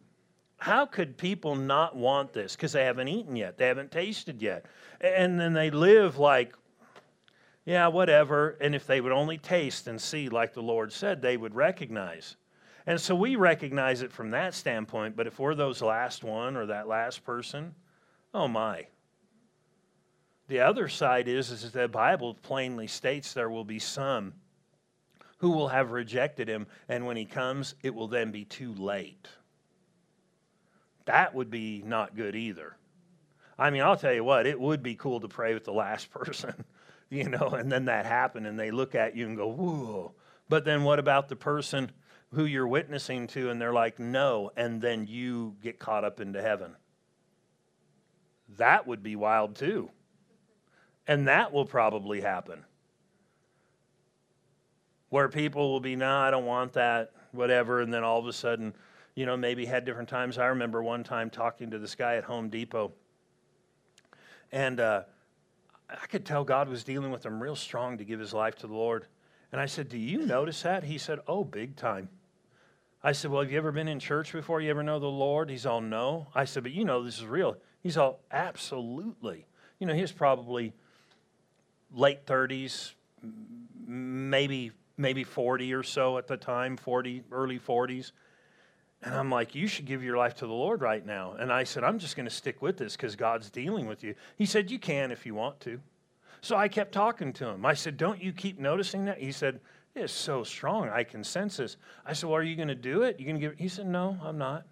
how 0.64 0.86
could 0.86 1.18
people 1.18 1.58
not 1.58 1.94
want 1.94 2.32
this? 2.32 2.56
Because 2.56 2.72
they 2.72 2.86
haven't 2.86 3.10
eaten 3.10 3.36
yet, 3.36 3.58
they 3.58 3.68
haven't 3.68 3.92
tasted 3.92 4.42
yet. 4.42 4.66
And 5.02 5.38
then 5.38 5.52
they 5.52 5.70
live 5.70 6.20
like, 6.20 6.56
yeah, 7.66 7.88
whatever. 7.88 8.56
And 8.62 8.74
if 8.74 8.88
they 8.88 9.02
would 9.02 9.12
only 9.12 9.38
taste 9.38 9.88
and 9.88 10.00
see, 10.00 10.30
like 10.30 10.54
the 10.54 10.62
Lord 10.62 10.94
said, 10.94 11.22
they 11.22 11.36
would 11.36 11.54
recognize. 11.54 12.38
And 12.88 13.00
so 13.00 13.14
we 13.14 13.36
recognize 13.36 14.02
it 14.02 14.14
from 14.14 14.32
that 14.32 14.54
standpoint. 14.54 15.18
But 15.18 15.28
if 15.28 15.38
we're 15.38 15.54
those 15.54 15.82
last 15.82 16.24
one 16.24 16.56
or 16.56 16.68
that 16.68 16.88
last 16.88 17.26
person, 17.26 17.76
oh 18.34 18.48
my. 18.48 18.88
The 20.48 20.62
other 20.62 20.88
side 20.88 21.28
is, 21.28 21.52
is 21.52 21.64
that 21.64 21.74
the 21.74 21.88
Bible 21.90 22.36
plainly 22.36 22.88
states 22.88 23.34
there 23.34 23.50
will 23.50 23.66
be 23.66 23.80
some 23.80 24.32
who 25.40 25.50
will 25.50 25.68
have 25.68 25.92
rejected 25.92 26.48
him, 26.48 26.68
and 26.88 27.06
when 27.06 27.18
he 27.18 27.26
comes, 27.26 27.76
it 27.84 27.94
will 27.94 28.08
then 28.08 28.32
be 28.32 28.46
too 28.46 28.74
late 28.76 29.28
that 31.06 31.34
would 31.36 31.50
be 31.50 31.84
not 31.86 32.16
good 32.16 32.36
either. 32.36 32.76
I 33.58 33.70
mean, 33.70 33.82
I'll 33.82 33.98
tell 33.98 34.14
you 34.14 34.24
what, 34.24 34.48
it 34.48 34.60
would 34.60 34.82
be 34.82 34.96
cool 34.96 35.20
to 35.20 35.28
pray 35.28 35.54
with 35.54 35.66
the 35.66 35.74
last 35.74 36.10
person, 36.12 36.66
you 37.10 37.30
know, 37.30 37.50
and 37.50 37.72
then 37.72 37.86
that 37.86 38.06
happened 38.06 38.48
and 38.48 38.60
they 38.60 38.72
look 38.72 38.96
at 38.96 39.16
you 39.16 39.26
and 39.26 39.38
go, 39.38 39.48
whoa. 39.48 40.14
But 40.50 40.66
then 40.66 40.84
what 40.84 41.00
about 41.00 41.30
the 41.30 41.36
person 41.36 41.92
who 42.34 42.46
you're 42.46 42.68
witnessing 42.68 43.28
to 43.28 43.50
and 43.50 43.62
they're 43.62 43.74
like, 43.74 44.00
no, 44.00 44.52
and 44.58 44.82
then 44.82 45.08
you 45.08 45.56
get 45.62 45.80
caught 45.80 46.04
up 46.04 46.20
into 46.20 46.42
heaven? 46.42 46.76
That 48.58 48.88
would 48.88 49.04
be 49.04 49.16
wild 49.16 49.56
too. 49.56 49.90
And 51.08 51.28
that 51.28 51.52
will 51.52 51.66
probably 51.66 52.22
happen. 52.22 52.64
Where 55.10 55.30
people 55.30 55.72
will 55.72 55.80
be, 55.80 55.96
no, 55.96 56.08
nah, 56.08 56.28
I 56.28 56.32
don't 56.32 56.46
want 56.46 56.74
that, 56.74 57.12
whatever, 57.32 57.82
and 57.82 57.94
then 57.94 58.04
all 58.04 58.20
of 58.20 58.26
a 58.26 58.34
sudden, 58.34 58.74
you 59.16 59.26
know, 59.26 59.38
maybe 59.38 59.66
had 59.66 59.86
different 59.86 60.10
times. 60.10 60.38
I 60.38 60.48
remember 60.48 60.82
one 60.82 61.04
time 61.04 61.30
talking 61.30 61.72
to 61.72 61.80
this 61.80 61.96
guy 61.96 62.16
at 62.16 62.24
Home 62.24 62.50
Depot, 62.50 62.92
and 64.52 64.80
uh, 64.80 65.04
I 65.90 66.06
could 66.08 66.26
tell 66.26 66.44
God 66.44 66.70
was 66.70 66.84
dealing 66.84 67.12
with 67.12 67.26
him 67.26 67.42
real 67.42 67.56
strong 67.56 67.98
to 67.98 68.04
give 68.04 68.20
his 68.20 68.34
life 68.34 68.56
to 68.58 68.68
the 68.68 68.74
Lord. 68.74 69.06
And 69.52 69.62
I 69.62 69.66
said, 69.68 69.90
Do 69.90 69.98
you 69.98 70.26
notice 70.26 70.62
that? 70.64 70.84
He 70.84 70.98
said, 70.98 71.20
Oh, 71.28 71.44
big 71.44 71.76
time. 71.76 72.10
I 73.04 73.12
said, 73.12 73.30
Well, 73.32 73.42
have 73.42 73.52
you 73.52 73.58
ever 73.58 73.72
been 73.72 73.88
in 73.88 74.00
church 74.00 74.34
before? 74.34 74.62
You 74.62 74.72
ever 74.72 74.84
know 74.84 75.00
the 75.00 75.06
Lord? 75.06 75.50
He's 75.50 75.66
all, 75.66 75.82
No. 75.82 76.28
I 76.34 76.46
said, 76.46 76.64
But 76.64 76.72
you 76.72 76.86
know 76.86 77.04
this 77.04 77.20
is 77.20 77.26
real. 77.26 77.58
He's 77.82 77.98
all, 77.98 78.20
Absolutely. 78.32 79.46
You 79.80 79.88
know, 79.88 79.94
he 79.94 80.02
was 80.02 80.12
probably 80.12 80.74
late 81.94 82.26
30s, 82.26 82.94
maybe 83.86 84.72
maybe 84.98 85.24
40 85.24 85.74
or 85.74 85.84
so 85.84 86.18
at 86.18 86.28
the 86.28 86.38
time, 86.38 86.78
40, 86.78 87.24
early 87.32 87.60
40s. 87.60 88.12
And 89.04 89.14
I'm 89.14 89.30
like, 89.30 89.54
you 89.54 89.68
should 89.68 89.86
give 89.86 90.02
your 90.02 90.16
life 90.16 90.36
to 90.36 90.48
the 90.48 90.54
Lord 90.54 90.82
right 90.82 91.06
now. 91.06 91.34
And 91.38 91.52
I 91.52 91.66
said, 91.66 91.84
I'm 91.84 92.00
just 92.00 92.16
going 92.16 92.26
to 92.26 92.34
stick 92.34 92.62
with 92.62 92.78
this 92.78 92.96
because 92.96 93.18
God's 93.18 93.50
dealing 93.50 93.86
with 93.86 94.02
you. 94.02 94.16
He 94.38 94.46
said, 94.46 94.72
You 94.72 94.80
can 94.80 95.12
if 95.12 95.26
you 95.26 95.36
want 95.36 95.60
to. 95.62 95.82
So 96.40 96.56
I 96.56 96.70
kept 96.70 96.94
talking 96.94 97.34
to 97.34 97.48
him. 97.48 97.66
I 97.66 97.74
said, 97.74 97.98
Don't 97.98 98.24
you 98.24 98.32
keep 98.32 98.60
noticing 98.60 99.06
that? 99.06 99.18
He 99.18 99.34
said, 99.34 99.60
It's 99.94 100.14
so 100.14 100.44
strong. 100.44 100.88
I 100.88 101.04
can 101.04 101.22
sense 101.24 101.58
this. 101.58 101.76
I 102.06 102.14
said, 102.14 102.30
Well, 102.30 102.38
are 102.38 102.44
you 102.44 102.56
going 102.56 102.70
to 102.70 102.76
do 102.76 103.02
it? 103.02 103.20
You 103.20 103.26
going 103.26 103.36
to 103.36 103.42
give 103.42 103.60
He 103.60 103.68
said, 103.68 103.88
No, 103.88 104.18
I'm 104.24 104.38
not. 104.38 104.66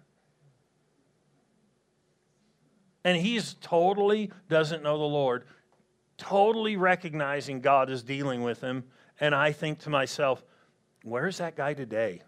And 3.04 3.18
he's 3.18 3.54
totally 3.60 4.30
doesn't 4.48 4.82
know 4.82 4.96
the 4.96 5.04
Lord, 5.04 5.44
totally 6.16 6.76
recognizing 6.76 7.60
God 7.60 7.90
is 7.90 8.02
dealing 8.02 8.42
with 8.42 8.62
him. 8.62 8.84
And 9.20 9.34
I 9.34 9.52
think 9.52 9.80
to 9.80 9.90
myself, 9.90 10.42
Where's 11.04 11.36
that 11.36 11.54
guy 11.54 11.74
today? 11.74 12.22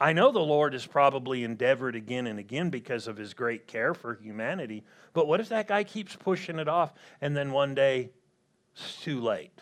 I 0.00 0.12
know 0.12 0.32
the 0.32 0.40
Lord 0.40 0.72
has 0.72 0.86
probably 0.86 1.44
endeavored 1.44 1.94
again 1.94 2.26
and 2.26 2.38
again 2.38 2.70
because 2.70 3.06
of 3.06 3.16
his 3.16 3.32
great 3.32 3.66
care 3.66 3.94
for 3.94 4.14
humanity, 4.14 4.84
but 5.12 5.26
what 5.26 5.40
if 5.40 5.48
that 5.50 5.68
guy 5.68 5.84
keeps 5.84 6.16
pushing 6.16 6.58
it 6.58 6.68
off 6.68 6.92
and 7.20 7.36
then 7.36 7.52
one 7.52 7.74
day 7.74 8.10
it's 8.74 9.00
too 9.00 9.20
late? 9.20 9.60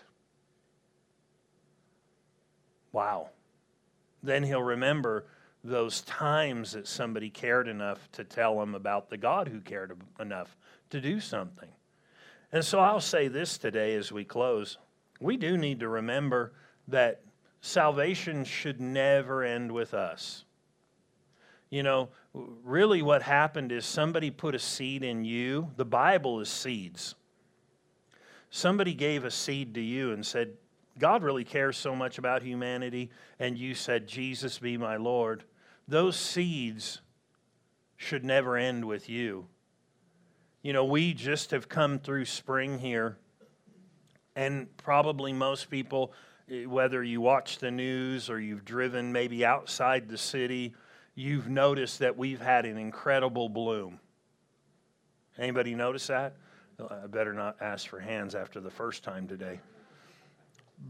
Wow. 2.93 3.31
Then 4.23 4.43
he'll 4.43 4.63
remember 4.63 5.27
those 5.65 6.01
times 6.03 6.73
that 6.73 6.89
somebody 6.89 7.31
cared 7.31 7.69
enough 7.69 8.11
to 8.13 8.25
tell 8.25 8.61
him 8.61 8.75
about 8.75 9.11
the 9.11 9.17
God 9.17 9.49
who 9.49 9.61
cared 9.61 9.97
enough 10.19 10.57
to 10.91 11.01
do 11.01 11.21
something. 11.21 11.69
And 12.51 12.65
so 12.65 12.81
I'll 12.81 13.01
say 13.01 13.29
this 13.29 13.59
today 13.59 13.95
as 13.95 14.13
we 14.13 14.25
close. 14.25 14.79
We 15.21 15.37
do 15.37 15.57
need 15.57 15.81
to 15.81 15.89
remember 15.89 16.53
that 16.89 17.23
salvation 17.63 18.45
should 18.45 18.81
never 18.81 19.43
end 19.43 19.73
with 19.73 19.95
us. 19.95 20.45
You 21.71 21.83
know, 21.83 22.11
really 22.35 23.01
what 23.01 23.23
happened 23.23 23.73
is 23.73 23.87
somebody 23.87 24.31
put 24.31 24.55
a 24.55 24.59
seed 24.59 25.03
in 25.03 25.25
you. 25.25 25.71
The 25.77 25.87
Bible 25.87 26.41
is 26.41 26.51
seeds. 26.51 27.15
Somebody 28.51 28.93
gave 28.93 29.25
a 29.25 29.31
seed 29.31 29.73
to 29.75 29.81
you 29.81 30.13
and 30.13 30.27
said, 30.27 30.53
God 30.99 31.23
really 31.23 31.45
cares 31.45 31.79
so 31.79 31.97
much 31.97 32.19
about 32.19 32.43
humanity, 32.43 33.11
and 33.39 33.57
you 33.57 33.75
said, 33.75 34.07
Jesus 34.07 34.59
be 34.59 34.77
my 34.77 34.97
Lord. 34.97 35.45
Those 35.89 36.17
seeds 36.17 37.01
should 37.97 38.25
never 38.25 38.59
end 38.59 38.85
with 38.85 39.09
you. 39.09 39.47
You 40.61 40.75
know, 40.75 40.85
we 40.85 41.15
just 41.15 41.53
have 41.53 41.69
come 41.69 41.99
through 41.99 42.27
spring 42.27 42.79
here, 42.79 43.17
and 44.37 44.77
probably 44.77 45.33
most 45.33 45.71
people, 45.71 46.13
whether 46.67 47.03
you 47.03 47.21
watch 47.21 47.59
the 47.59 47.71
news 47.71 48.29
or 48.29 48.41
you've 48.41 48.65
driven 48.65 49.13
maybe 49.13 49.45
outside 49.45 50.09
the 50.09 50.19
city, 50.19 50.75
you've 51.15 51.49
noticed 51.49 51.99
that 52.01 52.17
we've 52.17 52.41
had 52.41 52.67
an 52.67 52.77
incredible 52.77 53.49
bloom. 53.49 53.99
Anybody 55.39 55.75
notice 55.75 56.07
that? 56.09 56.35
I 56.91 57.07
better 57.07 57.33
not 57.33 57.57
ask 57.61 57.89
for 57.89 58.01
hands 58.01 58.35
after 58.35 58.61
the 58.61 58.71
first 58.71 59.03
time 59.03 59.29
today. 59.29 59.61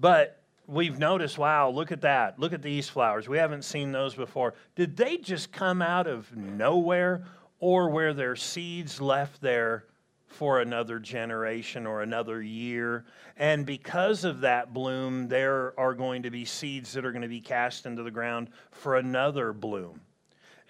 But 0.00 0.40
we've 0.66 0.98
noticed, 0.98 1.38
wow, 1.38 1.68
look 1.70 1.92
at 1.92 2.00
that. 2.00 2.38
Look 2.38 2.52
at 2.52 2.62
these 2.62 2.88
flowers. 2.88 3.28
We 3.28 3.38
haven't 3.38 3.62
seen 3.62 3.92
those 3.92 4.14
before. 4.14 4.54
Did 4.74 4.96
they 4.96 5.18
just 5.18 5.52
come 5.52 5.82
out 5.82 6.06
of 6.06 6.34
nowhere 6.36 7.24
or 7.60 7.90
were 7.90 8.12
there 8.12 8.36
seeds 8.36 9.00
left 9.00 9.40
there 9.40 9.84
for 10.32 10.60
another 10.60 10.98
generation 10.98 11.86
or 11.86 12.02
another 12.02 12.42
year. 12.42 13.04
And 13.36 13.66
because 13.66 14.24
of 14.24 14.40
that 14.40 14.72
bloom, 14.72 15.28
there 15.28 15.78
are 15.78 15.94
going 15.94 16.22
to 16.22 16.30
be 16.30 16.44
seeds 16.44 16.92
that 16.92 17.04
are 17.04 17.12
going 17.12 17.22
to 17.22 17.28
be 17.28 17.40
cast 17.40 17.86
into 17.86 18.02
the 18.02 18.10
ground 18.10 18.50
for 18.70 18.96
another 18.96 19.52
bloom. 19.52 20.00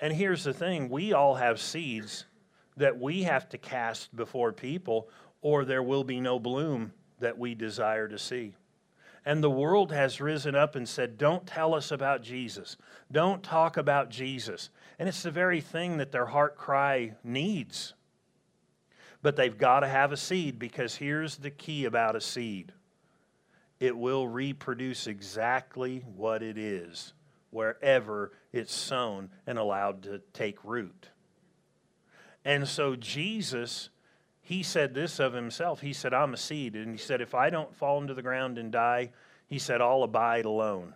And 0.01 0.13
here's 0.13 0.45
the 0.45 0.53
thing 0.53 0.89
we 0.89 1.13
all 1.13 1.37
have 1.37 1.61
seeds 1.61 2.25
that 2.77 2.99
we 2.99 3.23
have 3.23 3.49
to 3.51 3.59
cast 3.59 4.15
before 4.17 4.53
people, 4.53 5.09
or 5.41 5.65
there 5.65 5.83
will 5.83 6.05
be 6.05 6.21
no 6.21 6.39
bloom 6.39 6.93
that 7.21 7.39
we 7.39 7.55
desire 7.55 8.09
to 8.09 8.19
see. 8.19 8.55
And 9.25 9.43
the 9.43 9.51
world 9.51 9.93
has 9.93 10.21
risen 10.21 10.57
up 10.57 10.75
and 10.75 10.89
said, 10.89 11.17
Don't 11.17 11.47
tell 11.47 11.75
us 11.75 11.93
about 11.93 12.23
Jesus. 12.23 12.77
Don't 13.13 13.43
talk 13.43 13.77
about 13.77 14.11
Jesus. 14.11 14.71
And 14.99 15.09
it's 15.09 15.23
the 15.23 15.31
very 15.31 15.61
thing 15.61 15.99
that 15.99 16.11
their 16.11 16.27
heart 16.27 16.57
cry 16.57 17.13
needs. 17.23 17.95
But 19.23 19.37
they've 19.37 19.57
got 19.57 19.81
to 19.81 19.89
have 19.89 20.12
a 20.12 20.16
seed 20.16 20.59
because 20.59 20.97
here's 20.97 21.37
the 21.37 21.51
key 21.51 21.85
about 21.85 22.16
a 22.16 22.20
seed 22.20 22.73
it 23.79 23.97
will 23.97 24.29
reproduce 24.29 25.09
exactly 25.09 26.05
what 26.14 26.41
it 26.41 26.57
is 26.57 27.14
wherever 27.53 28.33
it's 28.53 28.75
sown 28.75 29.31
and 29.47 29.59
allowed 29.59 30.03
to 30.03 30.20
take 30.33 30.64
root. 30.64 31.09
And 32.45 32.66
so 32.66 32.97
Jesus, 32.97 33.91
he 34.41 34.62
said 34.62 34.95
this 34.95 35.20
of 35.20 35.35
himself. 35.35 35.81
He 35.81 35.93
said, 35.93 36.14
I'm 36.14 36.35
a 36.35 36.39
seed. 36.39 36.75
And 36.75 36.93
he 36.93 36.99
said, 36.99 37.20
if 37.20 37.35
I 37.35 37.51
don't 37.51 37.75
fall 37.77 38.01
into 38.01 38.14
the 38.14 38.23
ground 38.23 38.59
and 38.59 38.73
die, 38.73 39.11
he 39.47 39.59
said, 39.59 39.81
I'll 39.81 40.03
abide 40.03 40.45
alone. 40.45 40.95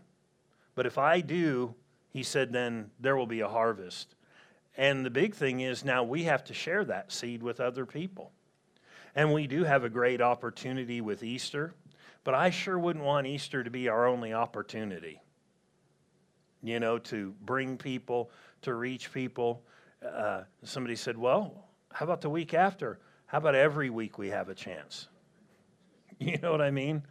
But 0.74 0.86
if 0.86 0.98
I 0.98 1.20
do, 1.20 1.74
he 2.08 2.22
said, 2.22 2.52
then 2.52 2.90
there 2.98 3.16
will 3.16 3.26
be 3.26 3.40
a 3.40 3.48
harvest. 3.48 4.15
And 4.76 5.06
the 5.06 5.10
big 5.10 5.34
thing 5.34 5.60
is 5.60 5.84
now 5.84 6.02
we 6.04 6.24
have 6.24 6.44
to 6.44 6.54
share 6.54 6.84
that 6.84 7.10
seed 7.10 7.42
with 7.42 7.60
other 7.60 7.86
people. 7.86 8.32
And 9.14 9.32
we 9.32 9.46
do 9.46 9.64
have 9.64 9.84
a 9.84 9.88
great 9.88 10.20
opportunity 10.20 11.00
with 11.00 11.22
Easter, 11.22 11.74
but 12.24 12.34
I 12.34 12.50
sure 12.50 12.78
wouldn't 12.78 13.04
want 13.04 13.26
Easter 13.26 13.64
to 13.64 13.70
be 13.70 13.88
our 13.88 14.06
only 14.06 14.34
opportunity. 14.34 15.20
You 16.62 16.80
know, 16.80 16.98
to 16.98 17.34
bring 17.42 17.78
people, 17.78 18.30
to 18.62 18.74
reach 18.74 19.12
people. 19.12 19.62
Uh, 20.06 20.42
somebody 20.64 20.96
said, 20.96 21.16
well, 21.16 21.64
how 21.92 22.04
about 22.04 22.20
the 22.20 22.28
week 22.28 22.52
after? 22.52 22.98
How 23.26 23.38
about 23.38 23.54
every 23.54 23.88
week 23.88 24.18
we 24.18 24.28
have 24.28 24.50
a 24.50 24.54
chance? 24.54 25.08
You 26.18 26.38
know 26.38 26.50
what 26.50 26.62
I 26.62 26.70
mean? 26.70 27.02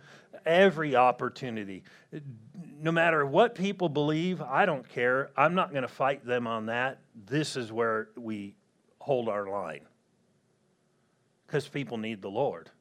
Every 0.45 0.95
opportunity. 0.95 1.83
No 2.81 2.91
matter 2.91 3.25
what 3.25 3.53
people 3.55 3.87
believe, 3.87 4.41
I 4.41 4.65
don't 4.65 4.87
care. 4.89 5.29
I'm 5.37 5.53
not 5.53 5.71
going 5.71 5.83
to 5.83 5.87
fight 5.87 6.25
them 6.25 6.47
on 6.47 6.65
that. 6.67 6.99
This 7.27 7.55
is 7.55 7.71
where 7.71 8.09
we 8.15 8.55
hold 8.99 9.29
our 9.29 9.47
line. 9.47 9.85
Because 11.45 11.67
people 11.67 11.97
need 11.97 12.21
the 12.21 12.29
Lord. 12.29 12.71